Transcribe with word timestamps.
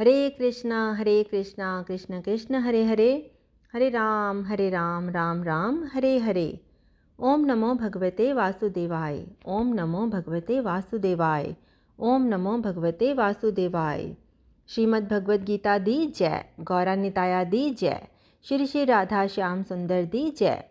हरे 0.00 0.30
कृष्णा 0.30 0.94
हरे 0.98 1.22
कृष्णा, 1.22 1.84
कृष्ण 1.88 2.20
कृष्ण, 2.20 2.54
हरे 2.54 2.84
हरे। 2.84 3.36
हरे 3.72 3.88
राम 3.88 4.42
हरे 4.44 4.68
राम 4.70 5.08
राम 5.10 5.42
राम, 5.44 5.82
हरे 5.94 6.18
हरे। 6.18 6.60
ओम 7.18 7.44
नमो 7.44 7.74
भगवते 7.74 8.32
वासुदेवाय, 8.32 9.26
ओम 9.46 9.72
नमो 9.74 10.06
भगवते 10.06 10.60
वासुदेवाय, 10.60 11.54
ओम 11.98 12.22
नमो 12.22 12.56
भगवते 12.58 13.12
वासुदेवाय। 13.12 14.16
श्रीमद् 14.68 15.08
भगवद 15.08 15.44
गीता 15.44 15.78
दी 15.78 16.06
जय 16.06 16.44
गौरा 16.60 16.94
निताया 16.94 17.44
दी 17.44 17.70
जय 17.70 18.08
श्री 18.44 18.66
श्री 18.66 18.84
राधा 18.84 19.26
श्याम 19.26 19.62
सुंदर 19.62 20.04
दी 20.04 20.30
जय। 20.30 20.64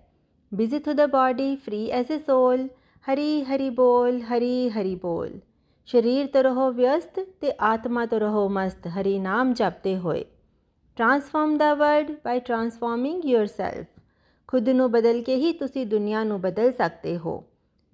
Busy 0.53 0.80
to 0.80 0.93
the 0.93 1.09
body 1.09 1.55
free 1.55 1.85
as 1.85 2.11
a 2.11 2.17
soul 2.17 2.69
Hari 3.05 3.41
Hari 3.41 3.69
बोल, 3.69 4.21
हरी 4.21 4.69
हरि 4.69 4.95
बोल। 4.95 5.39
ਸਰੀਰ 5.90 6.28
ਤੋਂ 6.28 6.44
ਰਹੋ 6.44 6.72
ਵਿਅਸਤ 6.72 7.20
ਤੇ 7.42 7.52
ਆਤਮਾ 7.59 8.06
ਤੋਂ 8.06 8.20
ਰਹੋ 8.20 8.48
ਮਸਤ 8.50 8.88
ਹਰੀ 8.88 9.20
ਨਾਮ 9.20 9.54
ਜਪਤੇ 9.54 9.98
ਹੋਏ 9.98 10.23
transform 10.98 11.58
the 11.58 11.73
world 11.73 12.12
by 12.26 12.40
transforming 12.40 13.23
yourself. 13.23 13.86
ਖੁਦ 14.48 14.70
ਨੂੰ 14.70 14.92
ਬਦਲ 14.92 15.22
ਕੇ 15.22 15.36
ਹੀ 15.36 15.52
ਤੁਸੀਂ 15.54 15.86
ਦੁਨੀਆ 15.86 16.23
ਨੂੰ 16.23 16.42
ਬਦਲ 16.42 16.72
ਸਕਦੇ 16.72 17.17
ਹੋ 17.17 17.44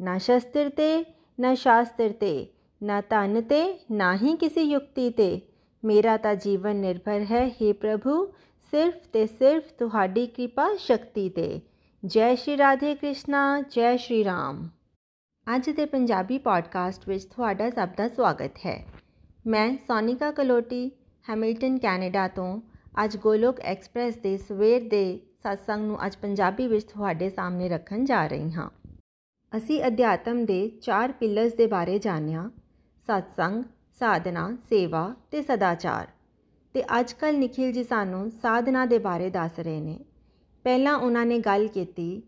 ਨਾ 0.01 0.17
ਸ਼ਸਤਰ 0.17 0.69
ਤੇ 0.69 1.05
ਨਾ 1.39 1.53
ਸ਼ਾਸਤਰ 1.55 2.09
ਤੇ 2.09 2.47
ਨਾ 2.81 3.01
ਧਨ 3.01 3.41
ਤੇ 3.41 3.63
ਨਾ 3.91 4.15
ਹੀ 4.15 4.35
ਕਿਸੇ 4.35 4.61
ਯੁਕਤੀ 4.61 5.09
ਤੇ 5.09 5.41
ਮੇਰਾ 5.83 6.17
ਤਾਂ 6.17 6.35
ਜੀਵਨ 6.35 6.75
ਨਿਰਭਰ 6.75 7.25
ਹੈ 7.31 7.47
हे 7.47 7.73
ਪ੍ਰਭੂ 7.73 8.33
ਸਿਰਫ 8.61 9.07
ਤੇ 9.13 9.27
ਸਿਰਫ 9.27 9.71
ਤੁਹਾਡੀ 9.79 10.27
ਕਿਰਪਾ 10.27 10.75
ਸ਼ਕਤੀ 10.77 11.29
ਤੇ 11.29 11.61
ਜੈ 12.05 12.35
ਸ਼੍ਰੀ 12.35 12.57
ਰਾਧੇ 12.57 12.95
ਕ੍ਰਿਸ਼ਨਾ 12.95 13.61
ਜੈ 13.71 13.95
ਸ਼੍ਰੀ 13.97 14.23
ਰਾਮ 14.23 14.67
ਅੱਜ 15.55 15.69
ਦੇ 15.69 15.85
ਪੰਜਾਬੀ 15.85 16.37
ਪੋਡਕਾਸਟ 16.37 17.09
ਵਿੱਚ 17.09 17.25
ਤੁਹਾਡਾ 17.25 17.69
ਸਭ 17.69 17.89
ਦਾ 17.97 18.07
ਸਵਾਗਤ 18.09 18.51
ਹੈ। 18.65 18.85
ਮੈਂ 19.47 19.77
ਸੋਨਿਕਾ 19.77 20.31
ਕਲੋਟੀ, 20.31 20.91
ਹੈਮਿਲਟਨ, 21.29 21.77
ਕੈਨੇਡਾ 21.77 22.27
ਤੋਂ 22.27 22.61
ਅੱਜ 23.03 23.17
ਗੋਲੋਕ 23.17 23.59
ਐਕਸਪ੍ਰੈਸ 23.59 24.15
ਦੇ 24.15 24.37
ਸਵੇਰ 24.37 24.89
ਦੇ 24.89 25.19
satsang 25.29 25.79
ਨੂੰ 25.79 26.05
ਅੱਜ 26.05 26.15
ਪੰਜਾਬੀ 26.15 26.67
ਵਿੱਚ 26.67 26.91
ਤੁਹਾਡੇ 26.91 27.29
ਸਾਹਮਣੇ 27.29 27.69
ਰੱਖਣ 27.69 28.05
ਜਾ 28.05 28.27
ਰਹੀ 28.27 28.51
ਹਾਂ। 28.51 28.69
ਅਸੀਂ 29.57 29.83
ਅਧਿਆਤਮ 29.87 30.45
ਦੇ 30.45 30.69
ਚਾਰ 30.81 31.11
ਪਿਲਰਸ 31.11 31.53
ਦੇ 31.53 31.67
ਬਾਰੇ 31.67 31.99
ਜਾਣਿਆ 31.99 32.49
satsang 33.11 33.63
ਸਾਧਨਾ, 33.93 34.57
ਸੇਵਾ 34.69 35.15
ਤੇ 35.31 35.41
ਸਦਾਚਾਰ। 35.41 36.07
ਤੇ 36.73 36.83
ਅੱਜ 36.99 37.13
ਕੱਲ 37.13 37.35
ਨikhil 37.35 37.71
ਜੀ 37.71 37.83
ਸਾਨੂੰ 37.83 38.31
ਸਾਧਨਾ 38.31 38.85
ਦੇ 38.85 38.99
ਬਾਰੇ 38.99 39.29
ਦੱਸ 39.29 39.59
ਰਹੇ 39.59 39.81
ਨੇ। 39.81 39.99
ਪਹਿਲਾਂ 40.63 40.97
ਉਹਨਾਂ 40.97 41.25
ਨੇ 41.25 41.39
ਗੱਲ 41.39 41.67
ਕੀਤੀ, 41.67 42.23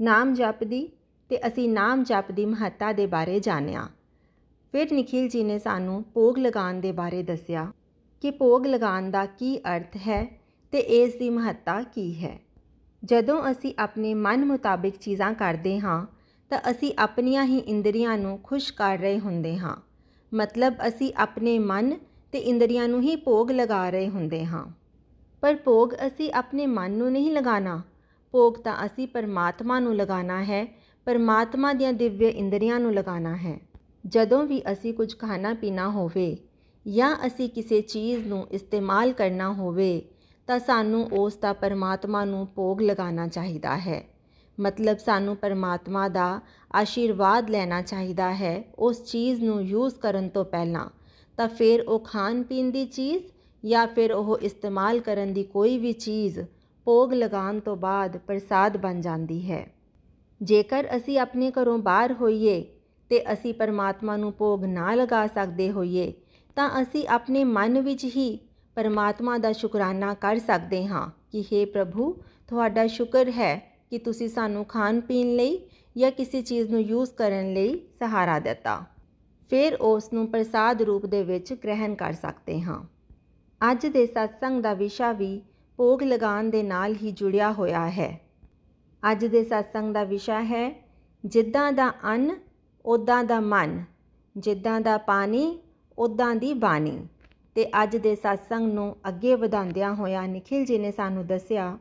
ਨਾਮ 0.00 0.34
ਜਪ 0.34 0.64
ਦੀ 0.64 0.92
ਤੇ 1.28 1.46
ਅਸੀਂ 1.46 1.68
ਨਾਮ 1.68 2.04
ਜਪ 2.04 2.32
ਦੀ 2.32 2.46
ਮਹੱਤਤਾ 2.46 2.92
ਦੇ 2.92 3.06
ਬਾਰੇ 3.06 3.40
ਜਾਣਿਆ। 3.40 3.88
ਫਿਰ 4.72 4.92
ਨikhil 4.92 5.28
ਜੀ 5.28 5.44
ਨੇ 5.44 5.58
ਸਾਨੂੰ 5.58 6.04
ਭੋਗ 6.14 6.38
ਲਗਾਉਣ 6.38 6.74
ਦੇ 6.74 6.92
ਬਾਰੇ 6.92 7.22
ਦੱਸਿਆ 7.22 7.72
ਕਿ 8.20 8.30
ਭੋਗ 8.30 8.66
ਲਗਾਉਣ 8.66 9.10
ਦਾ 9.10 9.26
ਕੀ 9.26 9.58
ਅਰਥ 9.58 9.96
ਹੈ 9.96 10.40
ਤੇ 10.72 10.78
ਇਸ 10.78 11.14
ਦੀ 11.14 11.30
ਮਹੱਤਤਾ 11.30 11.82
ਕੀ 11.82 12.24
ਹੈ। 12.24 12.38
ਜਦੋਂ 13.04 13.50
ਅਸੀਂ 13.50 13.74
ਆਪਣੇ 13.78 14.14
ਮਨ 14.14 14.44
ਮੁਤਾਬਿਕ 14.44 14.96
ਚੀਜ਼ਾਂ 14.96 15.34
ਕਰਦੇ 15.34 15.80
ਹਾਂ, 15.80 16.06
ਤਾਂ 16.48 16.60
ਅਸੀਂ 16.70 16.92
ਆਪਣੀਆਂ 16.98 17.44
ਹੀ 17.44 17.58
ਇੰਦਰੀਆਂ 17.58 18.18
ਨੂੰ 18.18 18.38
ਖੁਸ਼ 18.42 18.72
ਕਰ 18.72 18.98
ਰਹੇ 18.98 19.18
ਹੁੰਦੇ 19.18 19.58
ਹਾਂ। 19.58 19.76
ਮਤਲਬ 20.34 20.74
ਅਸੀਂ 20.88 21.12
ਆਪਣੇ 21.16 21.58
ਮਨ 21.58 21.98
ਤੇ 22.32 22.38
ਇੰਦਰੀਆਂ 22.38 22.88
ਨੂੰ 22.88 23.02
ਹੀ 23.02 23.16
ਭੋਗ 23.16 23.50
ਲਗਾ 23.50 23.90
ਰਹੇ 23.90 24.08
ਹੁੰਦੇ 24.08 24.44
ਹਾਂ। 24.44 24.66
ਪਰ 25.40 25.56
ਭੋਗ 25.56 25.90
ਅਸੀਂ 26.06 26.32
ਆਪਣੇ 26.32 26.66
ਮਨ 26.66 26.90
ਨੂੰ 26.90 27.12
ਨਹੀਂ 27.12 27.30
ਲਗਾਣਾ 27.30 27.82
ਭੋਗ 28.32 28.54
ਤਾਂ 28.54 28.86
ਅਸੀਂ 28.86 29.08
ਪਰਮਾਤਮਾ 29.08 29.80
ਨੂੰ 29.80 29.96
ਲਗਾਣਾ 29.96 30.44
ਹੈ 30.44 30.85
ਪਰਮਾਤਮਾ 31.06 31.72
ਦੀਆਂ 31.72 31.92
ਦਿਵਯ 31.92 32.28
ਇੰਦਰੀਆਂ 32.28 32.80
ਨੂੰ 32.80 32.94
ਲਗਾਣਾ 32.94 33.36
ਹੈ। 33.36 33.58
ਜਦੋਂ 34.06 34.42
ਵੀ 34.44 34.62
ਅਸੀਂ 34.72 34.94
ਕੁਝ 34.94 35.16
ਖਾਣਾ 35.18 35.54
ਪੀਣਾ 35.54 35.88
ਹੋਵੇ 35.90 36.36
ਜਾਂ 36.86 37.16
ਅਸੀਂ 37.26 37.48
ਕਿਸੇ 37.48 37.80
ਚੀਜ਼ 37.80 38.26
ਨੂੰ 38.26 38.46
ਇਸਤੇਮਾਲ 38.50 39.12
ਕਰਨਾ 39.12 39.52
ਹੋਵੇ 39.52 40.02
ਤਾਂ 40.46 40.58
ਸਾਨੂੰ 40.58 41.04
ਉਸ 41.12 41.36
ਦਾ 41.36 41.52
ਪਰਮਾਤਮਾ 41.52 42.24
ਨੂੰ 42.24 42.48
ਭੋਗ 42.54 42.80
ਲਗਾਉਣਾ 42.80 43.26
ਚਾਹੀਦਾ 43.28 43.76
ਹੈ। 43.76 44.02
ਮਤਲਬ 44.60 44.98
ਸਾਨੂੰ 44.98 45.36
ਪਰਮਾਤਮਾ 45.36 46.08
ਦਾ 46.08 46.40
ਆਸ਼ੀਰਵਾਦ 46.74 47.50
ਲੈਣਾ 47.50 47.82
ਚਾਹੀਦਾ 47.82 48.32
ਹੈ 48.34 48.64
ਉਸ 48.78 49.04
ਚੀਜ਼ 49.04 49.42
ਨੂੰ 49.42 49.62
ਯੂਜ਼ 49.62 49.94
ਕਰਨ 49.94 50.28
ਤੋਂ 50.28 50.44
ਪਹਿਲਾਂ। 50.44 50.88
ਤਾਂ 51.36 51.48
ਫਿਰ 51.48 51.80
ਉਹ 51.80 52.00
ਖਾਣ 52.00 52.42
ਪੀਣ 52.42 52.70
ਦੀ 52.70 52.84
ਚੀਜ਼ 52.86 53.24
ਜਾਂ 53.64 53.86
ਫਿਰ 53.86 54.12
ਉਹ 54.12 54.38
ਇਸਤੇਮਾਲ 54.38 55.00
ਕਰਨ 55.00 55.32
ਦੀ 55.32 55.42
ਕੋਈ 55.42 55.78
ਵੀ 55.78 55.92
ਚੀਜ਼ 55.92 56.40
ਭੋਗ 56.84 57.12
ਲਗਾਉਣ 57.12 57.60
ਤੋਂ 57.60 57.76
ਬਾਅਦ 57.76 58.16
ਪ੍ਰਸਾਦ 58.16 58.76
ਬਣ 58.76 59.00
ਜਾਂਦੀ 59.00 59.50
ਹੈ। 59.50 59.75
ਜੇਕਰ 60.42 60.88
ਅਸੀਂ 60.96 61.18
ਆਪਣੇ 61.18 61.50
ਘਰੋਂ 61.50 61.78
ਬਾਹਰ 61.78 62.12
ਹੋਈਏ 62.12 62.64
ਤੇ 63.08 63.32
ਅਸੀਂ 63.32 63.54
ਪਰਮਾਤਮਾ 63.54 64.16
ਨੂੰ 64.16 64.32
ਭੋਗ 64.38 64.64
ਨਾ 64.64 64.94
ਲਗਾ 64.94 65.26
ਸਕਦੇ 65.26 65.70
ਹੋਈਏ, 65.70 66.12
ਤਾਂ 66.56 66.82
ਅਸੀਂ 66.82 67.08
ਆਪਣੇ 67.08 67.44
ਮਨ 67.44 67.80
ਵਿੱਚ 67.80 68.04
ਹੀ 68.04 68.38
ਪਰਮਾਤਮਾ 68.74 69.38
ਦਾ 69.38 69.52
ਸ਼ੁਕਰਾਨਾ 69.52 70.14
ਕਰ 70.14 70.38
ਸਕਦੇ 70.38 70.86
ਹਾਂ 70.86 71.10
ਕਿ 71.32 71.44
हे 71.52 71.70
ਪ੍ਰਭੂ, 71.70 72.12
ਤੁਹਾਡਾ 72.48 72.86
ਸ਼ੁਕਰ 72.86 73.30
ਹੈ 73.30 73.72
ਕਿ 73.90 73.98
ਤੁਸੀਂ 73.98 74.28
ਸਾਨੂੰ 74.28 74.64
ਖਾਣ 74.64 75.00
ਪੀਣ 75.00 75.36
ਲਈ 75.36 75.58
ਜਾਂ 75.96 76.10
ਕਿਸੇ 76.10 76.42
ਚੀਜ਼ 76.42 76.70
ਨੂੰ 76.70 76.80
ਯੂਜ਼ 76.80 77.12
ਕਰਨ 77.12 77.52
ਲਈ 77.52 77.80
ਸਹਾਰਾ 77.98 78.38
ਦਿੱਤਾ। 78.38 78.84
ਫਿਰ 79.50 79.74
ਉਸ 79.74 80.12
ਨੂੰ 80.12 80.26
ਪ੍ਰਸਾਦ 80.26 80.82
ਰੂਪ 80.82 81.06
ਦੇ 81.06 81.22
ਵਿੱਚ 81.22 81.52
ਗ੍ਰਹਿਣ 81.52 81.94
ਕਰ 81.94 82.12
ਸਕਦੇ 82.12 82.60
ਹਾਂ। 82.60 82.82
ਅੱਜ 83.72 83.86
ਦੇ 83.86 84.04
satsang 84.04 84.62
ਦਾ 84.62 84.74
ਵਿਸ਼ਾ 84.74 85.12
ਵੀ 85.12 85.42
ਭੋਗ 85.76 86.02
ਲਗਾਉਣ 86.02 86.50
ਦੇ 86.50 86.62
ਨਾਲ 86.62 86.94
ਹੀ 86.94 87.12
ਜੁੜਿਆ 87.12 87.52
ਹੋਇਆ 87.52 87.88
ਹੈ। 87.90 88.25
ਅੱਜ 89.10 89.26
ਦੇ 89.26 89.40
satsang 89.40 89.92
ਦਾ 89.92 90.04
ਵਿਸ਼ਾ 90.04 90.42
ਹੈ, 90.42 90.84
ਜਿੱਦਾਂ 91.24 91.72
ਦਾ 91.72 91.90
ਅੰਨ 91.90 92.36
ਉਦਾਂ 92.86 93.24
ਦਾ 93.24 93.40
ਮਨ, 93.40 93.84
ਜਿੱਦਾਂ 94.36 94.80
ਦਾ 94.80 94.98
ਪਾਣੀ 94.98 95.58
ਉਦਾਂ 95.98 96.36
ਦੀ 96.36 96.54
ਬਾਣੀ। 96.54 97.06
ਤੇ 97.54 97.66
ਅੱਜ 97.82 97.96
ਦੇ 97.96 98.12
satsang 98.12 98.72
ਨੂੰ 98.72 98.96
ਅੱਗੇ 99.08 99.34
ਵਧਾਉਂਦਿਆਂ 99.34 99.94
ਹੋਇਆ 99.94 100.26
ਨikhil 100.26 100.64
ਜੀ 100.64 100.78
ਨੇ 100.78 100.92
ਸਾਨੂੰ 100.92 101.26
ਦੱਸਿਆ 101.26 101.78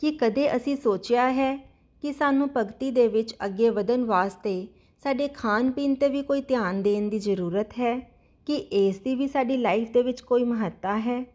ਕਿ 0.00 0.10
ਕਦੇ 0.10 0.56
ਅਸੀਂ 0.56 0.76
ਸੋਚਿਆ 0.76 1.32
ਹੈ 1.32 1.56
ਕਿ 2.02 2.12
ਸਾਨੂੰ 2.12 2.48
ਭਗਤੀ 2.56 2.90
ਦੇ 2.90 3.08
ਵਿੱਚ 3.08 3.34
ਅੱਗੇ 3.44 3.68
ਵਧਣ 3.68 4.04
ਵਾਸਤੇ 4.04 4.68
ਸਾਡੇ 5.02 5.28
ਖਾਣ 5.28 5.70
ਪੀਣ 5.70 5.94
ਤੇ 5.94 6.08
ਵੀ 6.08 6.22
ਕੋਈ 6.22 6.40
ਧਿਆਨ 6.40 6.82
ਦੇਣ 6.82 7.08
ਦੀ 7.08 7.18
ਜ਼ਰੂਰਤ 7.18 7.72
ਹੈ? 7.72 8.16
ਕਿ 8.46 8.56
ਇਸ 8.56 9.00
ਦੀ 9.00 9.14
ਵੀ 9.14 9.28
ਸਾਡੀ 9.28 9.56
ਲਾਈਫ 9.56 9.90
ਦੇ 9.90 10.02
ਵਿੱਚ 10.02 10.20
ਕੋਈ 10.20 10.44
ਮਹੱਤਤਾ 10.44 10.98
ਹੈ? 10.98 11.26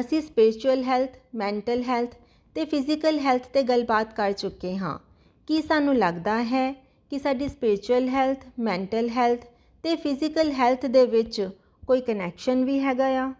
ਅਸੀਂ 0.00 0.22
ਸਪਿਰਚੁਅਲ 0.22 0.82
ਹੈਲਥ 0.82 1.16
ਮੈਂਟਲ 1.34 1.82
ਹੈਲਥ 1.82 2.14
ਤੇ 2.54 2.64
ਫਿਜ਼ੀਕਲ 2.64 3.18
ਹੈਲਥ 3.18 3.46
ਤੇ 3.46 3.62
ਗੱਲਬਾਤ 3.62 4.14
ਕਰ 4.14 4.32
ਚੁੱਕੇ 4.32 4.76
ਹਾਂ। 4.76 4.98
ਕੀ 5.46 5.62
ਸਾਨੂੰ 5.62 5.96
ਲੱਗਦਾ 5.96 6.42
ਹੈ 6.42 6.72
ਕਿ 7.10 7.18
ਸਾਡੀ 7.18 7.48
ਸਪਿਰਚੁਅਲ 7.48 8.08
ਹੈਲਥ 8.08 8.38
ਮੈਂਟਲ 8.58 9.08
ਹੈਲਥ 9.08 9.40
ਤੇ 9.82 9.96
ਫਿਜ਼ੀਕਲ 9.96 10.52
ਹੈਲਥ 10.52 10.86
ਦੇ 10.86 11.06
ਵਿੱਚ 11.06 11.48
ਕੋਈ 11.86 12.00
ਕਨੈਕਸ਼ਨ 12.00 12.64
ਵੀ 12.64 12.78
ਹੈਗਾ 12.80 13.06
ਆ? 13.06 13.32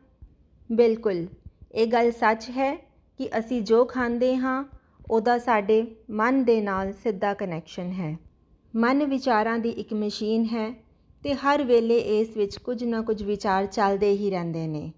ਬਿਲਕੁਲ। 0.72 1.26
ਇਹ 1.74 1.86
ਗੱਲ 1.86 2.10
ਸੱਚ 2.10 2.50
ਹੈ 2.50 2.74
ਕਿ 3.18 3.28
ਅਸੀਂ 3.38 3.62
ਜੋ 3.62 3.84
ਖਾਂਦੇ 3.84 4.36
ਹਾਂ, 4.36 4.64
ਉਹਦਾ 5.10 5.38
ਸਾਡੇ 5.38 5.96
ਮਨ 6.10 6.44
ਦੇ 6.44 6.60
ਨਾਲ 6.60 6.92
ਸਿੱਧਾ 6.92 7.34
ਕਨੈਕਸ਼ਨ 7.34 7.92
ਹੈ। 7.92 8.18
ਮਨ 8.76 9.04
ਵਿਚਾਰਾਂ 9.04 9.58
ਦੀ 9.58 9.70
ਇੱਕ 9.70 9.92
ਮਸ਼ੀਨ 9.94 10.44
ਹੈ 10.44 10.74
ਤੇ 11.24 11.34
ਹਰ 11.34 11.62
ਵੇਲੇ 11.62 11.98
ਇਸ 11.98 12.36
ਵਿੱਚ 12.36 12.58
ਕੁਝ 12.58 12.84
ਨਾ 12.84 13.02
ਕੁਝ 13.02 13.22
ਵਿਚਾਰ 13.22 13.66
ਚੱਲਦੇ 13.66 14.10
ਹੀ 14.10 14.30
ਰਹਿੰਦੇ 14.30 14.66
ਨੇ। 14.66 14.92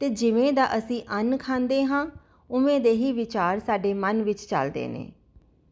ਤੇ 0.00 0.08
ਜਿਵੇਂ 0.08 0.52
ਦਾ 0.52 0.78
ਅਸੀਂ 0.78 1.02
ਅੰਨ 1.12 1.36
ਖਾਂਦੇ 1.36 1.84
ਹਾਂ 1.84 2.06
ਉਵੇਂ 2.50 2.80
ਦੇ 2.80 2.92
ਹੀ 2.92 3.12
ਵਿਚਾਰ 3.12 3.58
ਸਾਡੇ 3.58 3.94
ਮਨ 3.94 4.22
ਵਿੱਚ 4.22 4.40
ਚੱਲਦੇ 4.40 4.88
ਨੇ। 4.88 5.12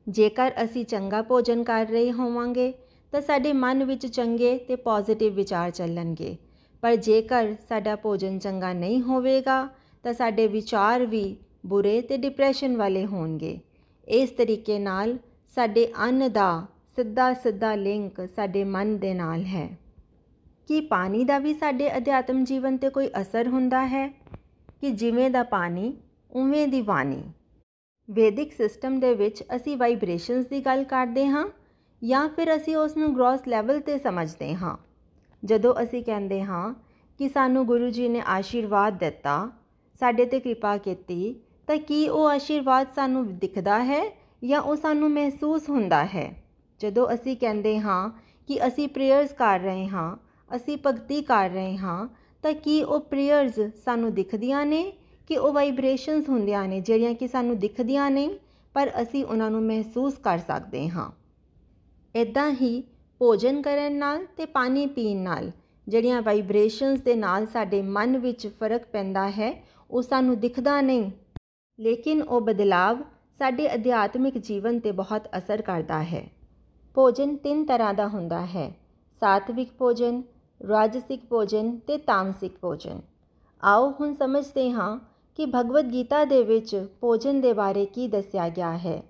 ਜੇਕਰ 0.08 0.52
ਅਸੀਂ 0.64 0.84
ਚੰਗਾ 0.84 1.23
ਭੋਜਨ 1.23 1.62
ਕਰ 1.62 1.87
ਰਹੇ 1.87 2.12
ਹੋਵਾਂਗੇ, 2.12 2.75
ਤਾਂ 3.12 3.20
ਸਾਡੇ 3.20 3.52
ਮਨ 3.52 3.84
ਵਿੱਚ 3.84 4.06
ਚੰਗੇ 4.06 4.58
ਤੇ 4.58 4.76
ਪੋਜ਼ਿਟਿਵ 4.76 5.34
ਵਿਚਾਰ 5.34 5.70
ਚੱਲਣਗੇ। 5.70 6.37
ਪਰ 6.82 6.96
ਜੇਕਰ 6.96 7.55
ਸਾਡਾ 7.69 7.96
ਭੋਜਨ 7.96 8.38
ਚੰਗਾ 8.38 8.73
ਨਹੀਂ 8.73 9.02
ਹੋਵੇਗਾ, 9.02 9.69
ਤਾਂ 10.02 10.12
ਸਾਡੇ 10.12 10.46
ਵਿਚਾਰ 10.46 11.06
ਵੀ 11.06 11.37
ਬੁਰੇ 11.67 12.00
ਤੇ 12.00 12.17
ਡਿਪਰੈਸ਼ਨ 12.17 12.76
ਵਾਲੇ 12.76 13.06
ਹੋਣਗੇ। 13.06 13.61
ਇਸ 14.08 14.31
ਤਰੀਕੇ 14.31 14.79
ਨਾਲ 14.79 15.19
ਸਾਡੇ 15.55 15.93
ਅੰਨ 16.02 16.32
ਦਾ 16.32 16.67
ਸਿੱਧਾ 16.96 17.34
ਸਿੱਧਾ 17.34 17.75
ਲਿੰਕ 17.75 18.29
ਸਾਡੇ 18.37 18.64
ਮਨ 18.64 18.99
ਦੇ 18.99 19.14
ਨਾਲ 19.14 19.44
ਹੈ। 19.44 19.79
ਕੀ 20.69 20.81
ਪਾਣੀ 20.81 21.25
ਦਾ 21.25 21.38
ਵੀ 21.38 21.55
ਸਾਡੇ 21.55 21.96
ਅਧਿਆਤਮ 21.96 22.44
ਜੀਵਨ 22.44 22.76
ਤੇ 22.76 22.88
ਕੋਈ 22.88 23.08
ਅਸਰ 23.20 23.49
ਹੁੰਦਾ 23.49 23.87
ਹੈ? 23.87 24.08
ਕਿ 24.81 24.90
ਜਿਵੇਂ 24.90 25.31
ਦਾ 25.31 25.43
ਪਾਣੀ 25.43 25.96
ਉਵੇਂ 26.37 26.69
ਦੀ 26.69 26.81
ਬਾਣੀ। 26.83 27.23
ਵੈਦਿਕ 28.11 28.53
ਸਿਸਟਮ 28.53 29.00
ਦੇ 29.00 29.15
ਵਿੱਚ 29.15 29.43
ਅਸੀਂ 29.56 29.77
ਵਾਈਬ੍ਰੇਸ਼ਨਸ 29.77 30.47
ਦੀ 30.47 30.61
ਗੱਲ 30.61 30.85
ਕਰਦੇ 30.85 31.27
ਹਾਂ 31.27 31.49
ਜਾਂ 32.03 32.29
ਫਿਰ 32.29 32.56
ਅਸੀਂ 32.56 32.77
ਉਸ 32.77 32.97
ਨੂੰ 32.97 33.15
ਗ੍ਰੋਸ 33.15 33.41
ਲੈਵਲ 33.49 33.81
ਤੇ 33.81 33.99
ਸਮਝਦੇ 33.99 34.55
ਹਾਂ। 34.55 34.77
ਜਦੋਂ 35.44 35.75
ਅਸੀਂ 35.83 36.03
ਕਹਿੰਦੇ 36.05 36.43
ਹਾਂ 36.43 36.75
ਕਿ 37.19 37.29
ਸਾਨੂੰ 37.29 37.67
ਗੁਰੂ 37.67 37.91
ਜੀ 37.91 38.09
ਨੇ 38.09 38.23
ਆਸ਼ੀਰਵਾਦ 38.27 38.99
ਦਿੱਤਾ, 38.99 39.50
ਸਾਡੇ 39.97 40.25
ਤੇ 40.25 40.41
ਕਿਰਪਾ 40.41 40.77
ਕੀਤੀ, 40.77 41.35
ਤਾਂ 41.67 41.77
ਕੀ 41.77 42.09
ਉਹ 42.09 42.27
ਆਸ਼ੀਰਵਾਦ 42.27 42.87
ਸਾਨੂੰ 42.94 43.39
ਦਿਖਦਾ 43.39 43.85
ਹੈ 43.85 44.03
ਜਾਂ 44.44 44.61
ਉਹ 44.61 44.77
ਸਾਨੂੰ 44.77 45.11
ਮਹਿਸੂਸ 45.11 45.69
ਹੁੰਦਾ 45.69 46.05
ਹੈ? 46.05 46.43
ਜਦੋਂ 46.81 47.15
ਅਸੀਂ 47.15 47.37
ਕਹਿੰਦੇ 47.37 47.79
ਹਾਂ 47.81 48.11
ਕਿ 48.49 48.67
ਅਸੀਂ 48.67 48.89
ਪ੍ਰੇਅਰਸ 48.89 49.32
ਕਰ 49.32 49.61
ਰਹੇ 49.61 49.89
ਹਾਂ, 49.89 50.17
ਅਸੀਂ 50.56 50.79
ਭਗਤੀ 50.87 51.23
ਕਰ 51.23 51.50
ਰਹੇ 51.50 51.77
ਹਾਂ, 51.77 52.09
ਤਾਂ 52.43 52.53
ਕੀ 52.53 52.82
ਉਹ 52.82 53.00
ਪ੍ਰੇਅਰਸ 53.00 53.61
ਸਾਨੂੰ 53.85 54.15
ਦਿਖਦੀਆਂ 54.15 54.67
ਨੇ 54.67 54.93
ਕਿ 55.26 55.37
ਉਹ 55.37 55.52
ਵਾਈਬ੍ਰੇਸ਼ਨਸ 55.52 56.28
ਹੁੰਦੀਆਂ 56.28 56.69
ਨੇ, 56.69 56.81
ਜਿਹੜੀਆਂ 56.81 57.14
ਕਿ 57.14 57.28
ਸਾਨੂੰ 57.28 57.58
ਦਿਖਦੀਆਂ 57.58 58.11
ਨਹੀਂ, 58.11 58.31
ਪਰ 58.75 58.90
ਅਸੀਂ 59.02 59.25
ਉਹਨਾਂ 59.25 59.50
ਨੂੰ 59.50 59.62
ਮਹਿਸੂਸ 59.62 60.19
ਕਰ 60.19 60.38
ਸਕਦੇ 60.38 60.88
ਹਾਂ। 60.88 61.11
ਇਦਾਂ 62.14 62.50
ਹੀ 62.50 62.82
ਭੋਜਨ 63.19 63.62
ਕਰਨ 63.62 63.93
ਨਾਲ 63.93 64.26
ਤੇ 64.37 64.46
ਪਾਣੀ 64.46 64.87
ਪੀਣ 64.87 65.17
ਨਾਲ, 65.17 65.50
ਜਿਹੜੀਆਂ 65.88 66.23
ਵਾਈਬ੍ਰੇਸ਼ਨਸ 66.23 67.00
ਦੇ 67.00 67.14
ਨਾਲ 67.14 67.46
ਸਾਡੇ 67.46 67.82
ਮਨ 67.82 68.19
ਵਿੱਚ 68.19 68.46
ਫ਼ਰਕ 68.46 68.87
ਪੈਂਦਾ 68.87 69.31
ਹੈ, 69.31 69.64
ਉਹ 69.90 70.02
ਸਾਨੂੰ 70.02 70.40
ਦਿਖਦਾ 70.40 70.81
ਨਹੀਂ। 70.81 71.11
ਲੇਕਿਨ 71.81 72.22
ਉਹ 72.22 72.40
ਬਦਲਾਵ 72.40 72.99
ਸਾਡੇ 73.38 73.75
ਅਧਿਆਤਮਿਕ 73.75 74.38
ਜੀਵਨ 74.38 74.81
ਤੇ 74.81 74.93
ਬਹੁਤ 74.93 75.29
ਅਸਰ 75.38 75.62
ਕਰਦਾ 75.62 76.02
ਹੈ। 76.02 76.31
ਭੋਜਨ 76.94 77.37
ਤਿੰਨ 77.37 77.64
ਤਰ੍ਹਾਂ 77.64 77.94
ਦਾ 77.94 78.08
ਹੁੰਦਾ 78.08 78.46
ਹੈ। 78.46 78.72
ਸਾਤਵਿਕ 79.20 79.72
ਭੋਜਨ, 79.79 80.22
ਰਾਜਸਿਕ 80.69 81.20
ਭੋਜਨ 81.29 81.79
ਤੇ 81.79 81.96
ਤਾਮਸਿਕ 81.96 82.52
ਭੋਜਨ। 82.61 83.00
ਆਓ 83.64 83.94
ਹੁਣ 84.00 84.14
ਸਮਝਦੇ 84.14 84.70
ਹਾਂ 84.70 85.16
ਕਿ 85.37 85.47
ਭਗਵਦ 85.47 85.93
ਗੀਤਾ 85.93 86.25
ਦੇ 86.25 86.43
ਵਿੱਚ 86.43 86.87
ਭੋਜਨ 87.00 87.41
ਦੇ 87.41 87.53
ਬਾਰੇ 87.53 87.87
ਕੀ 87.87 88.09
ਦੱਸਿਆ 88.09 88.49
ਗਿਆ 88.49 88.77
ਹੈ। 88.79 89.03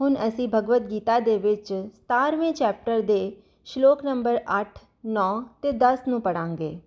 ਹੁਣ 0.00 0.16
ਅਸੀਂ 0.28 0.48
ਭਗਵਦ 0.54 0.90
ਗੀਤਾ 0.90 1.18
ਦੇ 1.20 1.38
ਵਿੱਚ 1.38 1.72
17ਵੇਂ 2.08 2.52
ਚੈਪਟਰ 2.52 3.00
ਦੇ 3.00 3.36
ਸ਼ਲੋਕ 3.64 4.04
ਨੰਬਰ 4.04 4.40
8 4.60 4.80
9 5.06 5.28
ਤੇ 5.62 5.72
10 5.72 6.08
ਨੂੰ 6.08 6.20
ਪੜਾਂਗੇ 6.22 6.78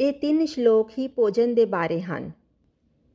ਇਹ 0.00 0.12
ਤਿੰਨ 0.12 0.46
ਸ਼ਲੋਕ 0.46 0.90
ਹੀ 0.98 1.08
ਭੋਜਨ 1.08 1.54
ਦੇ 1.54 1.64
ਬਾਰੇ 1.64 2.00
ਹਨ। 2.00 2.30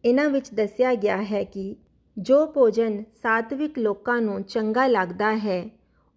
ਇਹਨਾਂ 0.05 0.29
ਵਿੱਚ 0.29 0.53
ਦੱਸਿਆ 0.53 0.93
ਗਿਆ 0.95 1.21
ਹੈ 1.23 1.43
ਕਿ 1.43 1.75
ਜੋ 2.17 2.45
ਭੋਜਨ 2.45 3.03
ਸਾਤਵਿਕ 3.21 3.79
ਲੋਕਾਂ 3.79 4.21
ਨੂੰ 4.21 4.43
ਚੰਗਾ 4.43 4.87
ਲੱਗਦਾ 4.87 5.35
ਹੈ, 5.37 5.69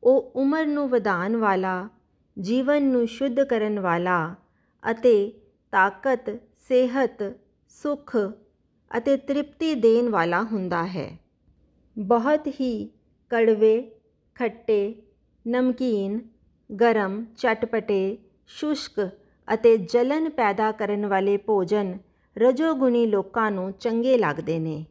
ਉਹ 0.03 0.33
ਉਮਰ 0.37 0.67
ਨੂੰ 0.67 0.89
ਵਧਾਉਣ 0.89 1.37
ਵਾਲਾ, 1.37 1.89
ਜੀਵਨ 2.37 2.83
ਨੂੰ 2.83 3.07
ਸ਼ੁੱਧ 3.07 3.41
ਕਰਨ 3.41 3.81
ਵਾਲਾ 3.81 4.35
ਅਤੇ 4.83 5.33
ਤਾਕਤ, 5.73 6.31
ਸਿਹਤ, 6.69 7.23
ਸੁਖ 7.69 8.17
ਅਤੇ 8.99 9.17
ਤ੍ਰਿਪਤੀ 9.17 9.75
ਦੇਣ 9.75 10.09
ਵਾਲਾ 10.09 10.43
ਹੁੰਦਾ 10.43 10.85
ਹੈ। 10.87 11.11
ਬਹੁਤ 11.97 12.47
ਹੀ 12.61 12.91
ਕੜਵੇ, 13.31 13.91
ਖੱਟੇ, 14.37 14.95
ਨਮਕੀਨ, 15.47 16.21
ਗਰਮ, 16.71 17.25
ਚਟਪਟੇ, 17.37 18.19
ਸ਼ੁਸ਼ਕ 18.47 19.09
ਅਤੇ 19.55 19.77
ਜਲਨ 19.77 20.29
ਪੈਦਾ 20.31 20.73
ਕਰਨ 20.73 21.07
ਵਾਲੇ 21.07 21.37
ਭੋਜਨ 21.37 21.99
ਰਜੋਗੁਣੀ 22.37 23.07
ਲੋਕਾਂ 23.07 23.51
ਨੂੰ 23.51 23.73
ਚੰਗੇ 23.73 24.17
ਲੱਗਦੇ 24.19 24.59
ਨੇ। 24.59 24.85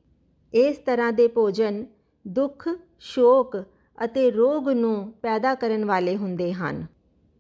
ਇਸ 0.54 0.78
ਤਰ੍ਹਾਂ 0.78 1.12
ਦੇ 1.14 1.28
ਭੋਜਨ 1.28 1.86
ਦੁੱਖ, 2.28 2.70
ਸ਼ੋਕ 3.00 3.58
ਅਤੇ 4.04 4.30
ਰੋਗ 4.32 4.70
ਨੂੰ 4.70 5.14
ਪੈਦਾ 5.22 5.56
ਕਰਨ 5.56 5.86
ਵਾਲੇ 5.86 6.16
ਹੁੰਦੇ 6.18 6.54
ਹਨ। 6.54 6.86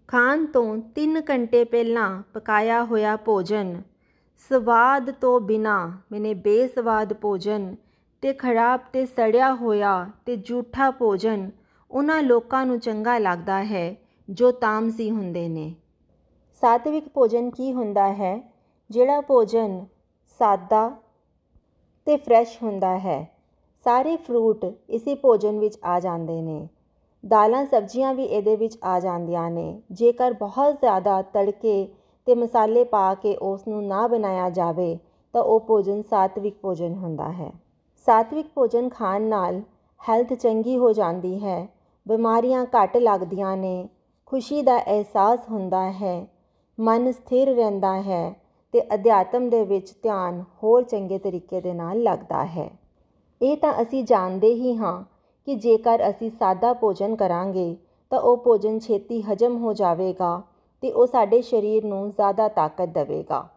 ਖਾਣ 0.07 0.45
ਤੋਂ 0.45 0.77
3 0.95 1.21
ਘੰਟੇ 1.30 1.63
ਪਹਿਲਾਂ 1.63 2.24
ਪਕਾਇਆ 2.33 2.83
ਹੋਇਆ 2.83 3.15
ਭੋਜਨ 3.15 3.81
ਸਵਾਦ 4.39 5.12
ਤੋਂ 5.12 5.39
ਬਿਨਾ 5.39 5.75
ਮੈਨੇ 6.12 6.33
ਬੇਸਵਾਦ 6.33 7.13
ਭੋਜਨ, 7.13 7.75
ਤੇ 8.21 8.33
ਖਰਾਬ 8.33 8.80
ਤੇ 8.94 9.06
ਸੜਿਆ 9.06 9.53
ਹੋਇਆ 9.56 10.12
ਤੇ 10.25 10.35
ਝੂਠਾ 10.38 10.91
ਭੋਜਨ 10.91 11.50
ਉਹਨਾਂ 11.91 12.21
ਲੋਕਾਂ 12.24 12.65
ਨੂੰ 12.65 12.80
ਚੰਗਾ 12.80 13.18
ਲੱਗਦਾ 13.18 13.63
ਹੈ, 13.63 13.95
ਜੋ 14.30 14.51
ਤਾਮਸੀ 14.51 15.09
ਹੁੰਦੇ 15.12 15.47
ਨੇ। 15.50 15.75
ਸਾਤਵਿਕ 16.62 17.09
ਭੋਜਨ 17.09 17.50
ਕੀ 17.50 17.74
ਹੁੰਦਾ 17.74 18.13
ਹੈ? 18.13 18.53
ਜਿਹੜਾ 18.89 19.21
ਭੋਜਨ 19.21 19.85
ਸਾਦਾ 20.39 20.89
ਤੇ 22.06 22.18
ਫਰੈਸ਼ 22.18 22.57
ਹੁੰਦਾ 22.63 22.97
ਹੈ। 23.00 23.36
ਸਾਰੇ 23.83 24.15
ਫਰੂਟ 24.18 24.65
ਇਸੇ 24.89 25.15
ਭੋਜਨ 25.15 25.59
ਵਿੱਚ 25.59 25.77
ਆ 25.83 26.00
ਜਾਂਦੇ 26.00 26.41
ਨੇ। 26.41 26.68
ਦਾਲਾਂ, 27.24 27.65
ਸਬਜ਼ੀਆਂ 27.65 28.13
ਵੀ 28.13 28.24
ਇਹਦੇ 28.24 28.56
ਵਿੱਚ 28.56 28.77
ਆ 28.83 29.00
ਜਾਂਦੀਆਂ 29.00 29.50
ਨੇ। 29.51 29.81
ਜੇਕਰ 29.91 30.33
ਬਹੁਤ 30.33 30.74
ਜ਼ਿਆਦਾ 30.74 31.21
ਤੜਕੇ 31.21 31.88
ਤੇ 32.28 32.36
ਮਸਾਲੇ 32.36 32.84
ਪਾ 32.84 33.14
ਕੇ 33.14 33.36
ਉਸ 33.36 33.68
ਨੂੰ 33.68 33.84
ਨਾ 33.84 34.08
ਬਣਾਇਆ 34.08 34.50
ਜਾਵੇ, 34.50 34.98
ਤਾਂ 35.34 35.42
ਉਹ 35.42 35.60
ਭੋਜਨ 35.60 36.02
ਸਾਤਵਿਕ 36.02 36.56
ਭੋਜਨ 36.62 36.94
ਹੁੰਦਾ 36.96 37.31
ਹੈ। 37.31 37.52
ਸਾਤਵਿਕ 38.02 38.48
ਭੋਜਨ 38.56 38.90
ਖਾਣ 38.90 39.22
ਨਾਲ 39.22 39.62
ਹੈਲਥ 40.02 40.34
ਚੰਗੀ 40.34 40.78
ਹੋ 40.78 40.92
ਜਾਂਦੀ 40.94 41.40
ਹੈ, 41.40 41.68
ਬਿਮਾਰੀਆਂ 42.06 42.66
ਘੱਟ 42.75 42.98
ਲੱਗਦੀਆਂ 42.98 43.56
ਨੇ, 43.58 43.88
ਖੁਸ਼ੀ 44.28 44.62
ਦਾ 44.62 44.78
ਅਹਿਸਾਸ 44.78 45.50
ਹੁੰਦਾ 45.50 45.90
ਹੈ, 45.92 46.25
ਮਨ 46.78 47.12
ਸਥਿਰ 47.12 47.54
ਰਹਿੰਦਾ 47.56 48.02
ਹੈ 48.02 48.36
ਤੇ 48.74 48.81
ਅਧਿਆਤਮ 48.94 49.50
ਦੇ 49.50 49.64
ਵਿੱਚ 49.64 49.94
ਧਿਆਨ 50.04 50.44
ਹੋਰ 50.64 50.84
ਚੰਗੇ 50.84 51.18
ਤਰੀਕੇ 51.18 51.62
ਦੇ 51.62 51.74
ਨਾਲ 51.74 52.02
ਲੱਗਦਾ 52.04 52.46
ਹੈ। 52.46 52.70
ਇਹ 53.42 53.58
ਤਾਂ 53.58 53.74
ਅਸੀਂ 53.81 54.04
ਜਾਣਦੇ 54.04 54.54
ਹੀ 54.54 54.75
ਹਾਂ 54.75 55.04
ਕਿ 55.48 55.56
ਜੇਕਰ 55.56 56.10
ਅਸੀਂ 56.10 56.30
ਸਾਦਾ 56.30 56.74
ਭੋਜਨ 56.74 57.16
ਕਰਾਂਗੇ, 57.16 57.75
ਤਾਂ 58.12 58.20
ਉਹ 58.20 58.38
ਭੋਜਨ 58.38 58.80
ਛੇਤੀ 58.80 59.22
ਹਜਮ 59.22 59.58
ਹੋ 59.58 59.74
ਜਾਵੇਗਾ 59.74 60.42
ਤੇ 60.83 60.91
ਉਹ 60.91 61.06
ਸਾਡੇ 61.07 61.41
ਸਰੀਰ 61.41 61.85
ਨੂੰ 61.85 62.09
ਜ਼ਿਆਦਾ 62.12 62.47
ਤਾਕਤ 62.47 62.89
ਦੇਵੇਗਾ। 62.89 63.47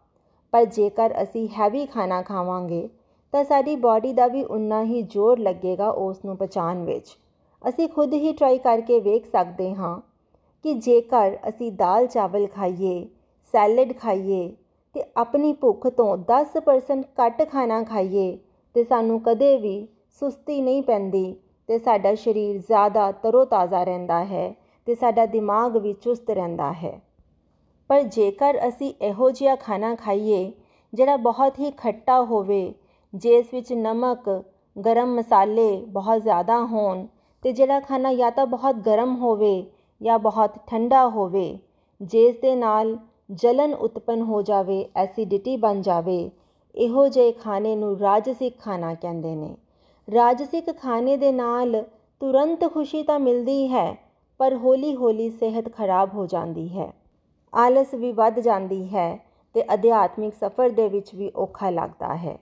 ਪਰ 0.53 0.65
ਜੇਕਰ 0.65 1.13
ਅਸੀਂ 1.23 1.49
ਹੈਵੀ 1.49 1.85
ਖਾਣਾ 1.87 2.21
ਖਾਵਾਂਗੇ, 2.23 2.89
ਤਾਂ 3.33 3.45
ਸਾਡੀ 3.45 3.75
ਬਾਡੀ 3.77 4.13
ਦਾ 4.13 4.27
ਵੀ 4.27 4.43
ਉਨਾ 4.45 4.83
ਹੀ 4.85 5.03
ਜ਼ੋਰ 5.03 5.39
ਲੱਗੇਗਾ 5.39 5.89
ਉਸ 5.91 6.25
ਨੂੰ 6.25 6.37
ਪਚਾਣ 6.37 6.85
ਵਿੱਚ। 6.85 7.17
ਅਸੀਂ 7.63 7.89
ਖੁਦ 7.89 8.13
ਹੀ 8.13 8.33
ਟਰਾਈ 8.33 8.59
ਕਰਕੇ 8.59 8.99
ਵੇਖ 9.01 9.27
ਸਕਦੇ 9.27 9.75
ਹਾਂ 9.75 9.99
ਕਿ 10.65 10.75
ਜੇਕਰ 10.75 11.37
ਅਸੀਂ 11.49 11.71
ਦਾਲ 11.73 12.07
ਚਾਵਲ 12.07 12.47
ਖਾਈਏ 12.47 13.09
ਸੈਲਡ 13.45 13.93
ਖਾਈਏ 13.99 14.49
ਤੇ 14.95 15.05
ਆਪਣੀ 15.17 15.53
ਭੁੱਖ 15.53 15.87
ਤੋਂ 15.87 16.17
10% 16.19 17.03
ਘੱਟ 17.21 17.43
ਖਾਣਾ 17.51 17.83
ਖਾਈਏ, 17.83 18.39
ਤੇ 18.75 18.85
ਸਾਨੂੰ 18.85 19.21
ਕਦੇ 19.21 19.57
ਵੀ 19.57 19.89
ਸੁਸਤੀ 20.21 20.61
ਨਹੀਂ 20.61 20.83
ਪੈਂਦੀ 20.83 21.37
ਤੇ 21.69 21.79
ਸਾਡਾ 21.79 22.15
ਸਰੀਰ 22.15 22.59
ਜ਼ਿਆਦਾ 22.59 23.11
ਤਰੋਤਾਜ਼ਾ 23.13 23.83
ਰਹਿੰਦਾ 23.85 24.25
ਹੈ 24.25 24.55
ਤੇ 24.87 24.95
ਸਾਡਾ 24.95 25.27
ਦਿਮਾਗ 25.27 25.77
ਵੀ 25.77 25.93
ਚੁਸਤ 25.93 26.31
ਰਹਿੰਦਾ 26.31 26.73
ਹੈ। 26.73 27.01
ਪਰ 27.91 28.03
ਜੇਕਰ 28.03 28.59
ਅਸੀਂ 28.69 28.93
ਇਹੋ 29.03 29.31
ਜਿਹਾ 29.31 29.57
ਖਾਣਾ 29.57 29.95
ਖਾਈਏ, 29.95 30.53
ਜਿਹੜਾ 30.93 31.17
ਬਹੁਤ 31.17 31.59
ਹੀ 31.59 31.71
ਖੱਟਾ 31.71 32.21
ਹੋਵੇ, 32.23 32.75
ਜਿਸ 33.15 33.55
ਵਿੱਚ 33.55 33.73
ਨਮਕ, 33.73 34.43
ਗਰਮ 34.77 35.15
ਮਸਾਲੇ 35.15 35.85
ਬਹੁਤ 35.89 36.23
ਜ਼ਿਆਦਾ 36.23 36.65
ਹੋਣ 36.65 37.07
ਤੇ 37.43 37.53
ਜਿਹੜਾ 37.53 37.81
ਖਾਣਾ 37.81 38.13
ਜਾਂ 38.15 38.31
ਤਾਂ 38.31 38.47
ਬਹੁਤ 38.47 38.77
ਗਰਮ 38.77 39.17
ਹੋਵੇ 39.17 39.67
ਜਾਂ 40.01 40.19
ਬਹੁਤ 40.19 40.55
ਠੰਡਾ 40.67 41.09
ਹੋਵੇ, 41.09 41.59
ਜਿਸ 42.01 42.37
ਦੇ 42.37 42.55
ਨਾਲ 42.57 42.97
ਜਲਨ 43.31 43.75
ਉਤਪਨ 43.75 44.23
ਹੋ 44.23 44.43
ਜਾਵੇ, 44.43 44.89
ਐਸਿਡਿਟੀ 44.97 45.57
ਬਣ 45.57 45.81
ਜਾਵੇ, 45.83 46.31
ਇਹੋ 46.75 47.09
ਜਿਹੇ 47.09 47.33
ਖਾਣੇ 47.33 47.77
ਨੂੰ 47.77 47.99
ਰਾਜਸਿਕ 47.99 48.59
ਖਾਣਾ 48.59 48.95
ਕਹਿੰਦੇ 48.95 49.35
ਨੇ। 49.35 49.57
ਰਾਜਸਿਕ 50.09 50.71
ਖਾਣੇ 50.79 51.17
ਦੇ 51.17 51.33
ਨਾਲ 51.33 51.85
ਤੁਰੰਤ 52.21 52.73
ਖੁਸ਼ੀ 52.73 53.03
ਤਾਂ 53.03 53.19
ਮਿਲਦੀ 53.19 53.67
ਹੈ, 53.69 53.97
ਪਰ 54.41 54.55
ਹੌਲੀ-ਹੌਲੀ 54.55 55.31
ਸਿਹਤ 55.31 55.73
ਖਰਾਬ 55.73 56.15
ਹੋ 56.15 56.27
ਜਾਂਦੀ 56.27 56.69
ਹੈ। 56.69 56.93
ਆਲਸ 57.57 57.95
ਵੀ 57.95 58.13
ਵੱਧ 58.13 58.41
ਜਾਂਦੀ 58.41 58.85
ਹੈ 58.89 59.19
ਤੇ 59.55 59.63
ਅਧਿਆਤਮਿਕ 59.75 60.35
ਸਫ਼ਰ 60.35 60.71
ਦੇ 60.71 60.89
ਵਿੱਚ 60.89 61.15
ਵੀ 61.15 61.31
ਔਖਾ 61.37 61.71
ਲੱਗਦਾ 61.71 62.15
ਹੈ। 62.17 62.37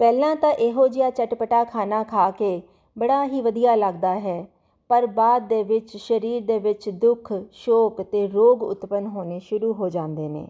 ਪਹਿਲਾਂ 0.00 0.34
ਤਾਂ 0.36 0.52
ਇਹੋ 0.52 0.86
ਜਿਹਾ 0.88 1.10
ਚਟਪਟਾ 1.10 1.62
ਖਾਣਾ 1.64 2.02
ਖਾ 2.04 2.30
ਕੇ 2.30 2.60
ਬੜਾ 2.96 3.24
ਹੀ 3.26 3.40
ਵਧੀਆ 3.40 3.74
ਲੱਗਦਾ 3.74 4.18
ਹੈ, 4.18 4.46
ਪਰ 4.90 5.06
ਬਾਅਦ 5.06 5.48
ਦੇ 5.48 5.62
ਵਿੱਚ 5.62 5.96
ਸਰੀਰ 5.96 6.42
ਦੇ 6.42 6.58
ਵਿੱਚ 6.58 6.88
ਦੁੱਖ, 6.90 7.32
ਸ਼ੋਕ 7.52 8.02
ਤੇ 8.02 8.26
ਰੋਗ 8.28 8.62
ਉਤਪਨ 8.62 9.06
ਹੋਣੇ 9.06 9.38
ਸ਼ੁਰੂ 9.40 9.72
ਹੋ 9.72 9.88
ਜਾਂਦੇ 9.88 10.28
ਨੇ। 10.28 10.46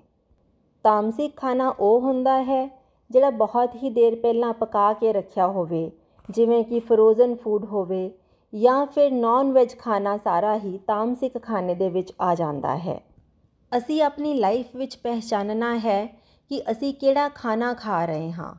ਤਾਮਸਿਕ 0.85 1.37
ਖਾਣਾ 1.37 1.69
ਉਹ 1.71 2.01
ਹੁੰਦਾ 2.01 2.43
ਹੈ 2.43 2.69
ਜਿਹੜਾ 3.11 3.31
ਬਹੁਤ 3.31 3.75
ਹੀ 3.75 3.91
ਦੇਰ 3.91 4.15
ਪਹਿਲਾਂ 4.17 4.53
ਪਕਾ 4.53 4.93
ਕੇ 4.93 5.13
ਰੱਖਿਆ 5.13 5.47
ਹੋਵੇ, 5.49 5.91
ਜਿਵੇਂ 6.29 6.63
ਕਿ 6.65 6.81
ਫਰੋਜ਼ਨ 6.81 7.35
ਫੂਡ 7.35 7.65
ਹੋਵੇ 7.65 8.11
ਜਾਂ 8.53 8.85
ਫਿਰ 8.87 9.13
ਨਾਨ 9.13 9.53
ਵੈਜ 9.53 9.77
ਖਾਣਾ 9.79 10.17
ਸਾਰਾ 10.17 10.57
ਹੀ 10.59 10.79
ਤਾਮਸਿਕ 10.87 11.43
ਖਾਣੇ 11.43 11.75
ਦੇ 11.75 11.89
ਵਿੱਚ 11.89 12.13
ਆ 12.21 12.35
ਜਾਂਦਾ 12.35 12.77
ਹੈ। 12.77 13.01
ਅਸੀਂ 13.73 14.03
ਆਪਣੀ 14.03 14.35
ਲਾਈਫ 14.35 14.77
ਵਿੱਚ 14.77 14.97
ਪਹਿਚਾਨਣਾ 14.97 15.79
ਹੈ 15.79 16.07
ਕਿ 16.51 16.63
ਅਸੀਂ 16.71 16.95
ਕਿਹੜਾ 16.95 17.29
ਖਾਣਾ 17.29 17.75
ਖਾ 17.75 18.05
ਰਹੇ 18.05 18.33
ਹਾਂ 18.33 18.55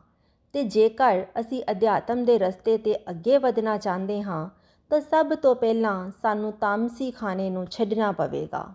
ਤੇ 0.54 0.62
ਜੇਕਰ 0.64 1.24
ਅਸੀਂ 1.40 1.62
ਅਧਿਆਤਮ 1.70 2.24
ਦੇ 2.24 2.38
ਰਸਤੇ 2.38 2.76
ਤੇ 2.78 2.96
ਅੱਗੇ 3.10 3.38
ਵਧਣਾ 3.38 3.76
ਚਾਹੁੰਦੇ 3.76 4.22
ਹਾਂ, 4.22 4.48
ਤਾਂ 4.90 5.00
ਸਭ 5.00 5.34
ਤੋਂ 5.34 5.54
ਪਹਿਲਾਂ 5.54 6.10
ਸਾਨੂੰ 6.22 6.52
ਤਾਮਸੀ 6.52 7.10
ਖਾਣੇ 7.10 7.50
ਨੂੰ 7.50 7.66
ਛੱਡਣਾ 7.66 8.12
ਪਵੇਗਾ। 8.12 8.66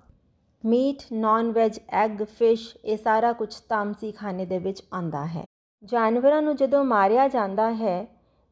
Meat 0.63 1.03
non 1.13 1.51
veg 1.51 1.79
egg 1.89 2.23
fish 2.23 2.77
ਇਹ 2.85 2.97
ਸਾਰਾ 2.97 3.33
ਕੁਝ 3.33 3.55
ਤਾਮਸੀ 3.55 4.11
ਖਾਣੇ 4.11 4.45
ਦੇ 4.45 4.57
ਵਿੱਚ 4.57 4.83
ਆਂਦਾ 4.93 5.25
ਹੈ। 5.25 5.43
ਜਾਨਵਰਾਂ 5.83 6.41
ਨੂੰ 6.41 6.55
ਜਦੋਂ 6.55 6.83
ਮਾਰਿਆ 6.83 7.27
ਜਾਂਦਾ 7.27 7.73
ਹੈ, 7.73 8.05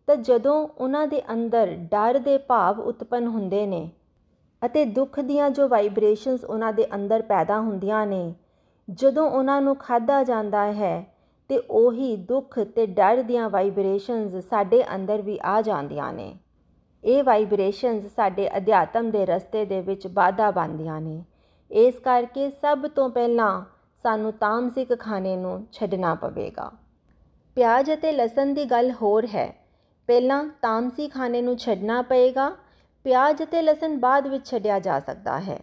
ਤਾਂ 0.07 0.15
ਜਦੋਂ 0.15 0.67
ਉਹਨਾਂ 0.67 1.07
ਦੇ 1.07 1.21
ਅੰਦਰ 1.33 1.75
ਡਰ 1.91 2.19
ਦੇ 2.19 2.37
ਭਾਵ 2.37 2.79
ਉਤਪਨ 2.79 3.27
ਹੁੰਦੇ 3.27 3.65
ਨੇ 3.67 3.89
ਅਤੇ 4.65 4.85
ਦੁੱਖ 4.85 5.19
ਦੀਆਂ 5.19 5.49
ਜੋ 5.49 5.67
ਵਾਈਬ੍ਰੇਸ਼ਨਸ 5.67 6.43
ਉਹਨਾਂ 6.43 6.73
ਦੇ 6.73 6.85
ਅੰਦਰ 6.95 7.21
ਪੈਦਾ 7.21 7.59
ਹੁੰਦੀਆਂ 7.59 8.07
ਨੇ, 8.07 8.35
ਜਦੋਂ 8.89 9.29
ਉਹਨਾਂ 9.29 9.61
ਨੂੰ 9.61 9.75
ਖਾਦਾ 9.75 10.23
ਜਾਂਦਾ 10.23 10.71
ਹੈ, 10.73 11.07
ਤੇ 11.49 11.57
ਉਹੀ 11.57 12.15
ਦੁੱਖ 12.15 12.59
ਤੇ 12.59 12.85
ਡਰ 12.85 13.21
ਦੀਆਂ 13.21 13.49
ਵਾਈਬ੍ਰੇਸ਼ਨਸ 13.49 14.49
ਸਾਡੇ 14.49 14.83
ਅੰਦਰ 14.95 15.21
ਵੀ 15.21 15.39
ਆ 15.43 15.61
ਜਾਂਦੀਆਂ 15.61 16.13
ਨੇ। 16.13 16.35
ਇਹ 17.03 17.23
ਵਾਈਬ੍ਰੇਸ਼ਨਸ 17.23 18.03
ਸਾਡੇ 18.15 18.49
ਅਧਿਆਤਮ 18.57 19.11
ਦੇ 19.11 19.25
ਰਸਤੇ 19.25 19.65
ਦੇ 19.65 19.81
ਵਿੱਚ 19.81 20.07
ਬਾਧਾ 20.07 20.51
ਬਣਦੀਆਂ 20.51 21.01
ਨੇ। 21.01 21.23
ਇਸ 21.71 21.99
ਕਰਕੇ 21.99 22.49
ਸਭ 22.49 22.87
ਤੋਂ 22.87 23.09
ਪਹਿਲਾਂ 23.09 23.63
ਸਾਨੂੰ 24.03 24.33
ਤਾਮਸਿਕ 24.33 24.99
ਖਾਣੇ 24.99 25.35
ਨੂੰ 25.35 25.67
ਛੱਡਣਾ 25.71 26.15
ਪਵੇਗਾ। 26.15 26.71
ਪਿਆਜ਼ 27.55 27.91
ਅਤੇ 27.91 28.11
ਲਸਣ 28.11 28.53
ਦੀ 28.53 28.65
ਗੱਲ 28.65 28.91
ਹੋਰ 28.91 29.25
ਹੈ। 29.25 29.55
ਪਹਿਲਾਂ 30.07 30.43
ਤਾਮਸੀ 30.61 31.07
ਖਾਣੇ 31.07 31.41
ਨੂੰ 31.41 31.57
ਛੱਡਣਾ 31.57 32.01
ਪਏਗਾ 32.01 32.51
ਪਿਆਜ਼ 33.03 33.43
ਅਤੇ 33.43 33.61
ਲਸਣ 33.61 33.97
ਬਾਅਦ 33.97 34.27
ਵਿੱਚ 34.27 34.45
ਛੱਡਿਆ 34.47 34.79
ਜਾ 34.79 34.99
ਸਕਦਾ 34.99 35.39
ਹੈ। 35.39 35.59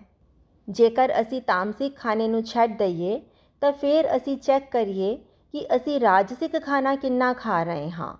ਜੇਕਰ 0.68 1.20
ਅਸੀਂ 1.20 1.42
ਤਾਮਸਿਕ 1.42 1.96
ਖਾਣੇ 1.96 2.28
ਨੂੰ 2.28 2.44
ਛੱਡ 2.44 2.78
ਦਈਏ, 2.78 3.22
ਤਾਂ 3.60 3.72
ਫਿਰ 3.72 4.16
ਅਸੀਂ 4.16 4.36
ਚੈੱਕ 4.36 4.70
ਕਰੀਏ 4.70 5.16
ਕਿ 5.52 5.66
ਅਸੀਂ 5.76 6.00
ਰਾਜਸਿਕ 6.00 6.62
ਖਾਣਾ 6.62 6.96
ਕਿੰਨਾ 6.96 7.32
ਖਾ 7.32 7.62
ਰਹੇ 7.62 7.90
ਹਾਂ। 7.90 8.16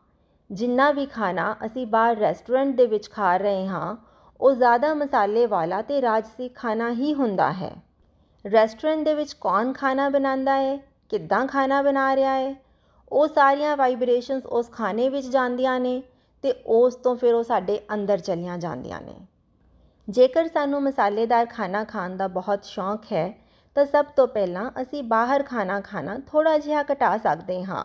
ਜਿੰਨਾ 0.53 0.91
ਵੀ 0.91 1.07
ਖਾਣਾ 1.07 1.57
ਅਸੀਂ 1.67 1.87
ਬਾਹਰ 1.87 2.17
ਰੈਸਟੋਰੈਂਟ 2.17 2.77
ਦੇ 2.77 2.87
ਵਿੱਚ 2.87 3.11
ਖਾ 3.11 3.37
ਰਹੇ 3.37 3.67
ਹਾਂ, 3.67 3.97
ਉਹ 4.41 4.55
ਜ਼ਿਆਦਾ 4.55 4.95
ਮਸਾਲੇ 4.95 5.47
ਵਾਲਾ 5.47 5.83
ਤੇ 5.83 6.03
ਰਾਜਸਿਕ 6.03 6.55
ਖਾਣਾ 6.55 6.91
ਹੀ 6.91 7.15
ਹੁੰਦਾ 7.15 7.53
ਹੈ। 7.53 7.75
ਰੈਸਟੋਰੈਂਟ 8.53 9.05
ਦੇ 9.05 9.15
ਵਿੱਚ 9.15 9.33
ਕੌਣ 9.33 9.73
ਖਾਣਾ 9.73 10.09
ਬਣਾਉਂਦਾ 10.09 10.55
ਹੈ? 10.55 10.77
ਕਿੱਦਾਂ 11.09 11.47
ਖਾਣਾ 11.47 11.83
ਬਣਾ 11.83 12.17
ਰਿਹਾ 12.17 12.35
ਹੈ? 12.35 12.57
ਉਹ 13.13 13.29
ਸਾਰੀਆਂ 13.29 13.77
ਵਾਈਬ੍ਰੇਸ਼ਨਸ 13.77 14.47
ਉਸ 14.47 14.71
ਖਾਣੇ 14.71 15.09
ਵਿੱਚ 15.09 15.27
ਜਾਂਦੀਆਂ 15.27 15.81
ਨੇ 15.81 16.03
ਤੇ 16.43 16.53
ਉਸ 16.67 16.95
ਤੋਂ 16.95 17.17
ਫਿਰ 17.17 17.35
ਉਹ 17.35 17.43
ਸਾਡੇ 17.43 17.81
ਅੰਦਰ 17.95 18.19
ਚਲੀਆਂ 18.19 18.59
ਜਾਂਦੀਆਂ 18.59 19.01
ਨੇ। 19.01 19.15
ਜੇਕਰ 20.09 20.49
ਸਾਨੂੰ 20.49 20.83
ਮਸਾਲੇਦਾਰ 20.83 21.47
ਖਾਣਾ 21.47 21.85
ਖਾਣ 21.85 22.17
ਦਾ 22.17 22.29
ਬਹੁਤ 22.29 22.65
ਸ਼ੌਂਕ 22.65 23.13
ਹੈ, 23.13 23.39
ਤਾਂ 23.75 23.87
ਸਭ 23.87 24.05
ਤੋਂ 24.05 24.27
ਪਹਿਲਾਂ 24.29 24.71
ਅਸੀਂ 24.83 25.03
ਬਾਹਰ 25.03 25.43
ਖਾਣਾ 25.43 25.81
ਖਾਣਾ 25.81 26.19
ਥੋੜਾ 26.27 26.59
ਜਿਹਾ 26.59 26.83
ਘਟਾ 26.83 27.17
ਸਕਦੇ 27.19 27.65
ਹਾਂ। 27.65 27.85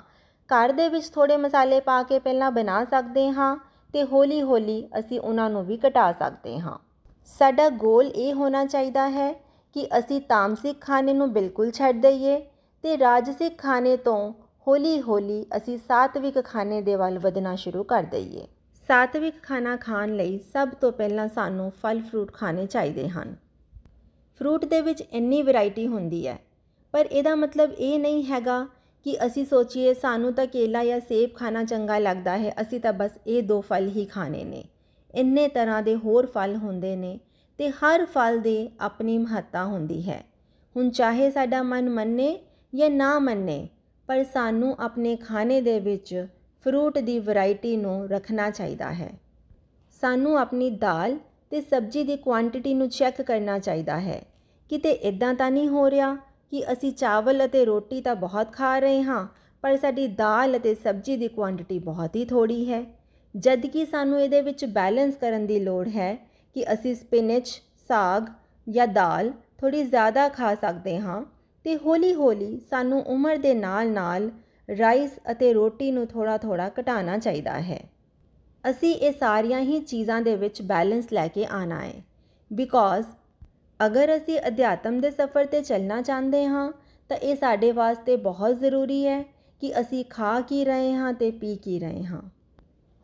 ਘਰ 0.50 0.72
ਦੇ 0.72 0.90
ਵਿੱਚ 0.90 1.10
ਥੋੜੇ 1.10 1.38
ਮਸਾਲੇ 1.38 1.80
ਪਾ 1.80 2.04
ਕੇ 2.04 2.20
ਪਹਿਲਾਂ 2.20 2.52
ਬਣਾ 2.52 2.84
ਸਕਦੇ 2.84 3.30
ਹਾਂ 3.32 3.58
ਤੇ 3.94 4.04
ਹੌਲੀ-ਹੌਲੀ 4.04 4.90
ਅਸੀਂ 5.00 5.20
ਉਹਨਾਂ 5.20 5.50
ਨੂੰ 5.50 5.66
ਵੀ 5.66 5.80
ਘਟਾ 5.88 6.12
ਸਕਦੇ 6.12 6.60
ਹਾਂ। 6.60 6.78
ਸਾਡਾ 7.26 7.70
ਗੋਲ 7.70 8.08
ਇਹ 8.08 8.34
ਹੋਣਾ 8.34 8.66
ਚਾਹੀਦਾ 8.66 9.10
ਹੈ 9.10 9.34
ਕਿ 9.76 9.88
ਅਸੀਂ 10.00 10.22
ਤਾਮਸਿਕ 10.22 10.82
ਖਾਣੇ 10.82 11.14
ਨੂੰ 11.14 11.34
ਬਿਲਕੁਲ 11.34 11.72
ਛੱਡ 11.72 12.02
ਦਈਏ 12.02 12.40
ਤੇ 12.84 12.98
ਰਾਜਸਿਕ 12.98 13.58
ਖਾਣੇ 13.58 13.98
ਤੋਂ 13.98 14.34
ਹੌਲੀ-ਹੌਲੀ 14.68 15.46
ਅਸੀਂ 15.58 15.78
ਸਾਤਵਿਕ 15.78 16.46
ਖਾਣੇ 16.46 16.82
ਦੇ 16.82 16.96
ਵੱਲ 16.96 17.20
ਵਧਣਾ 17.20 17.56
ਸ਼ੁਰੂ 17.56 17.84
ਕਰ 17.84 18.04
ਦਈਏ। 18.04 18.48
ਸਾਤਵਿਕ 18.88 19.44
ਖਾਣਾ 19.44 19.76
ਖਾਣ 19.76 20.16
ਲਈ 20.16 20.38
ਸਭ 20.38 20.70
ਤੋਂ 20.70 20.92
ਪਹਿਲਾਂ 20.92 21.28
ਸਾਨੂੰ 21.28 21.72
ਫਲ 21.72 22.02
ਫਰੂਟ 22.02 22.34
ਖਾਣੇ 22.34 22.66
ਚਾਹੀਦੇ 22.66 23.10
ਹਨ। 23.10 23.36
ਫਰੂਟ 24.40 24.66
ਦੇ 24.66 24.82
ਵਿੱਚ 24.82 25.02
ਇੰਨੀ 25.02 25.42
ਵੈਰਾਈਟੀ 25.42 25.88
ਹੁੰਦੀ 25.88 26.28
ਹੈ। 26.28 26.40
ਪਰ 26.92 27.06
ਇਹਦਾ 27.06 27.36
ਮਤਲਬ 27.36 27.72
ਇਹ 27.72 28.00
ਨਹੀਂ 28.00 28.24
ਹੈਗਾ 28.24 28.68
ਕਿ 29.04 29.26
ਅਸੀਂ 29.26 29.46
ਸੋਚੀਏ 29.46 29.94
ਸਾਨੂੰ 29.94 30.34
ਤਾਂ 30.34 30.48
ਕੇਲਾ 30.48 30.86
ਜਾਂ 30.86 31.00
ਸੇਬ 31.00 31.30
ਖਾਣਾ 31.36 31.64
ਚੰਗਾ 31.64 32.00
ਲੱਗਦਾ 32.00 32.38
ਹੈ, 32.38 32.54
ਅਸੀਂ 32.62 32.80
ਤਾਂ 32.80 32.94
ਬਸ 32.94 33.12
ਇਹ 33.28 33.44
ਦੋ 33.44 33.62
ਫਲ 33.62 33.88
ਹੀ 33.88 34.06
ਖਾਣੇ 34.06 34.44
ਨੇ। 34.44 34.64
ਇੰਨੇ 35.16 35.48
ਤਰ੍ਹਾਂ 35.48 35.82
ਦੇ 35.82 35.96
ਹੋਰ 35.96 36.26
ਫਲ 36.26 36.56
ਹੁੰਦੇ 36.56 36.96
ਨੇ 36.96 37.20
ਤੇ 37.58 37.70
ਹਰ 37.70 38.06
ਫਲ 38.06 38.40
ਦੇ 38.40 38.70
ਆਪਣੀ 38.80 39.18
ਮਹੱਤਤਾ 39.18 39.66
ਹੁੰਦੀ 39.66 40.10
ਹੈ। 40.10 40.24
ਹੁਣ 40.76 40.90
ਚਾਹੇ 40.90 41.32
ਸਾਡਾ 41.32 41.64
ਮਨ 41.64 41.90
ਮੰਨੇ 41.90 42.40
ਜਾਂ 42.76 42.90
ਨਾ 42.90 43.20
ਮੰਨੇ 43.20 43.70
ਪਰ 44.10 44.24
ਸਾਨੂੰ 44.24 44.76
ਆਪਣੇ 44.80 45.16
ਖਾਣੇ 45.16 45.62
ਦੇ 45.62 45.80
ਵਿੱਚ 45.80 46.28
ਫਰੂਟ 46.64 46.98
ਦੀ 47.00 47.20
ਵੈਰਾਈਟੀ 47.20 47.76
ਨੂੰ 47.78 48.10
ਰੱਖਣਾ 48.10 48.50
ਚਾਹੀਦਾ 48.50 48.92
ਹੈ। 48.94 49.12
ਸਾਨੂੰ 49.94 50.38
ਆਪਣੀ 50.40 50.70
ਦਾਲ 50.70 51.18
ਤੇ 51.52 51.62
ਸਬਜ਼ੀ 51.62 52.04
ਦੀ 52.04 52.18
ਕੁਆਂਟੀਟੀ 52.18 52.74
ਨੂੰ 52.74 52.90
ਚੈੱਕ 52.90 53.22
ਕਰਨਾ 53.22 53.58
ਚਾਹੀਦਾ 53.60 54.00
ਹੈ। 54.00 54.22
ਕਿਤੇ 54.70 54.92
ਇਦਾਂ 54.92 55.34
ਤਾਂ 55.34 55.50
ਨਹੀਂ 55.52 55.68
ਹੋ 55.70 55.90
ਰਿਹਾ 55.90 56.16
ਕਿ 56.52 56.64
ਅਸੀਂ 56.72 56.92
ਚਾਵਲ 56.92 57.46
ਅਤੇ 57.46 57.66
ਰੋਟੀ 57.66 58.02
ਤਾਂ 58.02 58.16
ਬਹੁਤ 58.16 58.52
ਖਾ 58.54 58.78
ਰਹੇ 58.80 59.02
ਹਾਂ, 59.02 59.28
ਪਰ 59.64 59.78
ਸਾਡੀ 59.78 60.08
ਦਾਲ 60.08 60.58
ਅਤੇ 60.58 60.76
ਸਬਜ਼ੀ 60.76 61.18
ਦੀ 61.18 61.28
ਕੁਆਂਟੀਟੀ 61.28 61.80
ਬਹੁਤ 61.80 62.16
ਹੀ 62.16 62.26
ਥੋੜੀ 62.26 62.72
ਹੈ। 62.72 62.84
ਜਦ 63.36 63.66
ਕਿ 63.66 63.86
ਸਾਨੂੰ 63.86 64.22
ਇਹਦੇ 64.22 64.42
ਵਿੱਚ 64.42 64.66
ਬੈਲੈਂਸ 64.66 65.16
ਕਰਨ 65.16 65.46
ਦੀ 65.48 65.60
ਲੋੜ 65.60 65.88
ਹੈ 65.88 66.16
ਕਿ 66.56 66.74
ਅਸੀਂ 66.74 66.96
ਸਪਿਨਚ, 66.96 67.62
ਸਾਗ 67.88 68.28
ਜਾਂ 68.68 68.88
ਦਾਲ 68.88 69.32
ਥੋੜੀ 69.58 69.84
ਜ਼ਿਆਦਾ 69.84 70.28
ਖਾ 70.30 70.56
ਸਕਦੇ 70.56 71.00
ਹਾਂ 71.00 71.22
ਤੇ 71.64 71.78
ਹੌਲੀ-ਹੌਲੀ 71.78 72.62
ਸਾਨੂੰ 72.70 73.04
ਉਮਰ 73.04 73.38
ਦੇ 73.38 73.54
ਨਾਲ-ਨਾਲ 73.54 74.32
ਰਾਈਸ 74.80 75.12
ਅਤੇ 75.32 75.54
ਰੋਟੀ 75.54 75.92
ਨੂੰ 75.92 76.08
ਥੋੜਾ-ਥੋੜਾ 76.08 76.72
ਘਟਾਉਣਾ 76.80 77.18
ਚਾਹੀਦਾ 77.18 77.62
ਹੈ। 77.62 77.84
ਅਸੀਂ 78.70 78.96
ਇਹ 78.96 79.14
ਸਾਰੀਆਂ 79.14 79.60
ਹੀ 79.60 79.80
ਚੀਜ਼ਾਂ 79.80 80.22
ਦੇ 80.22 80.36
ਵਿੱਚ 80.36 80.62
ਬੈਲੈਂਸ 80.62 81.14
ਲੈ 81.14 81.28
ਕੇ 81.28 81.46
ਆਣਾ 81.46 81.80
ਹੈ। 81.80 82.04
ਬਿਕੋਜ਼ 82.54 83.06
ਅਗਰ 83.86 84.18
ਅਸੀਂ 84.18 84.40
ਅਧਿਆਤਮ 84.48 85.00
ਦੇ 85.00 85.12
ਸਫ਼ਰ 85.12 85.46
ਤੇ 85.46 85.62
ਚੱਲਣਾ 85.62 86.02
ਚਾਹੁੰਦੇ 86.02 86.46
ਹਾਂ, 86.46 86.72
ਤਾਂ 87.10 87.18
ਇਹ 87.18 87.36
ਸਾਡੇ 87.36 87.72
ਵਾਸਤੇ 87.72 88.16
ਬਹੁਤ 88.16 88.56
ਜ਼ਰੂਰੀ 88.56 89.08
ਹੈ 89.08 89.24
ਕਿ 89.62 89.80
ਅਸੀਂ 89.80 90.06
ਖਾ 90.06 90.42
ਕੀ 90.42 90.66
ਰਹੇ 90.66 90.94
ਹਾਂ 90.94 91.14
ਤੇ 91.14 91.32
ਪੀ 91.32 91.56
ਕੀ 91.56 91.80
ਰਹੇ 91.80 92.04
ਹਾਂ। 92.04 92.22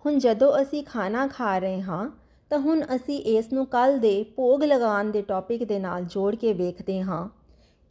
ਹੁਣ 0.05 0.17
ਜਦੋਂ 0.17 0.61
ਅਸੀਂ 0.61 0.83
ਖਾਣਾ 0.83 1.27
ਖਾ 1.27 1.57
ਰਹੇ 1.59 1.81
ਹਾਂ, 1.81 2.09
ਤਾਂ 2.49 2.59
ਹੁਣ 2.59 2.85
ਅਸੀਂ 2.95 3.21
ਇਸ 3.21 3.53
ਨੂੰ 3.53 3.65
ਕੱਲ 3.65 3.99
ਦੇ 3.99 4.23
ਭੋਗ 4.35 4.63
ਲਗਾਉਣ 4.63 5.11
ਦੇ 5.11 5.21
ਟੌਪਿਕ 5.21 5.63
ਦੇ 5.63 5.79
ਨਾਲ 5.79 6.03
ਜੋੜ 6.03 6.35
ਕੇ 6.35 6.53
ਵੇਖਦੇ 6.53 7.01
ਹਾਂ 7.01 7.38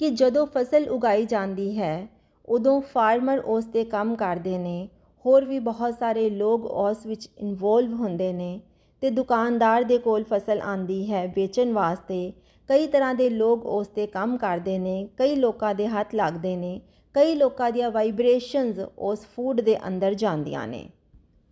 ਕਿ 0.00 0.10
ਜਦੋਂ 0.10 0.46
ਫਸਲ 0.46 0.88
ਉਗਾਈ 0.88 1.26
ਜਾਂਦੀ 1.26 1.78
ਹੈ, 1.78 2.08
ਉਦੋਂ 2.48 2.80
ਫਾਰਮਰ 2.80 3.38
ਉਸ 3.38 3.64
ਤੇ 3.64 3.84
ਕੰਮ 3.84 4.14
ਕਰਦੇ 4.16 4.58
ਨੇ। 4.58 4.88
ਹੋਰ 5.26 5.44
ਵੀ 5.44 5.58
ਬਹੁਤ 5.58 5.94
ਸਾਰੇ 5.98 6.30
ਲੋਕ 6.30 6.64
ਉਸ 6.64 7.06
ਵਿੱਚ 7.06 7.28
ਇਨਵੋਲਵ 7.38 7.94
ਹੁੰਦੇ 7.94 8.32
ਨੇ 8.32 8.60
ਤੇ 9.00 9.10
ਦੁਕਾਨਦਾਰ 9.10 9.82
ਦੇ 9.82 9.98
ਕੋਲ 9.98 10.24
ਫਸਲ 10.24 10.60
ਆਂਦੀ 10.60 11.12
ਹੈ 11.12 11.26
ਵੇਚਣ 11.36 11.72
ਵਾਸਤੇ। 11.72 12.32
ਕਈ 12.68 12.86
ਤਰ੍ਹਾਂ 12.86 13.14
ਦੇ 13.14 13.30
ਲੋਕ 13.30 13.66
ਉਸ 13.66 13.86
ਤੇ 13.86 14.06
ਕੰਮ 14.06 14.36
ਕਰਦੇ 14.36 14.78
ਨੇ, 14.78 15.08
ਕਈ 15.16 15.34
ਲੋਕਾਂ 15.36 15.74
ਦੇ 15.74 15.86
ਹੱਥ 15.86 16.14
ਲੱਗਦੇ 16.14 16.56
ਨੇ, 16.56 16.80
ਕਈ 17.14 17.34
ਲੋਕਾਂ 17.34 17.70
ਦੀਆਂ 17.70 17.90
ਵਾਈਬ੍ਰੇਸ਼ਨਸ 17.90 18.78
ਉਸ 18.98 19.26
ਫੂਡ 19.36 19.60
ਦੇ 19.60 19.76
ਅੰਦਰ 19.88 20.14
ਜਾਂਦੀਆਂ 20.14 20.66
ਨੇ। 20.68 20.88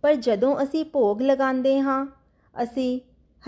ਪਰ 0.01 0.15
ਜਦੋਂ 0.15 0.63
ਅਸੀਂ 0.63 0.85
ਭੋਗ 0.85 1.21
ਲਗਾਉਂਦੇ 1.21 1.79
ਹਾਂ, 1.79 2.05
ਅਸੀਂ 2.63 2.99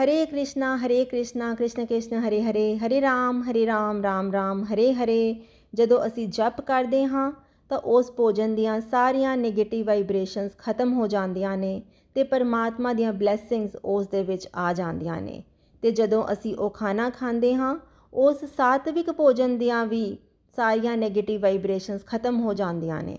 ਹਰੇ 0.03 0.25
ਕ੍ਰਿਸ਼ਨਾ 0.25 0.77
ਹਰੇ 0.77 1.05
ਕ੍ਰਿਸ਼ਨਾ, 1.05 1.55
ਕ੍ਰਿਸ਼ਨ 1.55 1.85
ਕ੍ਰਿਸ਼ਨ, 1.85 2.19
ਹਰੇ 2.19 2.41
ਹਰੇ 2.43 2.77
ਹਰੇ 2.77 3.01
ਰਾਮ 3.01 3.41
ਹਰੇ 3.41 3.65
ਰਾਮ 3.65 4.03
ਰਾਮ 4.03 4.31
ਰਾਮ, 4.31 4.63
ਹਰੇ 4.63 4.93
ਹਰੇ। 4.93 5.35
ਜਦੋਂ 5.73 6.07
ਅਸੀਂ 6.07 6.27
ਜਪ 6.27 6.61
ਕਰਦੇ 6.61 7.05
ਹਾਂ, 7.05 7.31
ਤਾਂ 7.69 7.77
ਉਸ 7.77 8.11
ਭੋਜਨ 8.11 8.55
ਦੀਆਂ 8.55 8.81
ਸਾਰੀਆਂ 8.81 9.37
네ਗੇਟਿਵ 9.37 9.85
ਵਾਈਬ੍ਰੇਸ਼ਨਸ 9.85 10.51
ਖਤਮ 10.57 10.93
ਹੋ 10.93 11.07
ਜਾਂਦੀਆਂ 11.07 11.57
ਨੇ 11.57 11.81
ਤੇ 12.15 12.23
ਪਰਮਾਤਮਾ 12.23 12.93
ਦੀਆਂ 12.93 13.13
ਬਲੇਸਿੰਗਸ 13.13 13.75
ਉਸ 13.85 14.07
ਦੇ 14.07 14.23
ਵਿੱਚ 14.23 14.47
ਆ 14.55 14.73
ਜਾਂਦੀਆਂ 14.73 15.21
ਨੇ। 15.21 15.43
ਤੇ 15.81 15.91
ਜਦੋਂ 15.91 16.23
ਅਸੀਂ 16.33 16.55
ਉਹ 16.55 16.69
ਖਾਣਾ 16.69 17.09
ਖਾਂਦੇ 17.09 17.55
ਹਾਂ, 17.55 17.79
ਉਸ 18.13 18.45
ਸਾਤਵਿਕ 18.57 19.11
ਭੋਜਨ 19.11 19.57
ਦੀਆਂ 19.57 19.85
ਵੀ 19.85 20.17
ਸਾਰੀਆਂ 20.55 20.97
네ਗੇਟਿਵ 20.97 21.41
ਵਾਈਬ੍ਰੇਸ਼ਨਸ 21.41 22.05
ਖਤਮ 22.05 22.39
ਹੋ 22.39 22.53
ਜਾਂਦੀਆਂ 22.53 23.03
ਨੇ। 23.03 23.17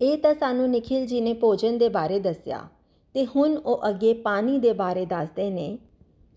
ਇਹ 0.00 0.18
ਤਾਂ 0.18 0.34
ਸਾਨੂੰ 0.34 0.70
ਨikhil 0.70 1.04
ji 1.04 1.22
ਨੇ 1.22 1.34
ਭੋਜਨ 1.34 1.78
ਦੇ 1.78 1.88
ਬਾਰੇ 1.88 2.18
ਦੱਸਿਆ 2.18 2.68
ਤੇ 3.14 3.26
ਹੁਣ 3.26 3.56
ਉਹ 3.56 3.88
ਅੱਗੇ 3.88 4.14
ਪਾਣੀ 4.14 4.58
ਦੇ 4.58 4.72
ਬਾਰੇ 4.72 5.06
ਦੱਸਦੇ 5.06 5.50
ਨੇ 5.50 5.78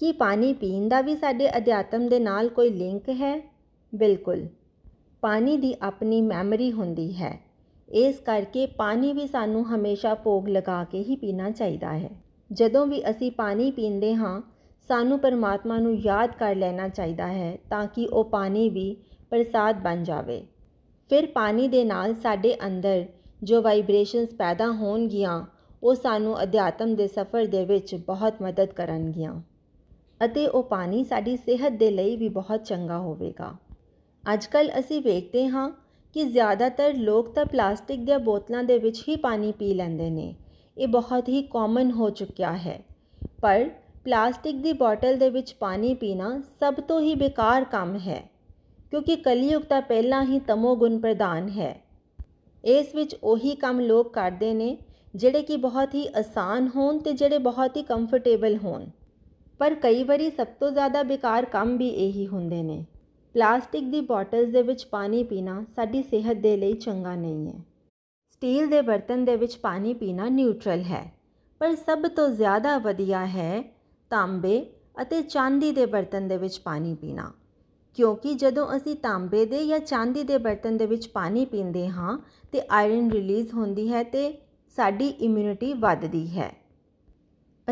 ਕਿ 0.01 0.12
ਪਾਣੀ 0.12 0.53
ਪੀਣ 0.53 0.88
ਦਾ 0.88 1.01
ਵੀ 1.01 1.15
ਸਾਡੇ 1.15 1.58
ਅਧਿਆਤਮ 1.58 2.10
ਦੇ 2.10 2.20
ਨਾਲ 2.20 2.50
ਕੋਈ 2.50 2.70
ਲਿੰਕ 2.70 3.10
ਹੈ? 3.10 3.51
ਬਿਲਕੁਲ। 3.96 4.48
ਪਾਣੀ 5.22 5.58
ਦੀ 5.58 5.75
ਆਪਣੀ 5.81 6.22
ਮੈਮਰੀ 6.22 6.72
ਹੁੰਦੀ 6.72 7.13
ਹੈ। 7.13 7.41
ਇਸ 7.89 8.20
ਕਰਕੇ 8.20 8.65
ਪਾਣੀ 8.65 9.13
ਵੀ 9.13 9.27
ਸਾਨੂੰ 9.27 9.75
ਹਮੇਸ਼ਾ 9.75 10.15
ਭੋਗ 10.15 10.50
ਲਗਾ 10.50 10.84
ਕੇ 10.84 11.03
ਹੀ 11.03 11.15
ਪੀਣਾ 11.15 11.50
ਚਾਹੀਦਾ 11.50 11.98
ਹੈ। 11.98 12.10
ਜਦੋਂ 12.53 12.88
ਵੀ 12.88 13.10
ਅਸੀਂ 13.10 13.31
ਪਾਣੀ 13.31 13.72
ਪੀਂਦੇ 13.72 14.15
ਹਾਂ, 14.15 14.41
ਸਾਨੂੰ 14.88 15.20
ਪਰਮਾਤਮਾ 15.20 15.77
ਨੂੰ 15.77 15.96
ਯਾਦ 15.96 16.31
ਕਰ 16.39 16.55
ਲੈਣਾ 16.55 16.88
ਚਾਹੀਦਾ 16.88 17.27
ਹੈ 17.27 17.58
ਤਾਂ 17.70 17.88
ਕਿ 17.88 18.08
ਉਹ 18.08 18.25
ਪਾਣੀ 18.25 18.70
ਵੀ 18.70 18.98
ਪ੍ਰਸਾਦ 19.29 19.81
ਬਣ 19.81 20.03
ਜਾਵੇ। 20.03 20.48
ਫਿਰ 21.10 21.25
ਪਾਣੀ 21.25 21.67
ਦੇ 21.67 21.84
ਨਾਲ 21.84 22.15
ਸਾਡੇ 22.15 22.58
ਅੰਦਰ 22.65 23.05
ਜੋ 23.43 23.62
ਵਾਈਬ੍ਰੇਸ਼ਨਸ 23.62 24.29
ਪੈਦਾ 24.29 24.72
ਹੋਣਗੀਆਂ, 24.72 25.46
ਉਹ 25.84 25.96
ਸਾਨੂੰ 25.96 26.43
ਅਧਿਆਤਮ 26.43 26.96
ਦੇ 26.96 27.08
ਸਫ਼ਰ 27.08 27.46
ਦੇ 27.46 27.65
ਵਿੱਚ 27.65 27.96
ਬਹੁਤ 27.96 28.34
ਮਦਦ 28.41 28.65
ਕਰਨਗੀਆਂ। 28.65 29.41
ਅਤੇ 30.25 30.48
ਉਹ 30.48 30.63
ਪਾਣੀ 30.63 31.04
ਸਾਡੀ 31.04 31.36
ਸਿਹਤ 31.38 31.72
ਦੇ 31.72 31.90
ਲਈ 31.92 32.16
ਵੀ 32.18 32.30
ਬਹੁਤ 32.30 32.66
ਚੰਗਾ 32.66 32.98
ਹੋਵੇਗਾ। 33.00 33.54
ਅੱਜ 34.24 34.46
ਕੱਲ 34.46 34.70
ਅਸੀਂ 34.80 35.01
ਵੇਖਦੇ 35.01 35.48
ਹਾਂ 35.48 35.70
ਕਿ 36.16 36.24
ਜ਼ਿਆਦਾਤਰ 36.24 36.94
ਲੋਕ 36.94 37.34
ਤਾਂ 37.34 37.46
ਪਲਾਸਟਿਕ 37.46 38.00
ਦੀਆਂ 38.00 38.20
ਬੋਤਲਾਂ 38.20 38.63
ਦੇ 38.63 38.78
ਵਿੱਚ 38.78 39.04
ਹੀ 39.10 39.16
ਪਾਣੀ 39.16 39.51
ਪੀ 39.51 39.74
ਲੈਂਦੇ 39.74 40.10
ਨੇ। 40.10 40.34
ਇਹ 40.78 40.88
ਬਹੁਤ 40.88 41.30
ਹੀ 41.30 41.42
ਕਾਮਨ 41.44 41.92
ਹੋ 41.92 42.10
ਚੁੱਕਿਆ 42.10 42.51
ਹੈ। 42.58 42.80
ਪਰ 43.42 43.70
ਪਲਾਸਟਿਕ 44.04 44.56
ਦੀ 44.56 44.74
ਬੋਤਲ 44.74 45.18
ਦੇ 45.18 45.30
ਵਿੱਚ 45.30 45.54
ਪਾਣੀ 45.54 45.94
ਪੀਣਾ 45.94 46.42
ਸਭ 46.60 46.74
ਤੋਂ 46.74 47.00
ਹੀ 47.01 47.16
ਬੇਕਾਰ 47.16 47.63
ਕੰਮ 47.63 47.98
ਹੈ, 47.98 48.22
ਕਿਉਂਕਿ 48.92 49.16
ਕਲਯੁਗ 49.16 49.62
ਤਾਂ 49.62 49.82
ਪਹਿਲਾਂ 49.82 50.24
ਹੀ 50.25 50.40
ਤਮੋ 50.40 50.75
ਗੁਣ 50.75 51.00
ਪ੍ਰਧਾਨ 51.00 51.50
ਹੈ। 51.50 51.75
ਇਸ 52.63 52.96
ਵਿੱਚ 52.96 53.16
ਉਹੀ 53.24 53.56
ਕੰਮ 53.56 53.80
ਲੋਕ 53.80 54.13
ਕਰਦੇ 54.13 54.54
ਨੇ, 54.54 54.78
ਜਿਹੜੇ 55.16 55.42
ਕਿ 55.42 55.58
ਬਹੁਤ 55.58 55.96
ਹੀ 55.96 56.08
ਆਸਾਨ 56.16 56.70
ਹੋਣ 56.75 57.00
ਤੇ 57.00 57.13
ਜਿਹੜੇ 57.13 57.38
ਬਹੁਤ 57.38 57.78
ਹੀ 57.78 57.84
ਕੰਫਰਟੇਬਲ 57.84 58.58
ਹੋਣ। 58.58 58.86
ਪਰ 59.62 59.74
ਕਈ 59.75 60.03
ਵਾਰੀ 60.03 60.30
ਸਭ 60.30 60.48
ਤੋਂ 60.60 60.70
ਜ਼ਿਆਦਾ 60.72 61.01
ਬੇਕਾਰ 61.03 61.46
ਕੰਮ 61.46 61.75
ਵੀ 61.77 61.88
ਇਹੀ 61.88 62.25
ਹੁੰਦੇ 62.27 62.62
ਨੇ। 62.63 62.86
ਪਲਾਸਟਿਕ 63.36 63.84
ਦੀ 63.84 64.00
ਬੋਟਲਸ 64.01 64.50
ਦੇ 64.50 64.62
ਵਿੱਚ 64.62 64.86
ਪਾਣੀ 64.86 65.24
ਪੀਣਾ 65.24 65.63
ਸਾਡੀ 65.75 66.01
ਸਿਹਤ 66.03 66.38
ਦੇ 66.38 66.56
ਲਈ 66.58 66.74
ਚੰਗਾ 66.74 67.13
ਨਹੀਂ 67.15 67.48
ਹੈ। 67.48 67.60
ਸਟੀਲ 68.30 68.68
ਦੇ 68.68 68.82
ਬਰਤਨ 68.82 69.25
ਦੇ 69.25 69.36
ਵਿੱਚ 69.36 69.56
ਪਾਣੀ 69.58 69.94
ਪੀਣਾ 69.94 70.30
ਨਿਊਟਰਲ 70.30 70.82
ਹੈ, 70.82 71.03
ਪਰ 71.62 71.75
ਸਭ 71.75 72.08
ਤੋਂ 72.08 72.27
ਜ਼ਿਆਦਾ 72.30 72.77
ਵਧੀਆ 72.77 73.25
ਹੈ 73.25 73.62
ਤਾਂਬੇ 74.12 74.65
ਅਤੇ 75.01 75.22
ਚਾਂਦੀ 75.22 75.72
ਦੇ 75.72 75.86
ਬਰਤਨ 75.86 76.27
ਦੇ 76.27 76.38
ਵਿੱਚ 76.38 76.60
ਪਾਣੀ 76.60 76.94
ਪੀਣਾ। 76.96 77.32
ਕਿਉਂਕਿ 77.98 78.34
ਜਦੋਂ 78.34 78.68
ਅਸੀਂ 78.77 78.96
ਤਾਂਬੇ 78.96 79.46
ਦੇ 79.46 79.65
ਜਾਂ 79.68 79.80
ਚਾਂਦੀ 79.80 80.24
ਦੇ 80.24 80.38
ਬਰਤਨ 80.38 80.77
ਦੇ 80.77 80.86
ਵਿੱਚ 80.86 81.08
ਪਾਣੀ 81.08 81.46
ਪੀਂਦੇ 81.46 81.88
ਹਾਂ 81.88 82.18
ਤੇ 82.51 82.62
ਆਇਰਨ 82.72 83.12
ਰਿਲੀਜ਼ 83.12 83.53
ਹੁੰਦੀ 83.53 83.91
ਹੈ 83.94 84.03
ਤੇ 84.03 84.34
ਸਾਡੀ 84.72 85.08
ਇਮਿਊਨਿਟੀ 85.08 85.74
ਵੱਧਦੀ 85.74 86.27
ਹੈ। 86.39 86.51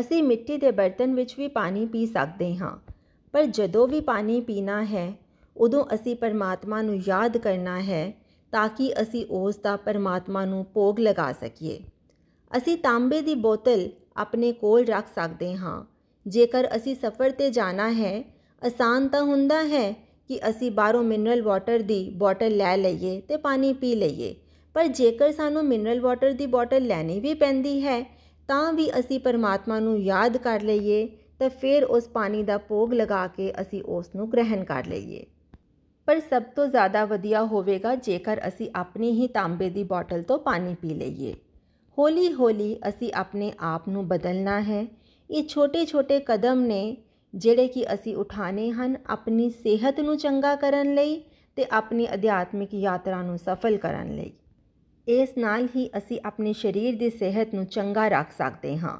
ਅਸੀਂ 0.00 0.22
ਮਿੱਟੀ 0.22 0.56
ਦੇ 0.56 0.70
ਬਰਤਨ 0.70 1.14
ਵਿੱਚ 1.14 1.34
ਵੀ 1.38 1.48
ਪਾਣੀ 1.48 1.86
ਪੀ 1.86 2.06
ਸਕਦੇ 2.06 2.56
ਹਾਂ। 2.56 2.90
ਪਰ 3.32 3.44
ਜਦੋਂ 3.44 3.88
ਵੀ 3.88 4.00
ਪਾਣੀ 4.00 4.40
ਪੀਣਾ 4.40 4.84
ਹੈ, 4.84 5.12
ਉਦੋਂ 5.56 5.84
ਅਸੀਂ 5.94 6.16
ਪਰਮਾਤਮਾ 6.16 6.82
ਨੂੰ 6.82 7.00
ਯਾਦ 7.06 7.36
ਕਰਨਾ 7.36 7.80
ਹੈ 7.80 8.12
ਤਾਂ 8.52 8.68
ਕਿ 8.68 8.92
ਅਸੀਂ 9.02 9.26
ਉਸ 9.30 9.56
ਦਾ 9.56 9.76
ਪਰਮਾਤਮਾ 9.76 10.44
ਨੂੰ 10.44 10.66
ਭੋਗ 10.74 11.00
ਲਗਾ 11.00 11.32
ਸਕੀਏ। 11.32 11.80
ਅਸੀਂ 12.56 12.76
ਤਾਂਬੇ 12.76 13.20
ਦੀ 13.20 13.34
ਬੋਤਲ 13.34 13.88
ਆਪਣੇ 14.16 14.52
ਕੋਲ 14.52 14.84
ਰੱਖ 14.84 15.06
ਸਕਦੇ 15.14 15.56
ਹਾਂ। 15.56 15.84
ਜੇਕਰ 16.26 16.68
ਅਸੀਂ 16.76 16.94
ਸਫ਼ਰ 16.94 17.30
ਤੇ 17.30 17.50
ਜਾਣਾ 17.50 17.92
ਹੈ, 17.92 18.24
ਆਸਾਨ 18.66 19.08
ਤਾਂ 19.08 19.22
ਹੁੰਦਾ 19.22 19.62
ਹੈ 19.62 19.92
ਕਿ 20.28 20.40
ਅਸੀਂ 20.50 20.70
ਬਾਹਰੋਂ 20.70 21.02
ਮਿਨਰਲ 21.02 21.42
ਵਾਟਰ 21.42 21.78
ਦੀ 21.78 22.10
ਬੋਤਲ 22.10 22.56
ਲੈ 22.56 22.76
ਲਈਏ 22.76 23.20
ਤੇ 23.20 23.36
ਪਾਣੀ 23.36 23.72
ਪੀ 23.72 23.94
ਲਈਏ। 23.94 24.34
ਪਰ 24.74 24.86
ਜੇਕਰ 24.86 25.32
ਸਾਨੂੰ 25.32 25.64
ਮਿਨਰਲ 25.64 26.00
ਵਾਟਰ 26.00 26.32
ਦੀ 26.32 26.46
ਬੋਤਲ 26.46 26.86
ਲੈਣੀ 26.86 27.20
ਵੀ 27.20 27.34
ਪੈਂਦੀ 27.34 27.80
ਹੈ 27.80 28.19
ਤਾਂ 28.50 28.72
ਵੀ 28.72 28.90
ਅਸੀਂ 28.98 29.20
ਪਰਮਾਤਮਾ 29.20 29.80
ਨੂੰ 29.80 29.98
ਯਾਦ 30.00 30.36
ਕਰ 30.36 30.60
ਲਈਏ 30.60 31.06
ਤਾਂ 31.38 31.50
ਫਿਰ 31.50 31.84
ਉਸ 31.84 32.08
ਪਾਣੀ 32.08 32.42
ਦਾ 32.42 32.58
ਭੋਗ 32.58 32.94
ਲਗਾ 32.94 33.26
ਕੇ 33.26 33.52
ਅਸੀਂ 33.60 33.82
ਉਸ 33.82 34.10
ਨੂੰ 34.16 34.32
ਗ੍ਰਹਿਣ 34.32 34.64
ਕਰ 34.64 34.86
ਲਈਏ। 34.86 35.26
ਪਰ 36.06 36.20
ਸਭ 36.20 36.42
ਤੋਂ 36.42 36.66
ਜ਼ਿਆਦਾ 36.66 37.04
ਵਧੀਆ 37.04 37.44
ਹੋਵੇਗਾ 37.44 37.94
ਜੇਕਰ 37.94 38.40
ਅਸੀਂ 38.48 38.70
ਆਪਣੀ 38.74 39.10
ਹੀ 39.12 39.26
ਤਾਂਬੇ 39.26 39.70
ਦੀ 39.70 39.84
ਬੋਤਲ 39.84 40.22
ਤੋਂ 40.22 40.38
ਪਾਣੀ 40.38 40.74
ਪੀ 40.74 40.88
ਲਈਏ। 40.88 41.34
ਹੌਲੀ 41.98 42.32
ਹੌਲੀ 42.32 42.76
ਅਸੀਂ 42.88 43.12
ਆਪਣੇ 43.14 43.52
ਆਪ 43.60 43.88
ਨੂੰ 43.88 44.08
ਬਦਲਣਾ 44.08 44.60
ਹੈ। 44.60 44.86
ਇਹ 45.30 45.48
ਛੋਟੇ 45.48 45.86
ਛੋਟੇ 45.86 46.20
ਕਦਮ 46.20 46.60
ਨੇ 46.60 46.96
ਜਿਹੜੇ 47.34 47.68
ਕਿ 47.68 47.94
ਅਸੀਂ 47.94 48.16
ਉਠਾਣੇ 48.16 48.70
ਹਨ 48.70 48.96
ਆਪਣੀ 49.06 49.50
ਸਿਹਤ 49.50 50.00
ਨੂੰ 50.00 50.16
ਚੰਗਾ 50.16 50.56
ਕਰਨ 50.56 50.94
ਲਈ 50.94 51.22
ਤੇ 51.56 51.66
ਆਪਣੀ 51.70 52.08
ਅਧਿਆਤਮਿਕ 52.14 52.74
ਯਾਤਰਾ 52.74 53.22
ਨੂੰ 53.22 53.38
ਸਫਲ 53.38 53.76
ਕਰਨ 53.76 54.16
ਲਈ। 54.16 54.32
ਇਸ 55.06 55.36
ਨਾਲ 55.38 55.66
ਹੀ 55.76 55.88
ਅਸੀਂ 55.96 56.18
ਆਪਣੇ 56.24 56.52
ਸਰੀਰ 56.52 56.96
ਦੀ 56.96 57.10
ਸਿਹਤ 57.10 57.54
ਨੂੰ 57.54 57.64
ਚੰਗਾ 57.66 58.06
ਰੱਖ 58.08 58.32
ਸਕਦੇ 58.32 58.76
ਹਾਂ, 58.78 58.98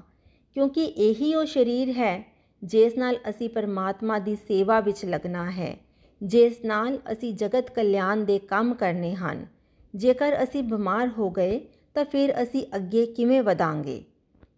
ਕਿਉਂਕਿ 0.56 0.84
ਇਹੀ 0.84 1.34
ਉਹ 1.34 1.46
ਸਰੀਰ 1.46 1.90
ਹੈ 1.90 2.24
ਜਿਸ 2.62 2.96
ਨਾਲ 2.98 3.16
ਅਸੀਂ 3.30 3.48
ਪਰਮਾਤਮਾ 3.48 4.18
ਦੀ 4.18 4.34
ਸੇਵਾ 4.38 4.78
ਵਿੱਚ 4.80 5.04
ਲੱਗਣਾ 5.04 5.50
ਹੈ, 5.50 5.76
ਜਿਸ 6.20 6.64
ਨਾਲ 6.64 6.98
ਅਸੀਂ 7.12 7.32
ਜਗਤ 7.34 7.70
ਕਲਿਆਣ 7.70 8.24
ਦੇ 8.24 8.38
ਕੰਮ 8.38 8.74
ਕਰਨੇ 8.74 9.14
ਹਨ। 9.14 9.46
ਜੇਕਰ 9.94 10.42
ਅਸੀਂ 10.42 10.62
ਬਿਮਾਰ 10.62 11.08
ਹੋ 11.18 11.30
ਗਏ 11.30 11.60
ਤਾਂ 11.94 12.04
ਫਿਰ 12.04 12.32
ਅਸੀਂ 12.42 12.64
ਅੱਗੇ 12.76 13.06
ਕਿਵੇਂ 13.06 13.42
ਵਧਾਂਗੇ? 13.42 14.02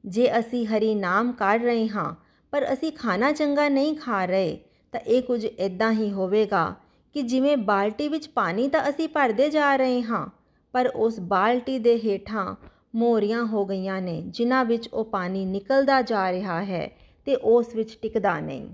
ਜੇ 0.04 0.28
ਅਸੀਂ 0.38 0.66
ਹਰੀ 0.66 0.94
ਨਾਮ 0.94 1.32
ਕਰ 1.32 1.58
ਰਹੇ 1.58 1.88
ਹਾਂ, 1.88 2.14
ਪਰ 2.52 2.72
ਅਸੀਂ 2.72 2.92
ਖਾਣਾ 2.92 3.32
ਚੰਗਾ 3.32 3.68
ਨਹੀਂ 3.68 3.94
ਖਾ 3.96 4.24
ਰਹੇ, 4.24 4.58
ਤਾਂ 4.92 5.00
ਇਹ 5.00 5.22
ਕੁਝ 5.22 5.44
ਇਦਾਂ 5.44 5.92
ਹੀ 5.92 6.10
ਹੋਵੇਗਾ 6.12 6.74
ਕਿ 7.14 7.22
ਜਿਵੇਂ 7.22 7.56
ਬਾਲਟੀ 7.56 8.08
ਵਿੱਚ 8.08 8.28
ਪਾਣੀ 8.28 8.68
ਤਾਂ 8.68 8.88
ਅਸੀਂ 8.88 9.08
ਭਰਦੇ 9.08 9.48
ਜਾ 9.50 9.74
ਰਹੇ 9.76 10.02
ਹਾਂ 10.02 10.26
ਪਰ 10.72 10.86
ਉਸ 10.86 11.20
ਬਾਲਟੀ 11.20 11.78
ਦੇ 11.78 11.98
ਹੇਠਾਂ 11.98 12.54
ਮੋਰੀਆਂ 12.94 13.44
ਹੋ 13.46 13.64
ਗਈਆਂ 13.64 14.02
ਨੇ, 14.02 14.22
ਜਿਨ੍ਹਾਂ 14.22 14.64
ਵਿੱਚ 14.64 14.88
ਉਹ 14.88 15.04
ਪਾਣੀ 15.04 15.44
ਨਿਕਲਦਾ 15.44 16.02
ਜਾ 16.02 16.32
ਰਿਹਾ 16.32 16.64
ਹੈ 16.64 16.90
ਤੇ 17.24 17.36
ਉਸ 17.36 17.74
ਵਿੱਚ 17.74 17.98
ਟਿਕਦਾ 18.02 18.40
ਨਹੀਂ। 18.40 18.68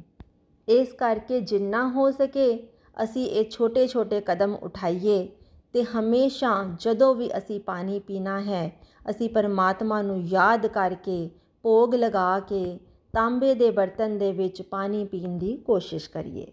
ਇਸ 0.69 0.93
ਕਰਕੇ 0.93 1.41
ਜਿੰਨਾ 1.41 1.89
ਹੋ 1.89 2.11
ਸਕੇ 2.11 2.69
ਅਸੀਂ 3.05 3.27
ਇਹ 3.27 3.51
ਛੋਟੇ-ਛੋਟੇ 3.51 4.21
ਕਦਮ 4.21 4.55
ਉਠਾਈਏ 4.55 5.29
ਤੇ 5.73 5.83
ਹਮੇਸ਼ਾ 5.83 6.77
ਜਦੋਂ 6.81 7.15
ਵੀ 7.15 7.31
ਅਸੀਂ 7.39 7.61
ਪਾਣੀ 7.61 8.01
ਪੀਣਾ 8.01 8.41
ਹੈ, 8.41 8.73
ਅਸੀਂ 9.11 9.29
ਪਰਮਾਤਮਾ 9.31 10.03
ਨੂੰ 10.03 10.23
ਯਾਦ 10.23 10.67
ਕਰਕੇ, 10.67 11.31
ਭੋਗ 11.63 11.95
ਲਗਾ 11.95 12.41
ਕੇ, 12.41 12.79
ਤਾਂਬੇ 13.13 13.55
ਦੇ 13.55 13.71
ਬਰਤਨ 13.71 14.19
ਦੇ 14.19 14.33
ਵਿੱਚ 14.33 14.63
ਪਾਣੀ 14.63 15.05
ਪੀਣ 15.05 15.39
ਦੀ 15.39 15.57
ਕੋਸ਼ਿਸ਼ 15.57 16.11
ਕਰੀਏ। 16.11 16.47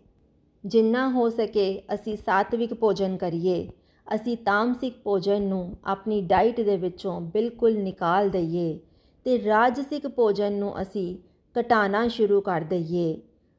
ਜਿੰਨਾ 0.65 1.09
ਹੋ 1.09 1.29
ਸਕੇ 1.29 1.83
ਅਸੀਂ 1.93 2.17
ਸਾਤਵਿਕ 2.17 2.73
ਭੋਜਨ 2.73 3.17
ਕਰੀਏ। 3.17 3.71
ਅਸੀਂ 4.07 4.37
ਤਾਮਸਿਕ 4.37 4.97
ਭੋਜਨ 5.03 5.41
ਨੂੰ 5.41 5.77
ਆਪਣੀ 5.85 6.21
ਡਾਈਟ 6.21 6.59
ਦੇ 6.61 6.75
ਵਿੱਚੋਂ 6.77 7.19
ਬਿਲਕੁਲ 7.21 7.77
ਨਿਕਾਲ 7.77 8.29
ਦਈਏ 8.29 8.77
ਤੇ 9.25 9.43
ਰਾਜਸਿਕ 9.43 10.07
ਭੋਜਨ 10.07 10.53
ਨੂੰ 10.53 10.81
ਅਸੀਂ 10.81 11.15
ਘਟਾਣਾ 11.55 12.07
ਸ਼ੁਰੂ 12.07 12.41
ਕਰ 12.41 12.61
ਦਈਏ। 12.61 13.17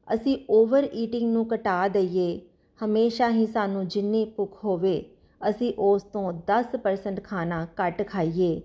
ਅਸੀਂ 0.08 0.36
ਓਵਰ 0.50 0.86
ਈਟਿੰਗ 0.94 1.32
ਨੂੰ 1.32 1.46
ਘਟਾ 1.54 1.86
ਦਈਏ। 1.88 2.40
ਹਮੇਸ਼ਾ 2.80 3.30
ਹੀ 3.30 3.46
ਸਾਨੂੰ 3.46 3.86
ਜਿੰਨੀ 3.88 4.24
ਭੁੱਖ 4.24 4.64
ਹੋਵੇ, 4.64 5.04
ਅਸੀਂ 5.40 5.72
ਉਸ 5.78 6.02
ਤੋਂ 6.02 6.32
10% 6.46 7.20
ਖਾਣਾ 7.24 7.66
ਘੱਟ 7.80 8.06
ਖਾਈਏ। 8.08 8.60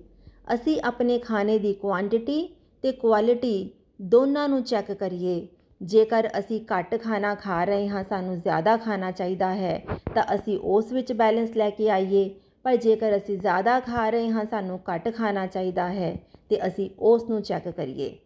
ਅਸੀਂ 0.53 0.79
ਆਪਣੇ 0.81 1.17
ਖਾਣੇ 1.19 1.57
ਦੀ 1.59 1.73
ਕੁਆਂਟੀਟੀ 1.73 2.41
ਤੇ 2.83 2.91
ਕੁਆਲਿਟੀ 2.91 3.69
ਦੋਨਾਂ 4.01 4.47
ਨੂੰ 4.49 4.63
ਚੈੱਕ 4.63 4.91
ਕਰੀਏ। 4.91 5.47
ਜੇਕਰ 5.81 6.29
ਅਸੀਂ 6.39 6.61
ਘੱਟ 6.61 7.01
ਖਾਣਾ 7.01 7.35
ਖਾ 7.35 7.63
ਰਹੇ 7.63 7.87
ਹਾਂ, 7.87 8.03
ਸਾਨੂੰ 8.03 8.39
ਜ਼ਿਆਦਾ 8.39 8.77
ਖਾਣਾ 8.77 9.11
ਚਾਹੀਦਾ 9.11 9.55
ਹੈ, 9.55 9.85
ਤਾਂ 10.15 10.23
ਅਸੀਂ 10.35 10.59
ਉਸ 10.59 10.91
ਵਿੱਚ 10.91 11.13
ਬੈਲੈਂਸ 11.13 11.55
ਲੈ 11.55 11.69
ਕੇ 11.69 11.89
ਆਈਏ। 11.89 12.35
ਪਰ 12.63 12.75
ਜੇਕਰ 12.75 13.17
ਅਸੀਂ 13.17 13.37
ਜ਼ਿਆਦਾ 13.37 13.79
ਖਾ 13.79 14.09
ਰਹੇ 14.09 14.29
ਹਾਂ, 14.29 14.45
ਸਾਨੂੰ 14.45 14.79
ਘੱਟ 14.93 15.15
ਖਾਣਾ 15.15 15.47
ਚਾਹੀਦਾ 15.47 15.93
ਹੈ, 15.93 16.19
ਤੇ 16.49 16.67
ਅਸੀਂ 16.67 16.89
ਉਸ 16.99 17.23
ਨੂੰ 17.29 17.41
ਚੈੱਕ 17.41 17.69
ਕਰੀਏ। 17.69 18.17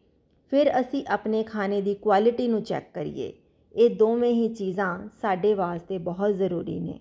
ਫਿਰ 0.49 0.79
ਅਸੀਂ 0.79 1.05
ਆਪਣੇ 1.07 1.43
ਖਾਣੇ 1.43 1.81
ਦੀ 1.81 1.93
ਕੁਆਲਿਟੀ 1.93 2.47
ਨੂੰ 2.47 2.63
ਚੈੱਕ 2.63 2.85
ਕਰੀਏ। 2.93 3.33
ਇਹ 3.75 3.95
ਦੋਵੇਂ 3.95 4.33
ਹੀ 4.33 4.53
ਚੀਜ਼ਾਂ 4.53 5.09
ਸਾਡੇ 5.21 5.53
ਵਾਸਤੇ 5.53 5.97
ਬਹੁਤ 5.97 6.33
ਜ਼ਰੂਰੀ 6.33 6.79
ਨੇ। 6.79 6.99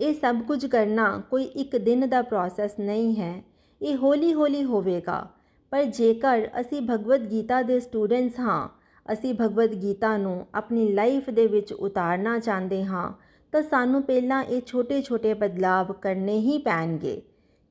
ਇਹ 0.00 0.14
ਸਭ 0.14 0.36
ਕੁਝ 0.42 0.66
ਕਰਨਾ 0.66 1.22
ਕੋਈ 1.30 1.44
ਇੱਕ 1.44 1.76
ਦਿਨ 1.76 2.08
ਦਾ 2.08 2.22
ਪ੍ਰੋਸੈਸ 2.22 2.70
ਨਹੀਂ 2.80 3.16
ਹੈ। 3.16 3.42
ਇਹ 3.82 3.96
ਹੌਲੀ 3.96 4.34
ਹੌਲੀ 4.34 4.64
ਹੋਵੇਗਾ। 4.64 5.28
ਪਰ 5.70 5.84
ਜੇਕਰ 5.84 6.48
ਅਸੀਂ 6.60 6.80
ਭਗਵਦ 6.90 7.30
ਗੀਤਾ 7.30 7.62
ਦੇ 7.62 7.80
ਸਟੂਡੈਂਟਸ 7.80 8.40
ਹਾਂ 8.40 8.77
ਅਸੀਂ 9.08 9.34
ਭਗਵਦ 9.34 9.74
ਗੀਤਾ 9.82 10.16
ਨੂੰ 10.16 10.46
ਆਪਣੀ 10.54 10.88
ਲਾਈਫ 10.92 11.30
ਦੇ 11.30 11.46
ਵਿੱਚ 11.46 11.72
ਉਤਾਰਨਾ 11.72 12.38
ਚਾਹੁੰਦੇ 12.38 12.84
ਹਾਂ, 12.84 13.12
ਤਾਂ 13.52 13.62
ਸਾਨੂੰ 13.62 14.02
ਪਹਿਲਾਂ 14.02 14.42
ਇਹ 14.44 14.60
ਛੋਟੇ-ਛੋਟੇ 14.66 15.34
ਬਦਲਾਵ 15.34 15.92
ਕਰਨੇ 15.92 16.38
ਹੀ 16.38 16.58
ਪੈਣਗੇ, 16.58 17.20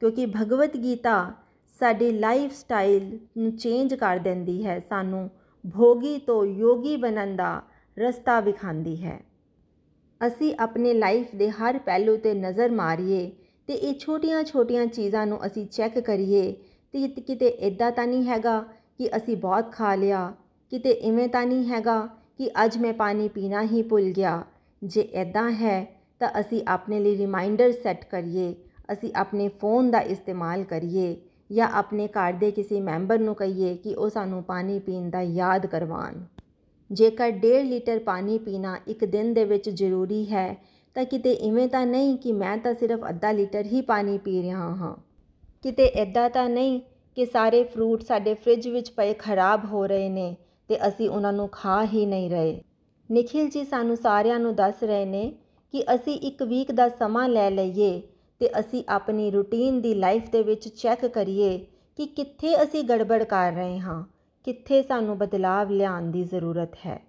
ਕਿਉਂਕਿ 0.02 0.26
ਭਗਵਦ 0.28 0.78
ਗੀਤਾ 0.84 1.32
ਸਾਡੀ 1.70 2.12
ਲਾਈਫ 2.12 2.54
ਸਟਾਈਲ 2.54 3.18
ਨੂੰ 3.38 3.52
ਚੇਂਜ 3.58 3.94
ਕਰ 3.94 4.20
ਦਿੰਦੀ 4.20 4.66
ਹੈ, 4.66 4.80
ਸਾਨੂੰ 4.80 5.30
ਭੋਗੀ 5.64 6.18
ਤੋਂ 6.18 6.46
ਯੋਗੀ 6.46 6.96
ਬਣਨ 6.98 7.36
ਦਾ 7.36 7.62
ਰਸਤਾ 7.98 8.40
ਵਿਖਾਉਂਦੀ 8.40 8.96
ਹੈ। 9.04 9.20
ਅਸੀਂ 10.22 10.54
ਆਪਣੇ 10.60 10.94
ਲਾਈਫ 10.94 11.36
ਦੇ 11.36 11.50
ਹਰ 11.50 11.78
ਪਹਿਲੂ 11.80 12.16
ਤੇ 12.18 12.34
ਨਜ਼ਰ 12.34 12.72
ਮਾਰੀਏ 12.72 13.30
ਤੇ 13.70 13.74
ਇਹ 13.74 13.94
ਛੋਟੀਆਂ-ਛੋਟੀਆਂ 14.00 14.86
ਚੀਜ਼ਾਂ 14.88 15.26
ਨੂੰ 15.28 15.46
ਅਸੀਂ 15.46 15.66
ਚੈੱਕ 15.68 16.00
ਕਰੀਏ, 16.00 16.52
ਤੇ 16.94 17.08
ਕਿਤੇ 17.08 17.48
ਇਦਾਂ 17.48 17.92
ਤਾਂ 17.92 18.08
ਨਹੀਂ 18.08 18.24
ਹੈਗਾ 18.26 18.60
ਕਿ 18.98 19.10
ਅਸੀਂ 19.18 19.38
ਬਹੁਤ 19.38 19.72
ਖਾ 19.72 19.96
ਲਿਆ 19.96 20.34
ਕਿਤੇ 20.72 20.90
ਇਵੇਂ 20.90 21.28
ਤਾਂ 21.28 21.46
ਨਹੀਂ 21.46 21.68
ਹੈਗਾ 21.70 22.10
ਕਿ 22.38 22.50
ਅੱਜ 22.66 22.78
ਮੈਂ 22.78 22.94
ਪਾਣੀ 22.94 23.28
ਪੀਣਾ 23.28 23.64
ਹੀ 23.64 23.82
ਭੁੱਲ 23.82 24.12
ਗਿਆ। 24.12 24.44
ਜੇ 24.84 25.02
ਇਦਾਂ 25.02 25.52
ਹੈ, 25.52 26.02
ਤਾਂ 26.20 26.30
ਅਸੀਂ 26.40 26.62
ਆਪਣੇ 26.68 27.00
ਲਈ 27.00 27.18
ਰਿਮਾਈਂਡਰ 27.18 27.72
ਸੈੱਟ 27.72 28.06
ਕਰੀਏ। 28.06 28.56
ਅਸੀਂ 28.92 29.12
ਆਪਣੇ 29.16 29.48
ਫੋਨ 29.48 29.92
ਦਾ 29.92 30.00
ਇਸਤੇਮਾਲ 30.00 30.64
ਕਰੀਏ 30.64 31.16
ਜਾਂ 31.52 31.70
ਆਪਣੇ 31.70 32.08
ਘਰ 32.08 32.34
ਦੇ 32.34 32.52
ਕਿਸੇ 32.52 32.82
ਮੈਂਬਰ 32.82 33.20
ਨੂੰ 33.20 33.36
ਕਹੀਏ 33.36 33.76
ਕਿ 33.76 33.96
ਉਹ 33.96 34.10
ਸਾਨੂੰ 34.10 34.44
ਪਾਣੀ 34.44 34.80
ਪੀਣ 34.80 35.10
ਦਾ 35.10 35.22
ਯਾਦ 35.22 35.66
ਕਰਵਾਉਣ। 35.66 36.14
ਜੇਕਰ 36.92 37.32
1.5 37.32 37.64
ਲੀਟਰ 37.64 38.00
ਪਾਣੀ 38.00 38.38
ਪੀਣਾ 38.38 38.78
ਇੱਕ 38.88 39.06
ਦਿਨ 39.06 39.34
ਦੇ 39.34 39.44
ਵਿੱਚ 39.44 39.70
ਜ਼ਰੂਰੀ 39.70 40.26
ਹੈ, 40.26 40.58
ਤਾਂ 40.96 41.06
ਕਿਤੇ 41.06 41.32
ਇਵੇਂ 41.32 41.68
ਤਾਂ 41.68 41.86
ਨਹੀਂ 41.86 42.18
ਕਿ 42.18 42.32
ਮੈਂ 42.32 42.58
ਤਾਂ 42.58 42.74
ਸਿਰਫ 42.74 43.00
ਅੱਧਾ 43.10 43.32
ਲੀਟਰ 43.32 43.66
ਹੀ 43.66 43.82
ਪਾਣੀ 43.82 44.18
ਪੀ 44.18 44.42
ਰਿਹਾ 44.42 44.60
ਹਾਂ। 44.60 44.96
ਕਿਤੇ 45.64 45.86
ਐਦਾਂ 45.86 46.30
ਤਾਂ 46.30 46.50
ਨਹੀਂ 46.50 46.82
ਕਿ 47.16 47.26
ਸਾਰੇ 47.26 47.64
ਫਰੂਟ 47.64 48.04
ਸਾਡੇ 48.04 48.34
ਫ੍ਰਿਜ 48.34 48.68
ਵਿੱਚ 48.68 48.92
ਪਏ 48.92 49.14
ਖਰਾਬ 49.14 49.66
ਹੋ 49.66 49.88
ਰਹੇ 49.88 50.10
ਨੇ। 50.10 50.36
ਤੇ 50.70 50.88
ਅਸੀਂ 50.88 51.10
ਉਹਨਾਂ 51.10 51.34
ਨੂੰ 51.34 51.48
ਖਾ 51.50 51.84
ਹੀ 51.86 52.06
ਨਹੀਂ 52.06 52.30
ਰਹੇ। 52.30 52.62
ਨikhil 53.10 53.48
ji 53.48 53.66
ਸਾਨੂੰ 53.66 53.98
ਸਾਰਿਆਂ 53.98 54.40
ਨੂੰ 54.40 54.56
ਦੱਸ 54.56 54.84
ਰਹੇ 54.84 55.06
ਨੇ 55.06 55.32
ਕਿ 55.74 55.84
ਅਸੀਂ 55.96 56.20
ਇੱਕ 56.20 56.44
ਵੀਕ 56.44 56.72
ਦਾ 56.72 56.90
ਸਮਾਂ 56.90 57.28
ਲੈ 57.30 57.50
ਲਈਏ 57.50 58.02
ਤੇ 58.42 58.50
ਅਸੀਂ 58.60 58.84
ਆਪਣੀ 58.90 59.30
ਰੂਟੀਨ 59.32 59.82
ਦੀ 59.82 59.94
ਲਾਈਫ 59.94 60.30
ਦੇ 60.30 60.44
ਵਿੱਚ 60.44 60.68
ਚੈੱਕ 60.68 61.06
ਕਰੀਏ 61.06 61.58
ਕਿ 61.96 62.06
ਕਿੱਥੇ 62.06 62.64
ਅਸੀਂ 62.64 62.84
ਗੜਬੜ 62.84 63.24
ਕਰ 63.24 63.54
ਰਹੇ 63.54 63.80
ਹਾਂ, 63.80 64.04
ਕਿੱਥੇ 64.46 64.82
ਸਾਨੂੰ 64.84 65.18
ਬਦਲਾਵ 65.18 65.70
ਲਿਆਉਣ 65.70 66.12
ਦੀ 66.12 66.24
ਜ਼ਰੂਰਤ 66.24 66.76
ਹੈ। 66.86 67.00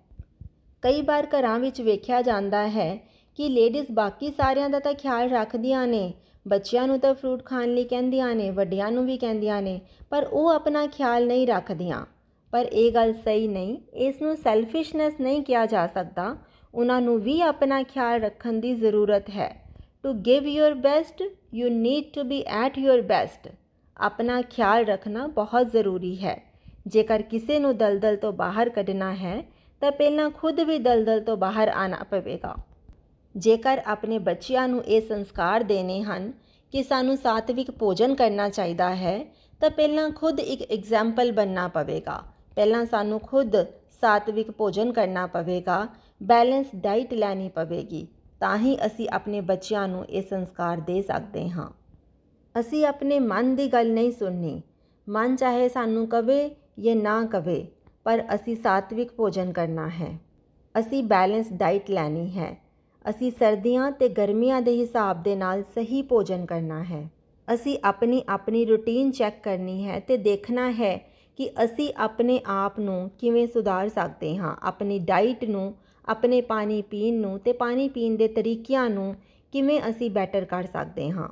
ਕਈ 0.83 1.03
ਵਾਰ 1.03 1.27
ਘਰਾਂ 1.27 1.59
ਵਿੱਚ 1.59 1.81
ਵੇਖਿਆ 1.81 2.23
ਜਾਂਦਾ 2.23 2.69
ਹੈ 2.69 2.97
ਕਿ 3.39 3.49
ਲੇਡੀਜ਼ 3.49 3.87
ਬਾਕੀ 3.91 4.31
ਸਾਰਿਆਂ 4.31 4.71
ਦਾ 4.71 4.79
ਤਾਂ 4.79 4.95
ਖਿਆਲ 4.95 5.31
ਰੱਖਦੀਆਂ 5.31 5.87
ਨੇ, 5.87 6.15
ਬੱਚਿਆਂ 6.49 6.87
ਨੂੰ 6.87 6.99
ਤਾਂ 6.99 7.15
ਫਰੂਟ 7.15 7.45
ਖਾਣ 7.45 7.69
ਲਈ 7.69 7.85
ਕਹਿੰਦੀਆਂ 7.85 8.35
ਨੇ, 8.35 8.51
ਵੱਡਿਆਂ 8.51 8.91
ਨੂੰ 8.93 9.07
ਵੀ 9.07 9.17
ਕਹਿੰਦੀਆਂ 9.17 9.63
ਨੇ, 9.63 9.81
ਪਰ 10.11 10.27
ਉਹ 10.33 10.49
ਆਪਣਾ 10.49 10.87
ਖਿਆਲ 10.87 11.27
ਨਹੀਂ 11.27 11.47
ਰੱਖਦੀਆਂ। 11.47 12.05
ਪਰ 12.53 12.65
ਇਹ 12.65 12.93
ਗੱਲ 12.93 13.13
ਸਹੀ 13.13 13.49
ਨਹੀਂ। 13.49 13.79
ਇਸ 13.95 14.23
ਨੂੰ 14.23 14.37
ਸੈਲਫਿਸ਼ਨੈਸ 14.37 15.15
ਨਹੀਂ 15.21 15.43
ਕਿਹਾ 15.43 15.67
ਜਾ 15.67 15.87
ਸਕਦਾ। 15.87 16.37
ਉਹਨਾਂ 16.75 17.01
ਨੂੰ 17.01 17.21
ਵੀ 17.21 17.41
ਆਪਣਾ 17.41 17.83
ਖਿਆਲ 17.83 18.21
ਰੱਖਣ 18.21 18.53
ਦੀ 18.53 18.75
ਜ਼ਰੂਰਤ 18.75 19.31
ਹੈ। 19.31 19.75
To 20.03 20.13
give 20.13 20.47
your 20.47 20.75
best 20.75 21.23
you 21.55 21.69
need 21.69 22.05
to 22.15 22.23
be 22.23 22.43
at 22.43 22.79
your 22.79 23.01
best 23.03 23.49
ਆਪਣਾ 23.97 24.43
ਖਿਆਲ 24.43 24.85
ਰੱਖਣਾ 24.85 25.27
ਬਹੁਤ 25.27 25.73
ਜ਼ਰੂਰੀ 25.73 26.25
ਹੈ। 26.25 26.43
ਜੇਕਰ 26.87 27.23
ਕਿਸੇ 27.23 27.59
ਨੂੰ 27.59 27.77
ਦਲਦਲ 27.77 28.17
ਤੋਂ 28.17 28.33
ਬਾਹਰ 28.33 28.69
ਕੱਢਣਾ 28.69 29.15
ਹੈ, 29.15 29.43
ਤਾਂ 29.81 29.93
ਪਹਿਲਾਂ 29.93 30.31
ਖੁਦ 30.31 30.61
ਵੀ 30.61 30.79
ਦਲਦਲ 30.79 31.21
ਤੋਂ 31.21 31.37
ਬਾਹਰ 31.37 31.69
ਆਣਾ 31.69 32.05
ਪਵੇਗਾ। 32.11 32.55
ਜੇਕਰ 33.37 33.83
ਆਪਣੇ 33.87 34.19
ਬੱਚਿਆਂ 34.19 34.69
ਨੂੰ 34.69 34.85
ਇਹ 34.85 35.01
ਸੰਸਕਾਰ 35.01 35.63
ਦੇਣੇ 35.63 36.03
ਹਨ 36.03 36.33
ਕਿ 36.73 36.83
ਸਾਨੂੰ 36.83 37.17
ਸਾਤਵਿਕ 37.17 37.71
ਭੋਜਨ 37.71 38.15
ਕਰਨਾ 38.15 38.49
ਚਾਹੀਦਾ 38.49 38.95
ਹੈ, 38.95 39.25
ਤਾਂ 39.61 39.71
ਪਹਿਲਾਂ 39.71 40.11
ਖੁਦ 40.11 40.41
ਇੱਕ 40.41 40.73
ਐਗਜ਼ਾਮਪਲ 40.73 41.33
ਬਣਨਾ 41.33 41.69
ਪਵੇਗਾ। 41.69 42.38
ਪਹਿਲਾਂ 42.59 42.87
ਸਾਨੂੰ 42.87 43.21
ਖੁਦ 43.21 43.55
ਸਾਤਵਿਕ 44.01 44.51
ਭੋਜਨ 44.51 44.93
ਕਰਨਾ 44.93 45.27
ਪਵੇਗਾ 45.27 45.87
ਬੈਲੈਂਸ 46.23 46.67
ਡਾਈਟ 46.77 47.13
ਲੈਣੀ 47.15 47.49
ਪਵੇਗੀ, 47.49 48.07
ਤਾਂ 48.41 48.57
ਹੀ 48.59 48.77
ਅਸੀਂ 48.87 49.09
ਆਪਣੇ 49.09 49.41
ਬੱਚਿਆਂ 49.41 49.87
ਨੂੰ 49.89 50.05
ਇਹ 50.07 50.23
ਸੰਸਕਾਰ 50.23 50.81
ਦੇ 50.81 51.03
ਸਕਦੇ 51.03 51.49
ਹਾਂ। 51.51 51.69
ਅਸੀਂ 52.61 52.85
ਆਪਣੇ 52.87 53.19
ਮਨ 53.19 53.55
ਦੀ 53.57 53.67
ਗੱਲ 53.69 53.93
ਨਹੀਂ 53.93 54.11
ਸੁਣਨੀ। 54.13 54.63
ਮਨ 55.09 55.37
ਚਾਹੇ 55.37 55.69
ਸਾਨੂੰ 55.69 56.07
ਕਵੇ 56.09 56.51
ਜਾਂ 56.79 56.97
ਨਾ 56.97 57.23
ਕਵੇ, 57.25 57.67
ਪਰ 58.05 58.25
ਅਸੀਂ 58.35 58.57
ਸਾਤਵਿਕ 58.57 59.13
ਭੋਜਨ 59.13 59.53
ਕਰਨਾ 59.53 59.89
ਹੈ। 59.89 60.19
ਅਸੀਂ 60.75 61.03
ਬੈਲੈਂਸ 61.05 61.53
ਡਾਈਟ 61.53 61.91
ਲੈਣੀ 61.91 62.31
ਹੈ। 62.39 62.57
ਅਸੀਂ 63.11 63.31
ਸਰਦੀਆਂ 63.31 63.91
ਤੇ 63.93 64.09
ਗਰਮੀਆਂ 64.09 64.63
ਦੇ 64.63 64.77
ਹਿਸਾਬ 64.77 65.23
ਦੇ 65.23 65.37
ਨਾਲ 65.37 65.63
ਸਹੀ 65.63 66.03
ਭੋਜਨ 66.03 66.47
ਕਰਨਾ 66.47 66.83
ਹੈ। 66.85 67.09
ਅਸੀਂ 67.49 67.79
ਆਪਣੀ 67.85 68.23
ਆਪਣੀ 68.29 68.65
ਰੁਟੀਨ 68.65 69.11
ਚੈੱਕ 69.11 69.43
ਕਰਨੀ 69.45 69.85
ਹੈ 69.87 70.01
ਤੇ 70.01 70.17
ਦੇਖਣਾ 70.17 70.71
ਹੈ 70.71 71.08
ਕਿ 71.39 71.51
ਅਸੀਂ 71.65 71.93
ਆਪਣੇ 71.97 72.41
ਆਪ 72.47 72.79
ਨੂੰ 72.81 73.11
ਕਿਵੇਂ 73.19 73.47
ਸੁਧਾਰ 73.47 73.89
ਸਕਦੇ 73.89 74.37
ਹਾਂ? 74.37 74.55
ਆਪਣੀ 74.63 74.99
ਡਾਈਟ 74.99 75.45
ਨੂੰ, 75.45 75.75
ਆਪਣੇ 76.05 76.41
ਪਾਣੀ 76.41 76.81
ਪੀਣ 76.83 77.15
ਨੂੰ 77.15 77.39
ਤੇ 77.39 77.53
ਪਾਣੀ 77.53 77.89
ਪੀਣ 77.89 78.17
ਦੇ 78.17 78.29
ਤਰੀਕਿਆਂ 78.29 78.89
ਨੂੰ 78.91 79.15
ਕਿਵੇਂ 79.53 79.81
ਅਸੀਂ 79.91 80.11
ਬੈਟਰ 80.11 80.45
ਕਰ 80.45 80.67
ਸਕਦੇ 80.67 81.11
ਹਾਂ? 81.11 81.29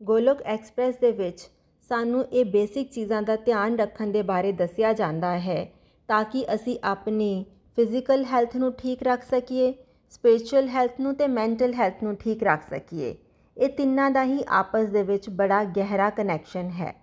ਗੋਲੋਕ 0.00 0.42
ਐਕਸਪ੍ਰੈਸ 0.42 0.98
ਦੇ 1.00 1.12
ਵਿੱਚ 1.12 1.48
ਸਾਨੂੰ 1.84 2.24
ਇਹ 2.24 2.44
ਬੇਸਿਕ 2.44 2.90
ਚੀਜ਼ਾਂ 2.90 3.22
ਦਾ 3.22 3.36
ਧਿਆਨ 3.36 3.76
ਰੱਖਣ 3.76 4.06
ਦੇ 4.06 4.22
ਬਾਰੇ 4.22 4.52
ਦੱਸਿਆ 4.52 4.92
ਜਾਂਦਾ 4.92 5.38
ਹੈ 5.38 5.64
ਤਾਂ 6.08 6.24
ਕਿ 6.24 6.44
ਅਸੀਂ 6.54 6.78
ਆਪਣੀ 6.84 7.44
ਫਿਜ਼ੀਕਲ 7.76 8.24
ਹੈਲਥ 8.24 8.56
ਨੂੰ 8.56 8.72
ਠੀਕ 8.72 9.02
ਰੱਖ 9.02 9.24
ਸਕੀਏ 9.24 9.72
ਸਪਿਰਚੁਅਲ 10.12 10.68
ਹੈਲਥ 10.68 11.00
ਨੂੰ 11.00 11.14
ਤੇ 11.14 11.26
ਮੈਂਟਲ 11.26 11.74
ਹੈਲਥ 11.74 12.02
ਨੂੰ 12.02 12.16
ਠੀਕ 12.16 12.42
ਰੱਖ 12.42 12.68
ਸਕੀਏ। 12.70 13.14
ਇਹ 13.56 13.68
ਤਿੰਨਾਂ 13.68 14.10
ਦਾ 14.10 14.24
ਹੀ 14.24 14.44
ਆਪਸ 14.48 14.88
ਦੇ 14.88 15.02
ਵਿੱਚ 15.02 15.30
ਬੜਾ 15.30 15.64
ਗਹਿਰਾ 15.64 16.10
ਕਨੈਕਸ਼ਨ 16.10 16.70
ਹੈ। 16.70 16.94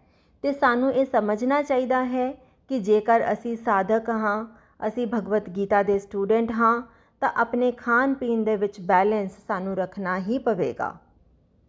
ਤੇ 0.43 0.51
ਸਾਨੂੰ 0.53 0.91
ਇਹ 0.93 1.05
ਸਮਝਣਾ 1.05 1.61
ਚਾਹੀਦਾ 1.61 2.03
ਹੈ 2.05 2.31
ਕਿ 2.69 2.79
ਜੇਕਰ 2.79 3.23
ਅਸੀਂ 3.33 3.55
ਸਾਧਕ 3.57 4.09
ਹਾਂ, 4.09 4.45
ਅਸੀਂ 4.87 5.05
ਭਗਵਤ 5.07 5.49
ਗੀਤਾ 5.49 5.83
ਦੇ 5.83 5.97
ਸਟੂਡੈਂਟ 5.99 6.51
ਹਾਂ, 6.51 6.81
ਤਾਂ 7.21 7.29
ਆਪਣੇ 7.35 7.71
ਖਾਣ 7.71 8.13
ਪੀਣ 8.13 8.43
ਦੇ 8.43 8.55
ਵਿੱਚ 8.55 8.79
ਬੈਲੈਂਸ 8.81 9.37
ਸਾਨੂੰ 9.47 9.75
ਰੱਖਣਾ 9.75 10.17
ਹੀ 10.19 10.37
ਪਵੇਗਾ। 10.37 10.95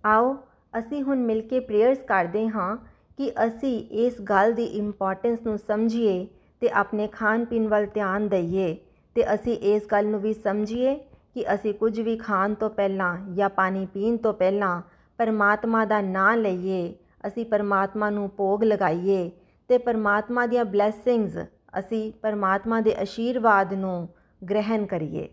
ਆਓ, 0.05 0.37
ਅਸੀਂ 0.79 1.03
ਹੁਣ 1.03 1.19
ਮਿਲ 1.19 1.41
ਕੇ 1.41 1.61
ਪ੍ਰੇਅਰਸ 1.61 1.99
ਕਰਦੇ 1.99 2.49
ਹਾਂ 2.49 2.77
ਕਿ 3.19 3.31
ਅਸੀਂ 3.47 3.79
ਇਸ 3.97 4.21
ਗੱਲ 4.21 4.53
ਦੀ 4.53 4.65
ਇੰਪੋਰਟੈਂਸ 4.65 5.43
ਨੂੰ 5.43 5.59
ਸਮਝੀਏ 5.59 6.27
ਤੇ 6.63 6.71
ਆਪਣੇ 6.71 7.07
ਖਾਣ 7.07 7.45
ਪੀਣ 7.45 7.69
ਵੱਲ 7.69 7.87
ਧਿਆਨ 7.87 8.29
ਦਈਏ 8.29 8.77
ਤੇ 9.17 9.35
ਅਸੀਂ 9.35 9.57
ਇਸ 9.75 9.87
ਗੱਲ 9.87 10.07
ਨੂੰ 10.07 10.21
ਵੀ 10.21 10.33
ਸਮਝੀਏ 10.35 10.95
ਕਿ 11.35 11.45
ਅਸੀਂ 11.55 11.75
ਕੁਝ 11.75 12.01
ਵੀ 12.01 12.17
ਖਾਣ 12.17 12.55
ਤੋਂ 12.55 12.71
ਪਹਿਲਾਂ 12.71 13.17
ਜਾਂ 13.35 13.49
ਪਾਣੀ 13.51 13.87
ਪੀਣ 13.87 14.17
ਤੋਂ 14.17 14.33
ਪਹਿਲਾਂ 14.33 14.81
ਪਰਮਾਤਮਾ 15.19 15.85
ਦਾ 15.85 16.01
ਨਾਮ 16.01 16.41
ਲਈਏ 16.41 16.95
ਅਸੀਂ 17.27 17.47
ਪਰਮਾਤਮਾ 17.47 18.11
ਨੂੰ 18.11 18.31
ਭੋਗ 18.37 18.65
ਲਗਾਈਏ 18.65 19.31
ਤੇ 19.69 19.79
ਪਰਮਾਤਮਾ 19.79 20.47
ਦੀਆਂ 20.47 20.65
ਬਲੇਸਿੰਗਸ 20.65 21.37
ਅਸੀਂ 21.79 22.13
ਪਰਮਾਤਮਾ 22.13 22.81
ਦੇ 22.81 23.03
ਅਸ਼ੀਰਵਾਦ 23.03 23.75
ਨੂੰ 23.75 24.09
ਗ੍ਰਹਿਣ 24.51 24.87
ਕਰੀਏ 24.87 25.29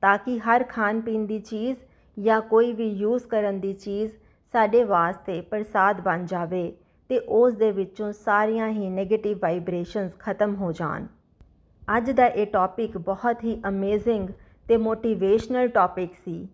ਤਾਂ 0.00 0.18
ਕਿ 0.18 0.38
ਹਰ 0.38 0.64
ਖਾਣ 0.64 1.00
ਪੀਣ 1.00 1.26
ਦੀ 1.26 1.38
ਚੀਜ਼ 1.40 1.78
ਜਾਂ 2.18 2.40
ਕੋਈ 2.40 2.72
ਵੀ 2.72 2.88
ਯੂਜ਼ 2.88 3.24
ਕਰਨ 3.24 3.60
ਦੀ 3.60 3.72
ਚੀਜ਼ 3.72 4.12
ਸਾਡੇ 4.52 4.84
ਵਾਸਤੇ 4.84 5.40
ਪ੍ਰਸਾਦ 5.40 6.00
ਬਣ 6.00 6.24
ਜਾਵੇ 6.24 6.72
ਤੇ 7.08 7.18
ਉਸ 7.18 7.54
ਦੇ 7.54 7.70
ਵਿੱਚੋਂ 7.72 8.12
ਸਾਰੀਆਂ 8.12 8.68
ਹੀ 8.68 8.88
네ਗੇਟਿਵ 8.88 9.38
ਵਾਈਬ੍ਰੇਸ਼ਨਸ 9.42 10.12
ਖਤਮ 10.18 10.54
ਹੋ 10.54 10.72
ਜਾਣ। 10.72 11.06
ਅੱਜ 11.96 12.10
ਦਾ 12.10 12.26
ਇਹ 12.26 12.46
ਟੌਪਿਕ 12.46 12.98
ਬਹੁਤ 12.98 13.44
ਹੀ 13.44 13.60
ਅਮੇਜ਼ਿੰਗ 13.68 14.28
ਤੇ 14.68 14.76
ਮੋਟੀਵੇਸ਼ਨਲ 14.76 15.68
ਟੌਪਿਕ 15.68 16.14
ਸੀ। 16.24 16.48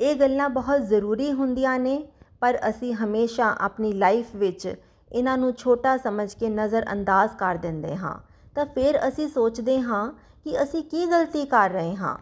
ਇਹ 0.00 0.14
ਗੱਲਾਂ 0.14 0.48
ਬਹੁਤ 0.48 0.80
ਜ਼ਰੂਰੀ 0.80 1.32
ਹੁੰਦੀਆਂ 1.32 1.78
ਨੇ 1.78 2.08
ਪਰ 2.40 2.58
ਅਸੀਂ 2.68 2.94
ਹਮੇਸ਼ਾ 2.94 3.56
ਆਪਣੀ 3.60 3.92
ਲਾਈਫ 3.92 4.36
ਵਿੱਚ 4.36 4.74
ਇਹਨਾਂ 5.12 5.38
ਨੂੰ 5.38 5.52
ਛੋਟਾ 5.52 5.96
ਸਮਝ 5.96 6.34
ਕੇ 6.34 6.48
ਨਜ਼ਰ 6.48 6.86
ਅੰਦਾਜ਼ 6.92 7.36
ਕਰ 7.36 7.54
ਦਿੰਦੇ 7.54 7.96
ਹਾਂ। 7.96 8.18
ਤਾਂ 8.54 8.66
ਫਿਰ 8.66 9.08
ਅਸੀਂ 9.08 9.28
ਸੋਚਦੇ 9.28 9.80
ਹਾਂ 9.80 10.12
ਕਿ 10.44 10.62
ਅਸੀਂ 10.62 10.82
ਕੀ 10.82 11.06
ਗਲਤੀ 11.06 11.44
ਕਰ 11.44 11.70
ਰਹੇ 11.70 11.96
ਹਾਂ। 11.96 12.16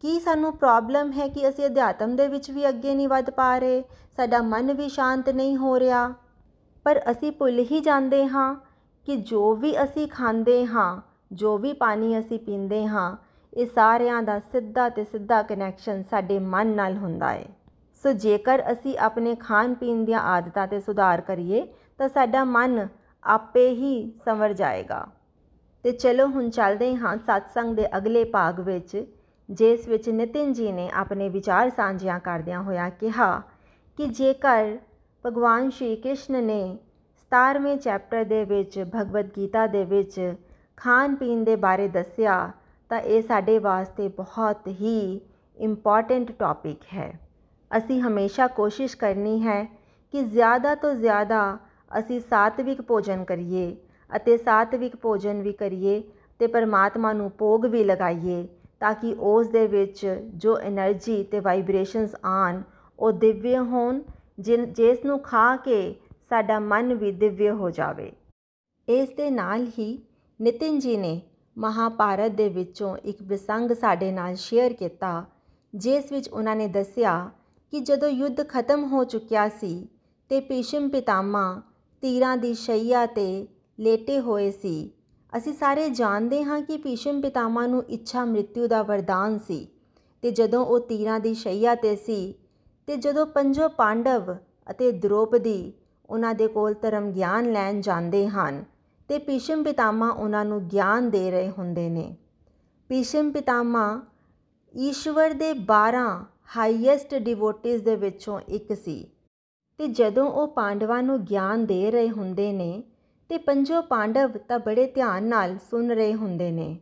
ਕੀ 0.00 0.20
ਸਾਨੂੰ 0.20 0.56
ਪ੍ਰੋਬਲਮ 0.56 1.12
ਹੈ 1.12 1.28
ਕਿ 1.28 1.48
ਅਸੀਂ 1.48 1.66
ਅਧਿਆਤਮ 1.66 2.16
ਦੇ 2.16 2.28
ਵਿੱਚ 2.28 2.50
ਵੀ 2.50 2.68
ਅੱਗੇ 2.68 2.94
ਨਹੀਂ 2.94 3.08
ਵੱਧ 3.08 3.30
ਪਾ 3.30 3.58
ਰਹੇ? 3.58 3.84
ਸਾਡਾ 4.16 4.42
ਮਨ 4.42 4.72
ਵੀ 4.72 4.88
ਸ਼ਾਂਤ 4.88 5.28
ਨਹੀਂ 5.28 5.56
ਹੋ 5.56 5.78
ਰਿਹਾ। 5.78 6.14
ਪਰ 6.84 7.00
ਅਸੀਂ 7.10 7.32
ਭੁੱਲ 7.32 7.58
ਹੀ 7.58 7.80
ਜਾਂਦੇ 7.80 8.26
ਹਾਂ 8.26 8.54
ਕਿ 9.06 9.16
ਜੋ 9.16 9.54
ਵੀ 9.54 9.82
ਅਸੀਂ 9.82 10.08
ਖਾਂਦੇ 10.08 10.66
ਹਾਂ, 10.66 11.00
ਜੋ 11.32 11.58
ਵੀ 11.58 11.72
ਪਾਣੀ 11.72 12.18
ਅਸੀਂ 12.18 12.38
ਪੀਂਦੇ 12.38 12.86
ਹਾਂ, 12.86 13.16
ਇਹ 13.54 13.66
ਸਾਰਿਆਂ 13.66 14.22
ਦਾ 14.22 14.38
ਸਿੱਧਾ 14.38 14.88
ਤੇ 14.88 15.04
ਸਿੱਧਾ 15.04 15.42
ਕਨੈਕਸ਼ਨ 15.42 16.02
ਸਾਡੇ 16.02 16.38
ਮਨ 16.38 16.66
ਨਾਲ 16.66 16.96
ਹੁੰਦਾ 16.96 17.30
ਹੈ। 17.30 17.57
ਸੋ 18.02 18.12
ਜੇਕਰ 18.12 18.62
ਅਸੀਂ 18.72 18.98
ਆਪਣੇ 18.98 19.34
ਖਾਣ 19.34 19.74
ਪੀਣ 19.74 20.04
ਦੀਆਂ 20.04 20.20
ਆਦਤਾਂ 20.20 20.66
ਤੇ 20.66 20.80
ਸੁਧਾਰ 20.80 21.20
ਕਰੀਏ, 21.20 21.66
ਤਾਂ 21.98 22.08
ਸਾਡਾ 22.08 22.44
ਮਨ 22.44 22.88
ਆਪੇ 23.24 23.68
ਹੀ 23.70 24.12
ਸੰਵਰ 24.24 24.52
ਜਾਏਗਾ। 24.52 25.06
ਤੇ 25.82 25.92
ਚਲੋ 25.92 26.26
ਹੁਣ 26.26 26.50
ਚੱਲਦੇ 26.50 26.96
ਹਾਂ 26.96 27.16
satsang 27.16 27.74
ਦੇ 27.74 27.96
ਅਗਲੇ 27.96 28.24
ਭਾਗ 28.24 28.60
ਵਿੱਚ, 28.60 29.04
ਜਿਸ 29.50 29.88
ਵਿੱਚ 29.88 30.08
ਨਿਤਿਨ 30.08 30.52
ਜੀ 30.52 30.72
ਨੇ 30.72 30.90
ਆਪਣੇ 30.94 31.28
ਵਿਚਾਰ 31.28 31.70
ਸਾਂਝਿਆ 31.70 32.18
ਕਰਦਿਆਂ 32.18 32.62
ਹੋਇਆ 32.62 32.88
ਕਿਹਾ 32.90 33.42
ਕਿ 33.96 34.06
ਜੇਕਰ 34.06 34.76
ਭਗਵਾਨ 35.26 35.70
ਸ਼੍ਰੀ 35.70 35.96
ਕ੍ਰਿਸ਼ਨ 35.96 36.44
ਨੇ 36.44 36.78
17ਵੇਂ 37.20 37.76
ਚੈਪਟਰ 37.76 38.24
ਦੇ 38.24 38.44
ਵਿੱਚ 38.44 38.84
ਭਗਵਦ 38.94 39.30
ਗੀਤਾ 39.36 39.66
ਦੇ 39.66 39.84
ਵਿੱਚ 39.84 40.34
ਖਾਣ 40.76 41.14
ਪੀਣ 41.14 41.44
ਦੇ 41.44 41.56
ਬਾਰੇ 41.56 41.88
ਦੱਸਿਆ, 41.88 42.50
ਤਾਂ 42.90 43.00
ਇਹ 43.00 43.22
ਸਾਡੇ 43.22 43.58
ਵਾਸਤੇ 43.58 44.08
ਬਹੁਤ 44.08 44.68
ਹੀ 44.68 45.20
ਇੰਪੋਰਟੈਂਟ 45.56 46.32
ਟੌਪਿਕ 46.32 46.82
ਹੈ। 46.94 47.27
ਅਸੀਂ 47.70 48.00
ਹਮੇਸ਼ਾ 48.00 48.46
ਕੋਸ਼ਿਸ਼ 48.46 48.96
ਕਰਨੀ 48.96 49.40
ਹੈ 49.42 49.62
ਕਿ 50.14 50.22
ਜ਼ਿਆਦਾ 50.22 50.74
ਤੋਂ 50.74 50.94
ਜ਼ਿਆਦਾ 50.94 51.58
ਅਸੀਂ 51.98 52.20
ਸਾਤਵਿਕ 52.20 52.80
ਭੋਜਨ 52.82 53.24
ਕਰੀਏ 53.24 53.76
ਅਤੇ 54.10 54.36
ਸਾਤਵਿਕ 54.36 54.96
ਭੋਜਨ 54.96 55.42
ਵੀ 55.42 55.52
ਕਰੀਏ 55.52 56.00
ਅਤੇ 56.00 56.46
ਪਰਮਾਤਮਾ 56.46 57.12
ਨੂੰ 57.12 57.30
ਭੋਗ 57.38 57.66
ਵੀ 57.66 57.84
ਲਗਾਈਏ 57.84 58.46
ਤਾਂ 58.80 58.94
ਕਿ 58.94 59.14
ਉਸ 59.20 59.46
ਦੇ 59.46 59.66
ਵਿੱਚ 59.66 60.06
ਜੋ 60.34 60.58
ਐਨਰਜੀ 60.58 61.20
ਅਤੇ 61.22 61.40
ਵਾਈਬ੍ਰੇਸ਼ਨਸ 61.40 62.14
ਆਉਣ, 62.24 62.62
ਉਹ 62.98 63.12
ਦਿਵਯ 63.12 63.58
ਹੋਣ, 63.58 64.00
ਜਿਨ, 64.40 64.72
ਜਿਸ 64.72 65.04
ਨੂੰ 65.04 65.18
ਖਾ 65.20 65.56
ਕੇ 65.56 65.94
ਸਾਡਾ 66.28 66.58
ਮਨ 66.60 66.94
ਵੀ 66.94 67.12
ਦਿਵਯ 67.12 67.50
ਹੋ 67.50 67.70
ਜਾਵੇ। 67.70 68.12
ਇਸ 68.88 69.08
ਦੇ 69.08 69.30
ਨਾਲ 69.30 69.66
ਹੀ 69.78 69.98
ਨਿਤਿਨ 70.40 70.78
ਜੀ 70.78 70.96
ਨੇ 70.96 71.20
ਮਹਾਭਾਰਤ 71.56 72.32
ਦੇ 72.32 72.48
ਵਿੱਚੋਂ 72.48 72.96
ਇੱਕ 72.96 73.22
ਪ੍ਰਸੰਗ 73.22 73.72
ਸਾਡੇ 73.72 74.10
ਨਾਲ 74.12 74.34
ਸ਼ੇਅਰ 74.36 74.72
ਕੀਤਾ, 74.72 75.24
ਜਿਸ 75.74 76.12
ਵਿੱਚ 76.12 76.28
ਉਹਨਾਂ 76.28 76.56
ਨੇ 76.56 76.66
ਦੱਸਿਆ 76.68 77.30
ਕਿ 77.72 77.80
ਜਦੋਂ 77.80 78.08
ਯੁੱਧ 78.08 78.42
ਖਤਮ 78.48 78.84
ਹੋ 78.84 79.04
ਚੁੱਕਿਆ 79.04 79.48
ਸੀ 79.48 79.88
ਤੇ 80.30 80.40
ਭੀਸ਼ਮ 80.40 80.88
ਪਿਤਾਮਾ 80.88 81.60
ਤੀਰਾਂ 82.02 82.36
ਦੀ 82.36 82.52
ਸ਼ਈਆ 82.54 83.04
ਤੇ 83.06 83.46
ਲੇਟੇ 83.78 84.18
ਹੋਏ 84.20 84.50
ਸੀ, 84.50 84.90
ਅਸੀਂ 85.32 85.52
ਸਾਰੇ 85.54 85.88
ਜਾਣਦੇ 85.90 86.42
ਹਾਂ 86.44 86.60
ਕਿ 86.60 86.76
ਭੀਸ਼ਮ 86.76 87.20
ਪਿਤਾਮਾ 87.20 87.66
ਨੂੰ 87.66 87.82
ਇੱਛਾ 87.88 88.24
ਮ੍ਰਿਤਿੂ 88.24 88.66
ਦਾ 88.66 88.82
ਵਰਦਾਨ 88.82 89.38
ਸੀ। 89.38 89.66
ਤੇ 90.22 90.30
ਜਦੋਂ 90.30 90.64
ਉਹ 90.66 90.80
ਤੀਰਾਂ 90.80 91.18
ਦੀ 91.20 91.34
ਸ਼ਈਆ 91.34 91.74
ਤੇ 91.74 91.94
ਸੀ 91.96 92.34
ਤੇ 92.88 92.96
ਜਦੋਂ 92.96 93.26
ਪੰਜੋ 93.26 93.68
ਪਾਂਡਵ 93.68 94.34
ਅਤੇ 94.70 94.90
ਦ੍ਰੋਪਦੀ 94.92 95.72
ਉਹਨਾਂ 96.08 96.34
ਦੇ 96.34 96.46
ਕੋਲ 96.46 96.74
ਧਰਮ 96.82 97.10
ਗਿਆਨ 97.12 97.52
ਲੈਣ 97.52 97.80
ਜਾਂਦੇ 97.80 98.26
ਹਨ 98.28 98.64
ਤੇ 99.08 99.18
ਭੀਸ਼ਮ 99.18 99.62
ਪਿਤਾਮਾ 99.64 100.08
ਉਹਨਾਂ 100.10 100.44
ਨੂੰ 100.44 100.60
ਗਿਆਨ 100.68 101.10
ਦੇ 101.10 101.30
ਰਹੇ 101.30 101.50
ਹੁੰਦੇ 101.50 101.88
ਨੇ। 101.88 102.16
ਭੀਸ਼ਮ 102.90 103.30
ਪਿਤਾਮਾ 103.32 104.00
ਈਸ਼ਵਰ 104.74 105.32
ਦੇ 105.32 105.52
12 105.68 106.06
ਹਾਈਐਸਟ 106.56 107.14
ਡਿਵੋਟਿਸ 107.14 107.82
ਦੇ 107.82 107.94
ਵਿੱਚੋਂ 107.96 108.40
ਇੱਕ 108.48 108.72
ਸੀ। 108.74 109.08
ਤੇ 109.78 109.86
ਜਦੋਂ 109.88 110.26
ਉਹ 110.30 110.46
ਪਾਂਡਵਾਂ 110.48 111.02
ਨੂੰ 111.02 111.24
ਗਿਆਨ 111.24 111.66
ਦੇ 111.66 111.90
ਰਹੇ 111.90 112.10
ਹੁੰਦੇ 112.10 112.52
ਨੇ 112.52 112.82
ਤੇ 113.30 113.38
ਪੰਜੋ 113.38 113.80
ਪਾਂਡਵ 113.82 114.38
ਤਾਂ 114.48 114.58
ਬੜੇ 114.58 114.86
ਧਿਆਨ 114.86 115.24
ਨਾਲ 115.24 115.56
ਸੁਣ 115.70 115.88
ਰਹੇ 115.88 116.14
ਹੁੰਦੇ 116.14 116.50
ਨੇ। 116.50 116.78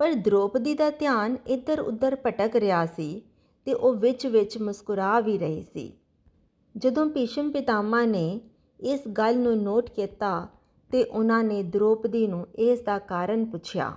ਪਰ 0.00 0.12
ਦ੍ਰੋਪਦੀ 0.14 0.74
ਦਾ 0.74 0.90
ਧਿਆਨ 0.90 1.36
ਇੱਧਰ 1.46 1.80
ਉੱਧਰ 1.80 2.16
ਭਟਕ 2.26 2.56
ਰਿਹਾ 2.56 2.84
ਸੀ 2.86 3.22
ਤੇ 3.66 3.74
ਉਹ 3.74 3.94
ਵਿੱਚ 3.94 4.26
ਵਿੱਚ 4.26 4.58
ਮੁਸਕਰਾ 4.58 5.20
ਵੀ 5.20 5.38
ਰਹੀ 5.38 5.62
ਸੀ। 5.62 5.92
ਜਦੋਂ 6.76 7.06
ਭੀਸ਼ਮ 7.06 7.50
ਪਿਤਾਮਾ 7.52 8.04
ਨੇ 8.04 8.40
ਇਸ 8.80 9.08
ਗੱਲ 9.08 9.38
ਨੂੰ 9.38 9.56
ਨੋਟ 9.58 9.90
ਕੀਤਾ 9.90 10.48
ਤੇ 10.90 11.04
ਉਹਨਾਂ 11.04 11.42
ਨੇ 11.44 11.62
ਦ੍ਰੋਪਦੀ 11.62 12.26
ਨੂੰ 12.26 12.46
ਇਸ 12.54 12.80
ਦਾ 12.80 12.98
ਕਾਰਨ 12.98 13.44
ਪੁੱਛਿਆ। 13.44 13.92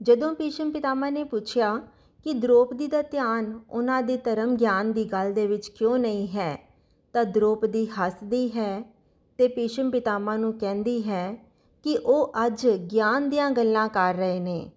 ਜਦੋਂ 0.00 0.34
ਭੀਸ਼ਮ 0.34 0.70
ਪਿਤਾਮਾ 0.70 1.10
ਨੇ 1.10 1.24
ਪੁੱਛਿਆ 1.24 1.80
ਕਿ 2.24 2.32
ਦ੍ਰੋਪਦੀ 2.32 2.86
ਦਾ 2.86 3.02
ਧਿਆਨ 3.02 3.60
ਉਹਨਾਂ 3.70 4.02
ਦੇ 4.02 4.16
ਧਰਮ 4.16 4.56
ਗਿਆਨ 4.56 4.92
ਦੀ 4.92 5.04
ਗੱਲ 5.04 5.32
ਦੇ 5.32 5.46
ਵਿੱਚ 5.46 5.68
ਕਿਉਂ 5.68 5.98
ਨਹੀਂ 5.98 6.28
ਹੈ? 6.28 6.74
ਤਾਂ 7.12 7.24
ਦ੍ਰੋਪਦੀ 7.24 7.86
ਹੱਸਦੀ 7.86 8.48
ਹੈ 8.48 8.94
ਤੇ 9.38 9.48
ਭੀਸ਼ਮ 9.48 9.90
ਪਿਤਾਮਾ 9.90 10.36
ਨੂੰ 10.36 10.58
ਕਹਿੰਦੀ 10.58 11.08
ਹੈ 11.08 11.34
ਕਿ 11.82 11.96
ਉਹ 11.96 12.32
ਅੱਜ 12.46 12.68
ਗਿਆਨ 12.68 13.30
ਦੀਆਂ 13.30 13.50
ਗੱਲਾਂ 13.50 13.88
ਕਰ 13.88 14.14
ਰਹੇ 14.14 14.40
ਨੇ। 14.40 14.70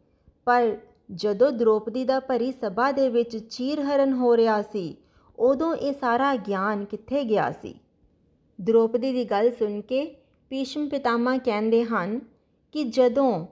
ਪਰ 0.45 0.77
ਜਦੋਂ 1.12 1.51
ਦ੍ਰੋਪਦੀ 1.51 2.03
ਦਾ 2.03 2.19
ਭਰੀ 2.19 2.51
ਸਭਾ 2.51 2.91
ਦੇ 2.91 3.10
ਵਿੱਚ 3.10 3.38
ਚੀਰਹਰਨ 3.38 4.13
ਹੋ 4.13 4.38
ਰਿਹਾ 4.38 4.62
ਸੀ, 4.62 4.97
ਉਦੋਂ 5.39 5.75
ਇਹ 5.75 5.93
ਸਾਰਾ 5.93 6.36
ਗਿਆਨ 6.36 6.86
ਕਿੱਥੇ 6.86 7.23
ਗਿਆ 7.23 7.51
ਸੀ? 7.51 7.79
ਦ੍ਰੋਪਦੀ 8.62 9.12
ਦੀ 9.12 9.25
ਗੱਲ 9.25 9.51
ਸੁਣ 9.51 9.81
ਕੇ 9.81 10.15
ਭੀਸ਼ਮ 10.49 10.89
ਪਿਤਾਮਾ 10.89 11.38
ਕਹਿੰਦੇ 11.38 11.83
ਹਨ 11.83 12.19
ਕਿ 12.71 12.83
ਜਦੋਂ 12.83 13.47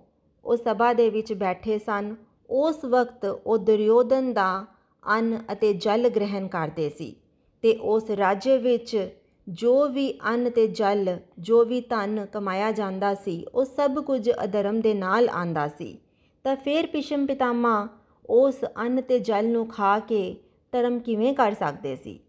ਉਹ 0.46 0.58
ਸਭਾ 0.58 0.94
ਦੇ 0.94 1.10
ਵਿੱਚ 1.10 1.34
ਬੈਠੇ 1.34 1.80
ਸਨ 1.80 2.16
ਉਸ 2.50 2.86
ਵਕਤ 2.86 3.26
ਉਹ 3.26 3.58
ਦੁਰਯੋਧਨ 3.58 4.34
ਦਾ 4.34 4.66
ਅੰਨ 5.04 5.40
ਅਤੇ 5.52 5.74
ਜਲ 5.74 6.10
ਗ੍ਰਹਿਣ 6.10 6.48
ਕਰਦੇ 6.48 6.90
ਸੀ 6.90 7.16
ਤੇ 7.64 7.78
ਉਸ 7.82 8.12
ਰਾਜ 8.12 8.50
ਵਿੱਚ 8.50 9.10
ਜੋ 9.48 9.88
ਵੀ 9.88 10.14
ਅੰਨ 10.26 10.50
ਤੇ 10.50 10.68
ਜਲ, 10.68 11.18
ਜੋ 11.40 11.64
ਵੀ 11.66 11.82
ਧਨ 11.82 12.26
ਕਮਾਇਆ 12.26 12.72
ਜਾਂਦਾ 12.72 13.14
ਸੀ, 13.14 13.46
ਉਹ 13.56 13.66
ਸਭ 13.66 14.00
ਕੁਝ 14.00 14.30
ਅਧਰਮ 14.44 14.82
ਦੇ 14.82 14.94
ਨਾਲ 14.94 15.30
ਆਂਦਾ 15.30 15.68
ਸੀ। 15.68 15.98
ਤਾਂ 16.44 16.56
ਫਿਰ 16.56 16.88
ਭੀਸ਼ਮ 16.88 17.26
ਪਿਤਾਮਾ 17.26 17.88
ਉਸ 18.30 18.64
ਅੰਨ 18.78 19.02
ਤੇ 19.02 19.20
ਜਲ 19.20 19.48
ਨੂੰ 19.48 19.68
ਖਾ 19.68 20.00
ਕੇ 20.00 20.36
ਧਰਮ 20.72 21.00
ਕਿਵੇਂ 21.00 21.34
ਕਰ 21.34 21.54
ਸਕਦੇ 21.54 21.96
ਸੀ? 21.96 22.20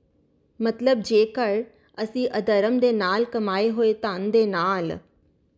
ਮਤਲਬ 0.61 1.01
ਜੇਕਰ 1.01 1.63
ਅਸੀਂ 2.03 2.29
ਅਧਰਮ 2.39 2.79
ਦੇ 2.79 2.93
ਨਾਲ 2.93 3.25
ਕਮਾਏ 3.25 3.71
ਹੋਏ 3.71 3.93
ਧਨ 3.93 4.31
ਦੇ 4.31 4.47
ਨਾਲ 4.47 4.99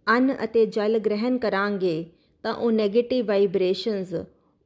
ਅੰਨ 0.06 0.36
ਅਤੇ 0.44 0.66
ਜਲ 0.66 0.98
ਗ੍ਰਹਿਣ 0.98 1.38
ਕਰਾਂਗੇ, 1.38 2.04
ਤਾਂ 2.42 2.54
ਉਹ 2.54 2.70
네ਗੇਟਿਵ 2.72 3.26
ਵਾਈਬ੍ਰੇਸ਼ਨਸ 3.26 4.14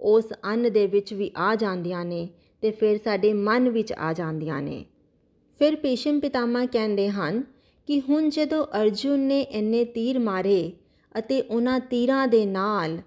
ਉਸ 0.03 0.33
ਅੰਨ 0.45 0.73
ਦੇ 0.73 0.87
ਵਿੱਚ 0.87 1.13
ਵੀ 1.15 1.31
ਆ 1.37 1.55
ਜਾਂਦੀਆਂ 1.55 2.05
ਨੇ 2.05 2.29
ਤੇ 2.63 2.71
ਫਿਰ 2.71 2.99
ਸਾਡੇ 3.05 3.33
ਮਨ 3.33 3.69
ਵਿੱਚ 3.69 3.93
ਆ 3.93 4.13
ਜਾਂਦੀਆਂ 4.13 4.61
ਨੇ। 4.63 4.85
ਫਿਰ 5.55 5.77
ਭੀਸ਼ਮ 5.77 6.21
ਪਿਤਾਮਾ 6.21 6.65
ਕਹਿੰਦੇ 6.67 7.09
ਹਨ 7.09 7.43
ਕਿ 7.89 8.01
ਹੁਣ 8.01 8.29
ਜਦੋਂ 8.29 8.65
ਅਰਜੁਨ 8.83 9.21
ਨੇ 9.21 9.41
ਇੰਨੇ 9.41 9.85
ਤੀਰ 9.85 10.19
ਮਾਰੇ 10.19 10.73
ਅਤੇ 11.19 11.41
ਉਹਨਾਂ 11.41 11.79
ਤੀਰਾਂ 11.81 12.27
ਦੇ 12.29 12.45
ਨਾਲ 12.47 12.99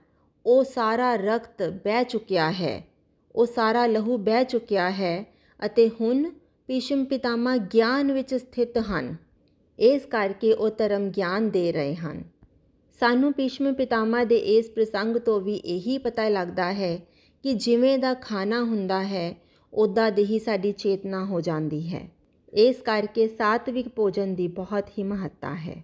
ਉਹ 0.45 0.63
ਸਾਰਾ 0.63 1.15
ਰਕਤ 1.15 1.63
ਬਹਿ 1.85 2.03
ਚੁੱਕਿਆ 2.03 2.51
ਹੈ, 2.51 2.81
ਉਹ 3.35 3.45
ਸਾਰਾ 3.45 3.85
ਲਹੂ 3.85 4.17
ਬਹਿ 4.17 4.43
ਚੁੱਕਿਆ 4.43 4.89
ਹੈ 4.91 5.25
ਅਤੇ 5.65 5.89
ਹੁਣ 6.01 6.29
ਭੀਸ਼ਮ 6.67 7.05
ਪਿਤਾਮਾ 7.05 7.57
ਗਿਆਨ 7.57 8.11
ਵਿੱਚ 8.11 8.35
ਸਥਿਤ 8.35 8.77
ਹਨ। 8.77 9.15
ਇਸ 9.79 10.05
ਕਰਕੇ 10.05 10.53
ਉਹ 10.53 10.69
ਧਰਮ 10.69 11.09
ਗਿਆਨ 11.09 11.49
ਦੇ 11.49 11.71
ਰਹੇ 11.71 11.95
ਹਨ। 11.95 12.23
ਸਾਨੂੰ 12.99 13.33
ਭੀਸ਼ਮ 13.33 13.73
ਪਿਤਾਮਾ 13.73 14.23
ਦੇ 14.23 14.37
ਇਸ 14.37 14.69
ਪ੍ਰਸੰਗ 14.69 15.17
ਤੋਂ 15.17 15.41
ਵੀ 15.41 15.55
ਇਹੀ 15.55 15.97
ਪਤਾ 15.97 16.29
ਲੱਗਦਾ 16.29 16.73
ਹੈ 16.73 16.97
ਕਿ 17.43 17.53
ਜਿਵੇਂ 17.53 17.97
ਦਾ 17.99 18.13
ਖਾਣਾ 18.13 18.63
ਹੁੰਦਾ 18.63 19.03
ਹੈ 19.03 19.35
ਉਦਾਂ 19.73 20.11
ਦੀ 20.11 20.23
ਹੀ 20.23 20.39
ਸਾਡੀ 20.39 20.71
ਚੇਤਨਾ 20.71 21.25
ਹੋ 21.25 21.41
ਜਾਂਦੀ 21.41 21.95
ਹੈ। 21.95 22.09
ਇਸ 22.53 22.75
ਕਰਕੇ 22.81 23.27
ਸਾਤਵਿਕ 23.27 23.87
ਭੋਜਨ 23.89 24.35
ਦੀ 24.35 24.47
ਬਹੁਤ 24.47 24.89
ਹੀ 24.89 25.03
ਮਹੱਤਤਾ 25.03 25.55
ਹੈ। 25.55 25.83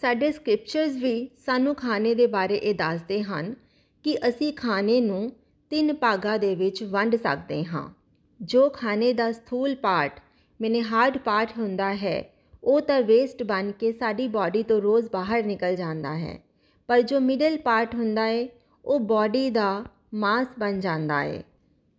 ਸਾਡੇ 0.00 0.32
ਸਕ੍ਰਿਪਚਰਸ 0.32 0.96
ਵੀ 0.96 1.30
ਸਾਨੂੰ 1.46 1.74
ਖਾਣੇ 1.74 2.14
ਦੇ 2.14 2.26
ਬਾਰੇ 2.26 2.56
ਇਹ 2.56 2.74
ਦੱਸਦੇ 2.74 3.22
ਹਨ 3.22 3.54
ਕਿ 4.04 4.16
ਅਸੀਂ 4.28 4.52
ਖਾਣੇ 4.52 5.00
ਨੂੰ 5.00 5.32
ਤਿੰਨ 5.70 5.92
ਭਾਗਾਂ 5.92 6.38
ਦੇ 6.38 6.54
ਵਿੱਚ 6.54 6.82
ਵੰਡ 6.82 7.16
ਸਕਦੇ 7.16 7.64
ਹਾਂ। 7.64 7.88
ਜੋ 8.40 8.68
ਖਾਣੇ 8.68 9.12
ਦਾ 9.12 9.32
ਸਥੂਲ 9.32 9.74
ਪਾਰਟ 9.74 10.20
ਮੈਨੇ 10.60 10.82
ਹਾਰਡ 10.82 11.18
ਪਾਰਟ 11.18 11.58
ਹੁੰਦਾ 11.58 11.94
ਹੈ 11.94 12.33
ਉਹ 12.64 12.80
ਤਾਂ 12.80 13.02
ਵੇਸਟ 13.02 13.42
ਬਣ 13.42 13.70
ਕੇ 13.72 13.92
ਸਾਡੀ 13.92 14.28
ਬਾਡੀ 14.28 14.62
ਤੋਂ 14.62 14.82
ਰੋਜ਼ 14.82 15.08
ਬਾਹਰ 15.12 15.44
ਨਿਕਲ 15.44 15.76
ਜਾਂਦਾ 15.76 16.18
ਹੈ। 16.18 16.38
ਪਰ 16.86 17.02
ਜੋ 17.02 17.20
ਮਿਡਲ 17.20 17.58
ਪਾਰਟ 17.58 17.94
ਹੁੰਦਾ 17.94 18.26
ਹੈ 18.26 18.48
ਉਹ 18.84 19.00
ਬਾਡੀ 19.00 19.50
ਦਾ 19.50 19.84
ਮਾਸ 20.14 20.46
ਬਣ 20.58 20.80
ਜਾਂਦਾ 20.80 21.22
ਹੈ 21.22 21.42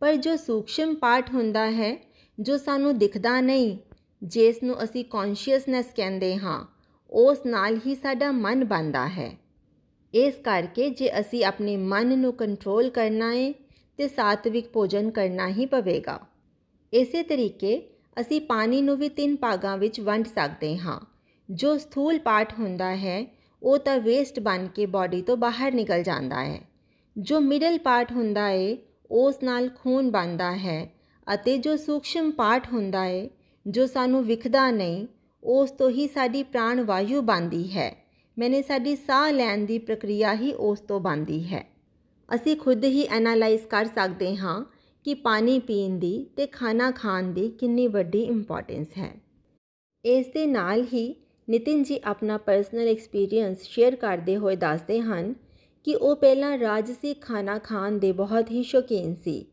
ਪਰ 0.02 0.16
ਜੋ 0.16 0.36
ਸੂਖਸ਼ਮ 0.36 0.96
ਪਾਰਟ 0.96 1.30
ਹੁੰਦਾ 1.30 1.72
ਹੈ, 1.72 1.98
ਜੋ 2.40 2.58
ਸਾਨੂੰ 2.58 2.98
ਦਿਖਦਾ 2.98 3.42
ਨਹੀਂ, 3.42 3.78
ਜਿਸ 4.24 4.64
ਨੂੰ 4.64 4.84
ਅਸੀਂ 4.84 5.06
ਕੌਨਸ਼ੀਅਸਨੈਸ 5.06 5.86
ਕਹਿੰਦੇ 5.96 6.38
ਹਾਂ, 6.38 6.66
ਉਸ 7.10 7.46
ਨਾਲ 7.46 7.80
ਹੀ 7.88 7.96
ਸਾਡਾ 7.96 8.32
ਮਨ 8.32 8.66
ਬਣਦਾ 8.66 9.08
ਹੈ। 9.08 9.32
ਇਸ 10.14 10.36
ਕਰਕੇ 10.36 10.90
ਜੇ 10.90 11.20
ਅਸੀਂ 11.20 11.46
ਆਪਣੇ 11.46 11.78
ਮਨ 11.78 12.20
ਨੂੰ 12.20 12.34
ਕੰਟਰੋਲ 12.34 12.90
ਕਰਨਾ 12.90 13.34
ਹੈ 13.34 13.54
ਤੇ 13.98 14.08
ਸਾਤਵਿਕ 14.08 14.70
ਭੋਜਨ 14.70 15.10
ਕਰਨਾ 15.12 15.48
ਹੀ 15.48 15.66
ਪਵੇਗਾ। 15.66 16.20
ਇਸੇ 16.94 17.24
ਤਰੀਕੇ 17.24 17.95
ਅਸੀਂ 18.20 18.42
ਪਾਣੀ 18.42 18.82
ਨੂੰ 18.82 18.98
ਵੀ 18.98 19.10
ਤਿੰਨ 19.10 19.36
ਭਾਗਾਂ 19.36 19.78
ਵਿੱਚ 19.78 20.00
ਵੰਡ 20.00 20.26
ਸਕਦੇ 20.26 20.78
ਹਾਂ। 20.78 21.00
ਜੋ 21.50 21.78
ਸਥੂਲ 21.78 22.20
ਪਾਰਟ 22.20 22.54
ਹੁੰਦਾ 22.60 22.96
ਹੈ, 22.96 23.26
ਉਹ 23.64 23.78
ਤਾਂ 23.78 24.00
ਵੇਸਟ 24.00 24.40
ਬਣ 24.40 24.68
ਕੇ 24.68 24.86
ਬਾਡੀ 24.86 25.22
ਤੋਂ 25.22 25.38
ਬਾਹਰ 25.38 25.72
ਨਿਕਲ 25.72 26.04
ਜਾਂਦਾ 26.04 26.44
ਹੈ। 26.44 26.62
ਜੋ 27.18 27.40
ਮਿਡਲ 27.40 27.78
ਪਾਰਟ 27.78 28.12
ਹੁੰਦਾ 28.12 28.48
ਹੈ 28.48 28.78
ਉਸ 29.12 29.36
ਨਾਲ 29.44 29.70
ਖੂਨ 29.70 30.12
ਬਣਦਾ 30.12 30.56
ਹੈ 30.58 30.94
ਅਤੇ 31.34 31.58
ਜੋ 31.58 31.78
ਸੂਖਸ਼ਮ 31.78 32.32
ਪਾਰਟ 32.32 32.68
ਹੁੰਦਾ 32.74 33.06
ਹੈ 33.06 33.30
ਜੋ 33.68 33.88
ਸਾਨੂੰ 33.88 34.24
ਵਿਖਦਾ 34.24 34.72
ਨਹੀਂ, 34.72 35.08
ਉਸ 35.44 35.72
ਤੋਂ 35.72 35.90
ਹੀ 35.90 36.08
ਸਾਡੀ 36.08 36.44
ਪ੍ਰਾਣ 36.44 36.84
ਵਾਯੂ 36.84 37.22
ਬਣਦੀ 37.22 37.72
ਹੈ। 37.72 37.96
ਮੈਨੇ 38.38 38.62
ਸਾਡੀ 38.62 38.96
ਸਾਹ 38.96 39.32
ਲੈਣ 39.32 39.58
ਦੀ 39.58 39.78
ਪ੍ਰਕਿਰਿਆ 39.80 40.34
ਹੀ 40.34 40.54
ਉਸ 40.54 40.80
ਤੋਂ 40.80 41.00
ਬਣਦੀ 41.00 41.44
ਹੈ। 41.54 41.66
ਅਸੀਂ 42.36 42.56
ਖੁਦ 42.56 42.84
ਹੀ 42.84 43.08
ਐਨਾਲਾਈਜ਼ 43.12 43.68
ਕਰ 43.68 43.86
ਸਕਦੇ 43.86 44.36
ਹਾਂ 44.36 44.75
ਕਿ 45.06 45.14
ਪਾਣੀ 45.14 45.58
ਪੀਣ 45.60 45.98
ਦੀ 46.00 46.26
ਤੇ 46.38 46.46
ਖਾਣਾ 46.48 46.90
ਖਾਣ 46.92 47.24
ਦੀ 47.24 47.48
ਕਿੰਨੀ 47.50 47.88
ਵੱਡੀ 47.88 48.22
ਇੰਪੋਰਟੈਂਸ 48.24 48.88
ਹੈ। 48.98 49.12
ਇਸ 50.06 50.28
ਦੇ 50.28 50.46
ਨਾਲ 50.46 50.82
ਹੀ 50.84 51.04
ਨਿਤਿਨ 51.48 51.84
ਜੀ 51.84 52.00
ਆਪਣਾ 52.06 52.38
ਪਰਸਨਲ 52.38 52.88
ਐਕਸਪੀਰੀਅੰਸ 52.88 53.64
ਸ਼ੇਅਰ 53.64 53.96
ਕਰਦੇ 53.96 54.38
ਹੋਏ 54.38 54.56
ਦੱਸਦੇ 54.56 55.00
ਹਨ 55.02 55.34
ਕਿ 55.88 55.96
ਉਹ 55.96 56.16
ਪਹਿਲਾਂ 56.16 56.58
ਰਾਜਸੀ 56.60 57.14
ਖਾਣਾ 57.14 57.58
ਖਾਣ 57.60 58.00
ਦੇ 58.00 58.12
ਬਹੁਤ 58.12 58.52
ਹੀ 58.52 58.64
ਸ਼ੌਕੀਨ 58.64 59.14
ਸੀ, 59.16 59.46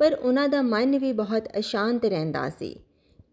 ਪਰ 0.00 0.14
ਉਹਨਾਂ 0.14 0.48
ਦਾ 0.48 0.62
ਮਨ 0.62 0.98
ਵੀ 0.98 1.12
ਬਹੁਤ 1.12 1.48
ਅਸ਼ਾਂਤ 1.58 2.04
ਰਹਿੰਦਾ 2.04 2.48
ਸੀ 2.50 2.74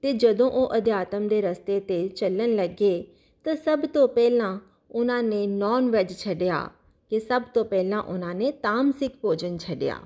ਤੇ 0.02 0.14
ਜਦੋਂ 0.14 0.50
ਉਹ 0.52 0.78
ਅਧਿਆਤਮ 0.78 1.28
ਦੇ 1.28 1.42
ਰਸਤੇ 1.42 1.80
ਤੇ 1.80 2.08
ਚੱਲਣ 2.08 2.56
ਲੱਗੇ 2.56 3.04
ਤਾਂ 3.46 3.56
ਸਭ 3.56 3.86
ਤੋਂ 3.86 4.08
ਪਹਿਲਾਂ 4.08 4.58
ਉਹਨਾਂ 4.92 5.24
ਨੇ 5.24 5.46
ਨਾਨ 5.48 5.92
ਵੈਜ 5.92 6.18
ਛੱਡਿਆ 6.18 6.68
ਕਿ 7.12 7.20
ਸਭ 7.20 7.42
ਤੋਂ 7.54 7.66
ਪਹਿਲਾਂ 7.66 8.02
ਉਹਨਾਂ 8.02 8.36
ਨੇ 8.36 8.52
ਤਾਮਸਿਕ 8.52 9.16
ਭੋਜਨ 9.22 9.58
ਛੱਡਿਆ। 9.58 10.00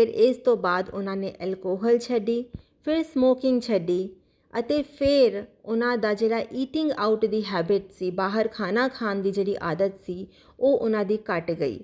ਫਿਰ 0.00 0.08
ਇਸ 0.08 0.36
ਤੋਂ 0.36 0.56
ਬਾਅਦ 0.56 0.88
ਉਹਨਾਂ 0.90 1.16
ਨੇ 1.16 1.32
ਐਲਕੋਹਲ 1.40 1.98
ਛੱਡੀ, 1.98 2.44
ਫਿਰ 2.84 3.02
ਸਮੋਕਿੰਗ 3.02 3.60
ਛੱਡੀ 3.62 4.08
ਅਤੇ 4.52 4.82
ਫਿਰ 4.98 5.42
ਉਹਨਾਂ 5.64 5.96
ਦਾ 5.98 6.12
ਜਿਹੜਾ 6.14 6.38
ਈਟਿੰਗ 6.54 6.90
ਆਊਟ 6.98 7.24
ਦੀ 7.24 7.42
ਹੈਬਿਟ 7.44 7.90
ਸੀ, 7.92 8.10
ਬਾਹਰ 8.10 8.48
ਖਾਣਾ 8.48 8.86
ਖਾਣ 8.88 9.20
ਦੀ 9.22 9.30
ਜਿਹੜੀ 9.30 9.56
ਆਦਤ 9.62 9.98
ਸੀ, 10.06 10.26
ਉਹ 10.60 10.78
ਉਹਨਾਂ 10.78 11.04
ਦੀ 11.04 11.18
ਘਟ 11.30 11.50
ਗਈ। 11.50 11.78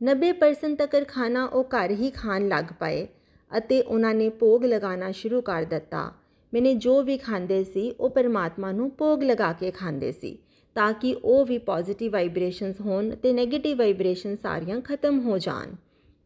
90% 0.00 0.76
ਤੱਕ 0.76 1.08
ਖਾਣਾ 1.08 1.44
ਉਹ 1.44 1.64
ਘਰ 1.64 1.90
ਹੀ 1.90 2.10
ਖਾਣ 2.10 2.48
ਲੱਗ 2.48 2.72
ਪਏ 2.80 3.06
ਅਤੇ 3.52 3.80
ਉਹਨਾਂ 3.80 4.14
ਨੇ 4.14 4.28
ਭੋਗ 4.28 4.64
ਲਗਾਉਣਾ 4.64 5.10
ਸ਼ੁਰੂ 5.12 5.40
ਕਰ 5.40 5.64
ਦਿੱਤਾ। 5.64 6.12
ਮੈਨੇ 6.52 6.74
ਜੋ 6.74 7.00
ਵੀ 7.02 7.16
ਖਾਂਦੇ 7.18 7.62
ਸੀ, 7.64 7.90
ਉਹ 7.90 8.10
ਪਰਮਾਤਮਾ 8.10 8.72
ਨੂੰ 8.72 8.90
ਭੋਗ 8.98 9.22
ਲਗਾ 9.22 9.52
ਕੇ 9.52 9.70
ਖਾਂਦੇ 9.70 10.12
ਸੀ 10.12 10.38
ਤਾਂ 10.74 10.92
ਕਿ 10.92 11.14
ਉਹ 11.24 11.44
ਵੀ 11.46 11.58
ਪੋਜ਼ਿਟਿਵ 11.58 12.12
ਵਾਈਬ੍ਰੇਸ਼ਨਸ 12.12 12.80
ਹੋਣ 12.80 13.10
ਤੇ 13.14 13.32
네ਗੇਟਿਵ 13.32 13.78
ਵਾਈਬ੍ਰੇਸ਼ਨ 13.78 14.36
ਸਾਰੀਆਂ 14.36 14.80
ਖਤਮ 14.80 15.20
ਹੋ 15.20 15.38
ਜਾਣ। 15.38 15.74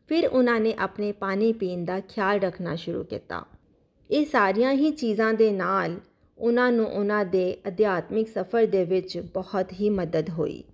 ਫਿਰ 0.06 0.28
ਉਹਨਾਂ 0.28 0.60
ਨੇ 0.60 0.74
ਆਪਣੇ 0.78 1.12
ਪਾਣੀ 1.12 1.52
ਪੀਣ 1.52 1.84
ਦਾ 1.84 2.00
ਖਿਆਲ 2.00 2.40
ਰੱਖਣਾ 2.40 2.74
ਸ਼ੁਰੂ 2.74 3.04
ਕੀਤਾ। 3.04 3.44
ਇਹ 4.10 4.26
ਸਾਰੀਆਂ 4.26 4.72
ਹੀ 4.72 4.90
ਚੀਜ਼ਾਂ 4.90 5.34
ਦੇ 5.34 5.50
ਨਾਲ 5.50 5.96
ਉਹਨਾਂ 6.38 6.72
ਨੂੰ 6.72 6.86
ਉਹਨਾਂ 6.86 7.24
ਦੇ 7.24 7.56
ਅਧਿਆਤਮਿਕ 7.68 8.28
ਸਫ਼ਰ 8.28 8.66
ਦੇ 8.66 8.84
ਵਿੱਚ 8.84 9.18
ਬਹੁਤ 9.18 9.72
ਹੀ 9.72 9.90
ਮਦਦ 9.90 10.30
ਹੋਈ। 10.30 10.64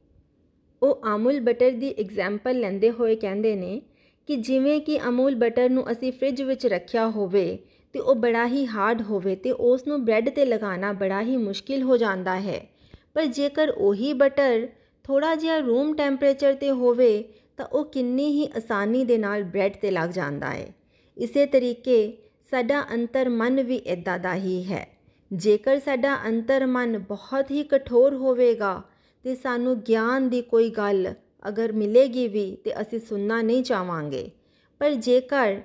ਉਹ 0.83 1.03
ਅਮੂਲ 1.15 1.41
ਬਟਰ 1.41 1.71
ਦੀ 1.71 1.95
ਐਗਜ਼ਾਮਪਲ 1.99 2.61
ਲੈਂਦੇ 2.61 2.91
ਹੋਏ 2.91 3.17
ਕਹਿੰਦੇ 3.17 3.57
ਨੇ 3.57 3.83
ਕਿ 4.27 4.37
ਜਿਵੇਂ 4.37 4.81
ਕਿ 4.81 5.09
ਅਮੂਲ 5.09 5.35
ਬਟਰ 5.35 5.69
ਨੂੰ 5.69 5.93
ਅਸੀਂ 5.93 6.13
ਫ੍ਰਿਜ 6.13 6.43
ਵਿੱਚ 6.43 6.67
ਰੱਖਿਆ 6.67 7.09
ਹੋਵੇ 7.09 7.59
ਤੇ 7.93 8.01
ਉਹ 8.01 8.15
ਬੜਾ 8.15 8.47
ਹੀ 8.47 8.67
ਹਾਰਡ 8.67 9.03
ਹੋਵੇ 9.03 9.37
ਤੇ 9.37 9.51
ਉਸ 9.51 9.87
ਨੂੰ 9.87 10.05
ਬ੍ਰੈਡ 10.05 10.29
ਤੇ 10.29 10.45
ਲਗਾਉਣਾ 10.45 10.93
ਬੜਾ 10.93 11.23
ਹੀ 11.23 11.37
ਮੁਸ਼ਕਿਲ 11.37 11.83
ਹੋ 11.83 11.97
ਜਾਂਦਾ 11.97 12.41
ਹੈ। 12.41 12.67
ਪਰ 13.15 13.27
ਜੇਕਰ 13.27 13.71
ਉਹੀ 13.71 14.13
ਬਟਰ 14.13 14.69
ਥੋੜਾ 15.05 15.35
ਜਿਹਾ 15.35 15.59
ਰੂਮ 15.59 15.95
ਟੈਂਪਰੇਚਰ 15.95 16.55
ਤੇ 16.55 16.71
ਹੋਵੇ 16.71 17.25
ਤਾਂ 17.57 17.67
ਉਹ 17.67 17.85
ਕਿੰਨੀ 17.85 18.27
ਹੀ 18.27 18.49
ਆਸਾਨੀ 18.57 19.05
ਦੇ 19.05 19.19
ਨਾਲ 19.19 19.43
ਬ੍ਰੈਡ 19.43 19.77
ਤੇ 19.77 19.91
ਲੱਗ 19.91 20.11
ਜਾਂਦਾ 20.11 20.51
ਹੈ 20.51 20.75
ਇਸੇ 21.17 21.47
ਤਰੀਕੇ 21.47 22.19
ਸਾਡਾ 22.51 22.83
ਅੰਤਰ 22.95 23.29
ਮਨ 23.29 23.63
ਵੀ 23.63 23.77
ਇਦਾਂ 23.77 24.19
ਦਾ 24.19 24.35
ਹੀ 24.35 24.63
ਹੈ। 24.65 24.87
ਜੇਕਰ 25.33 25.79
ਸਾਡਾ 25.79 26.17
ਅੰਤਰ 26.29 26.67
ਮਨ 26.67 26.99
ਬਹੁਤ 26.99 27.51
ਹੀ 27.51 27.63
ਕਠੋਰ 27.63 28.15
ਹੋਵੇਗਾ 28.15 28.83
ਤੇ 29.25 29.35
ਸਾਨੂੰ 29.35 29.79
ਗਿਆਨ 29.81 30.29
ਦੀ 30.29 30.43
ਕੋਈ 30.43 30.71
ਗੱਲ 30.71 31.15
ਅਗਰ 31.49 31.73
ਮਿਲੇਗੀ 31.73 32.29
ਵੀ 32.29 32.57
ਤੇ 32.57 32.81
ਅਸੀਂ 32.81 33.01
ਸੁਣਨਾ 33.01 33.43
ਨਹੀਂ 33.43 33.63
ਚਾਹਾਂਗੇ। 33.63 34.31
ਪਰ 34.79 34.95
ਜੇਕਰ 34.95 35.61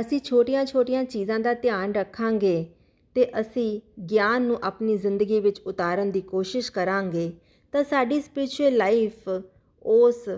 ਅਸੀਂ 0.00 0.20
ਛੋਟੀਆਂ-ਛੋਟੀਆਂ 0.20 1.04
ਚੀਜ਼ਾਂ 1.04 1.40
ਦਾ 1.40 1.54
ਧਿਆਨ 1.54 1.92
ਰੱਖਾਂਗੇ 1.92 2.66
ਤੇ 3.14 3.40
ਅਸੀਂ 3.40 3.80
ਗਿਆਨ 4.02 4.42
ਨੂੰ 4.42 4.58
ਆਪਣੀ 4.62 4.96
ਜ਼ਿੰਦਗੀ 4.96 5.40
ਵਿੱਚ 5.40 5.60
ਉਤਾਰਨ 5.60 6.10
ਦੀ 6.10 6.20
ਕੋਸ਼ਿਸ਼ 6.20 6.72
ਕਰਾਂਗੇ 6.72 7.32
ਤਾਂ 7.72 7.84
ਸਾਡੀ 7.84 8.20
ਸਪਿਰਚੁਅਲ 8.20 8.76
ਲਾਈਫ 8.76 9.28
ਉਸ 9.82 10.28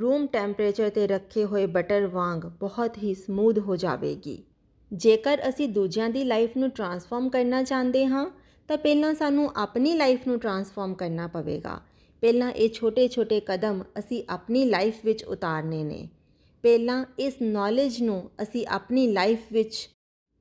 ਰੂਮ 0.00 0.26
ਟੈਂਪਰੇਚਰ 0.26 0.90
ਤੇ 0.90 1.06
ਰੱਖੇ 1.06 1.44
ਹੋਏ 1.44 1.66
ਬਟਰ 1.66 2.06
ਵਾਂਗ 2.06 2.40
ਬਹੁਤ 2.40 2.98
ਹੀ 2.98 3.14
ਸਮੂਥ 3.14 3.58
ਹੋ 3.58 3.76
ਜਾਵੇਗੀ। 3.76 4.44
ਜੇਕਰ 4.92 5.48
ਅਸੀਂ 5.48 5.68
ਦੂਜਿਆਂ 5.68 6.10
ਦੀ 6.10 6.24
ਲਾਈਫ 6.24 6.56
ਨੂੰ 6.56 6.70
ਟਰਾਂਸਫਾਰਮ 6.70 7.28
ਕਰਨਾ 7.28 7.62
ਚਾਹੁੰਦੇ 7.62 8.06
ਹਾਂ, 8.06 8.30
ਤਾਂ 8.68 8.76
ਪਹਿਲਾਂ 8.76 9.14
ਸਾਨੂੰ 9.14 9.50
ਆਪਣੀ 9.56 9.94
ਲਾਈਫ 9.94 10.26
ਨੂੰ 10.26 10.38
ਟਰਾਂਸਫਾਰਮ 10.38 10.94
ਕਰਨਾ 10.94 11.26
ਪਵੇਗਾ। 11.26 11.80
ਪਹਿਲਾਂ 12.20 12.50
ਇਹ 12.50 12.68
ਛੋਟੇ-ਛੋਟੇ 12.68 13.40
ਕਦਮ 13.40 13.82
ਅਸੀਂ 13.98 14.22
ਆਪਣੀ 14.28 14.64
ਲਾਈਫ 14.64 15.04
ਵਿੱਚ 15.04 15.24
ਉਤਾਰਨੇ 15.24 15.84
ਨੇ। 15.84 16.08
ਪਹਿਲਾਂ 16.62 17.04
ਇਸ 17.18 17.34
ਨੌਲੇਜ 17.42 18.02
ਨੂੰ 18.02 18.30
ਅਸੀਂ 18.42 18.66
ਆਪਣੀ 18.66 19.12
ਲਾਈਫ 19.12 19.38
ਵਿੱਚ 19.52 19.88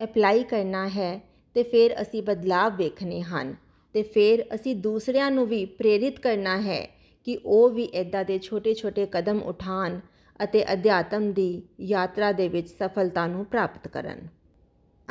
ਅਪਲਾਈ 0.03 0.43
ਕਰਨਾ 0.43 0.87
ਹੈ 0.87 1.21
ਤੇ 1.53 1.63
ਫਿਰ 1.63 2.01
ਅਸੀਂ 2.01 2.23
ਬਦਲਾਅ 2.23 2.69
ਵੇਖਣੇ 2.69 3.21
ਹਨ 3.21 3.55
ਤੇ 3.93 4.03
ਫਿਰ 4.03 4.45
ਅਸੀਂ 4.55 4.75
ਦੂਸਰਿਆਂ 4.75 5.31
ਨੂੰ 5.31 5.47
ਵੀ 5.47 5.65
ਪ੍ਰੇਰਿਤ 5.65 6.19
ਕਰਨਾ 6.19 6.61
ਹੈ। 6.61 6.94
ਕਿ 7.25 7.39
ਉਹ 7.45 7.69
ਵੀ 7.69 7.83
ਇਦਾਂ 7.83 8.25
ਦੇ 8.25 8.39
ਛੋਟੇ-ਛੋਟੇ 8.39 9.05
ਕਦਮ 9.05 9.41
ਉਠਾਣ 9.41 9.99
ਅਤੇ 10.43 10.73
ਅਧਿਆਤਮ 10.73 11.31
ਦੀ 11.31 11.61
ਯਾਤਰਾ 11.81 12.31
ਦੇ 12.31 12.47
ਵਿੱਚ 12.47 12.69
ਸਫਲਤਾ 12.69 13.27
ਨੂੰ 13.27 13.45
ਪ੍ਰਾਪਤ 13.45 13.87
ਕਰਨ। 13.87 14.27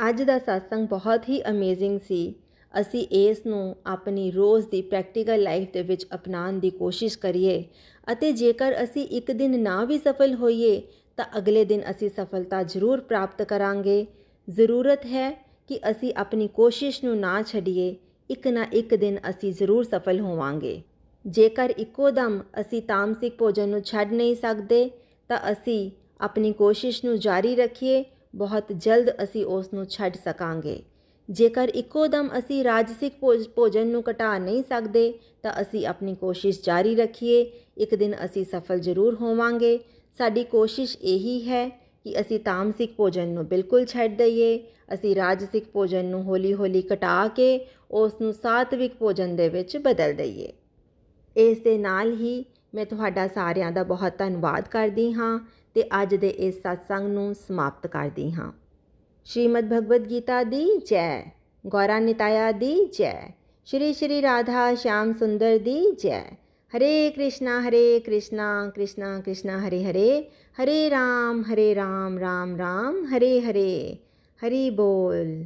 ਅੱਜ 0.09 0.23
ਦਾ 0.23 0.35
satsang 0.35 0.87
ਬਹੁਤ 0.87 1.29
ਹੀ 1.29 1.41
ਅਮੇਜ਼ਿੰਗ 1.41 1.99
ਸੀ। 1.99 2.35
ਅਸੀਂ 2.81 3.07
ਇਸ 3.07 3.45
ਨੂੰ 3.45 3.75
ਆਪਣੀ 3.85 4.31
ਰੋਜ਼ 4.31 4.67
ਦੀ 4.67 4.81
ਪ੍ਰੈਕਟੀਕਲ 4.81 5.43
ਲਾਈਫ 5.43 5.71
ਦੇ 5.71 5.81
ਵਿੱਚ 5.81 6.05
ਅਪਣਾਉਣ 6.15 6.53
ਦੀ 6.53 6.69
ਕੋਸ਼ਿਸ਼ 6.69 7.19
ਕਰੀਏ 7.19 7.63
ਅਤੇ 8.11 8.31
ਜੇਕਰ 8.31 8.83
ਅਸੀਂ 8.83 9.07
ਇੱਕ 9.07 9.31
ਦਿਨ 9.31 9.59
ਨਾ 9.59 9.85
ਵੀ 9.85 9.97
ਸਫਲ 9.97 10.33
ਹੋਈਏ, 10.33 10.81
ਤਾਂ 11.17 11.25
ਅਗਲੇ 11.37 11.65
ਦਿਨ 11.65 11.81
ਅਸੀਂ 11.89 12.09
ਸਫਲਤਾ 12.09 12.63
ਜ਼ਰੂਰ 12.63 13.01
ਪ੍ਰਾਪਤ 13.01 13.41
ਕਰਾਂਗੇ। 13.41 14.07
ਜ਼ਰੂਰਤ 14.49 15.05
ਹੈ 15.05 15.45
ਕਿ 15.67 15.79
ਅਸੀਂ 15.91 16.13
ਆਪਣੀ 16.17 16.47
ਕੋਸ਼ਿਸ਼ 16.47 17.03
ਨੂੰ 17.03 17.19
ਨਾ 17.19 17.41
ਛੱਡੀਏ, 17.41 17.95
ਇੱਕ 18.29 18.47
ਨਾ 18.47 18.63
ਇੱਕ 18.63 18.95
ਦਿਨ 18.95 19.19
ਅਸੀਂ 19.29 19.53
ਜ਼ਰੂਰ 19.53 19.83
ਸਫਲ 19.83 20.19
ਹੋਵਾਂਗੇ। 20.19 20.81
ਜੇਕਰ 21.25 21.73
ਇੱਕੋ 21.77 22.09
ਦਮ 22.09 22.41
ਅਸੀਂ 22.61 22.81
ਤਾਮਸਿਕ 22.81 23.37
ਭੋਜਨ 23.37 23.69
ਨੂੰ 23.69 23.81
ਛੱਡ 23.81 24.11
ਨਹੀਂ 24.13 24.35
ਸਕਦੇ, 24.35 24.89
ਤਾਂ 25.29 25.39
ਅਸੀਂ 25.51 25.91
ਆਪਣੀ 26.21 26.51
ਕੋਸ਼ਿਸ਼ 26.53 27.03
ਨੂੰ 27.05 27.17
ਜਾਰੀ 27.19 27.55
ਰੱਖੀਏ, 27.55 28.03
ਬਹੁਤ 28.35 28.71
ਜਲਦ 28.71 29.09
ਅਸੀਂ 29.23 29.45
ਉਸ 29.45 29.73
ਨੂੰ 29.73 29.85
ਛੱਡ 29.85 30.15
ਸਕਾਂਗੇ। 30.15 30.81
ਜੇਕਰ 31.29 31.69
ਇੱਕੋ 31.69 32.05
ਦਮ 32.07 32.29
ਅਸੀਂ 32.39 32.63
ਰਾਜਸਿਕ 32.63 33.13
ਭੋਜਨ 33.55 33.87
ਨੂੰ 33.87 34.03
ਘਟਾ 34.09 34.37
ਨਹੀਂ 34.37 34.63
ਸਕਦੇ, 34.63 35.13
ਤਾਂ 35.43 35.51
ਅਸੀਂ 35.61 35.85
ਆਪਣੀ 35.87 36.15
ਕੋਸ਼ਿਸ਼ 36.15 36.61
ਜਾਰੀ 36.63 36.95
ਰੱਖੀਏ, 36.95 37.41
ਇੱਕ 37.77 37.95
ਦਿਨ 37.95 38.15
ਅਸੀਂ 38.25 38.45
ਸਫਲ 38.45 38.79
ਜ਼ਰੂਰ 38.79 39.15
ਹੋਵਾਂਗੇ। 39.15 39.79
ਸਾਡੀ 40.17 40.43
ਕੋਸ਼ਿਸ਼ 40.43 40.97
ਇਹੀ 41.01 41.41
ਹੈ 41.47 41.67
ਕਿ 42.03 42.19
ਅਸੀਂ 42.21 42.39
ਤਾਮਸਿਕ 42.39 42.93
ਭੋਜਨ 42.97 43.27
ਨੂੰ 43.27 43.45
ਬਿਲਕੁਲ 43.47 43.85
ਛੱਡ 43.85 44.17
ਦਈਏ, 44.17 44.57
ਅਸੀਂ 44.93 45.15
ਰਾਜਸਿਕ 45.15 45.65
ਭੋਜਨ 45.73 46.05
ਨੂੰ 46.05 46.21
ਹੌਲੀ-ਹੌਲੀ 46.23 46.83
ਘਟਾ 46.93 47.27
ਕੇ 47.27 47.65
ਉਸ 47.91 48.21
ਨੂੰ 48.21 48.33
ਸਾਤਵਿਕ 48.33 48.95
ਭੋਜਨ 48.99 49.35
ਦੇ 49.35 49.49
ਵਿੱਚ 49.49 49.77
ਬਦਲ 49.77 50.13
ਦਈਏ। 50.13 50.51
ਇਸ 51.37 51.57
ਦੇ 51.57 51.77
ਨਾਲ 51.77 52.13
ਹੀ 52.13 52.45
ਮੈਂ 52.75 52.85
ਤੁਹਾਡਾ 52.85 53.27
ਸਾਰਿਆਂ 53.27 53.71
ਦਾ 53.71 53.83
ਬਹੁਤ 53.83 54.17
ਧੰਨਵਾਦ 54.17 54.67
ਕਰਦੀ 54.67 55.13
ਹਾਂ 55.13 55.39
ਤੇ 55.73 55.83
ਅੱਜ 56.01 56.15
ਦੇ 56.15 56.29
ਇਸ 56.29 56.55
satsang 56.55 57.07
ਨੂੰ 57.07 57.35
ਸਮਾਪਤ 57.35 57.87
ਕਰਦੀ 57.87 58.31
ਹਾਂ। 58.33 58.51
ਸ਼੍ਰੀਮਦ 59.25 59.73
ਭਗਵਦ 59.73 60.09
ਗੀਤਾ 60.09 60.43
ਦੀ 60.43 60.81
ਜੈ, 60.85 61.35
ਗੌਰਾ 61.67 61.99
ਨਿਤਾਇਆ 61.99 62.51
ਦੀ 62.51 62.85
ਜੈ, 62.85 63.35
ਸ਼੍ਰੀ 63.65 63.93
ਸ਼੍ਰੀ 63.93 64.21
ਰਾਧਾ 64.21 64.75
ਸ਼ਾਮ 64.75 65.13
ਸੁੰਦਰ 65.13 65.57
ਦੀ 65.57 65.91
ਜੈ। 65.91 66.37
ਹਰੇ 66.77 67.09
ਕ੍ਰਿਸ਼ਨਾ 67.09 67.61
ਹਰੇ 67.61 67.99
ਕ੍ਰਿਸ਼ਨਾ 67.99 68.71
ਕ੍ਰਿਸ਼ਨਾ 68.75 69.19
ਕ੍ਰਿਸ਼ਨਾ, 69.19 69.67
ਹਰੇ 69.67 69.83
ਹਰੇ 69.83 70.31
ਹਰੇ 70.63 70.89
ਰਾਮ 70.89 71.41
ਹਰੇ 71.41 71.75
ਰਾਮ 71.75 72.19
ਰਾਮ 72.19 72.57
ਰਾਮ, 72.57 73.05
ਹਰੇ 73.05 73.41
ਹਰੇ, 73.41 73.97
ਹਰੀ 74.41 74.69
ਬੋਲ। 74.69 75.45